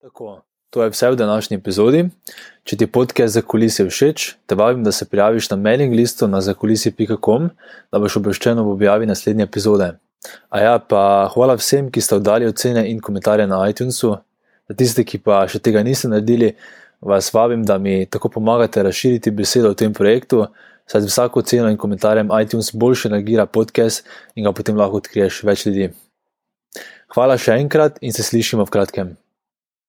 [0.00, 0.40] Tako,
[0.70, 2.04] to je vse v današnji epizodi.
[2.64, 6.40] Če ti podcast za kulise všeč, te vabim, da se prijaviš na mailing listu na
[6.40, 7.50] zakulisi.com,
[7.92, 9.92] da boš obveščen ob objavi naslednje epizode.
[10.50, 14.16] A ja, pa hvala vsem, ki ste oddali ocene in komentarje na iTunesu.
[14.68, 16.52] Za tiste, ki pa še tega niste naredili,
[17.00, 20.44] vas vabim, da mi tako pomagate razširiti besedo o tem projektu,
[20.86, 24.04] saj z vsako ceno in komentarjem iTunes boljše nagira podcast
[24.36, 25.90] in ga potem lahko odkriješ več ljudi.
[27.14, 29.16] Hvala še enkrat in se slišimo v kratkem.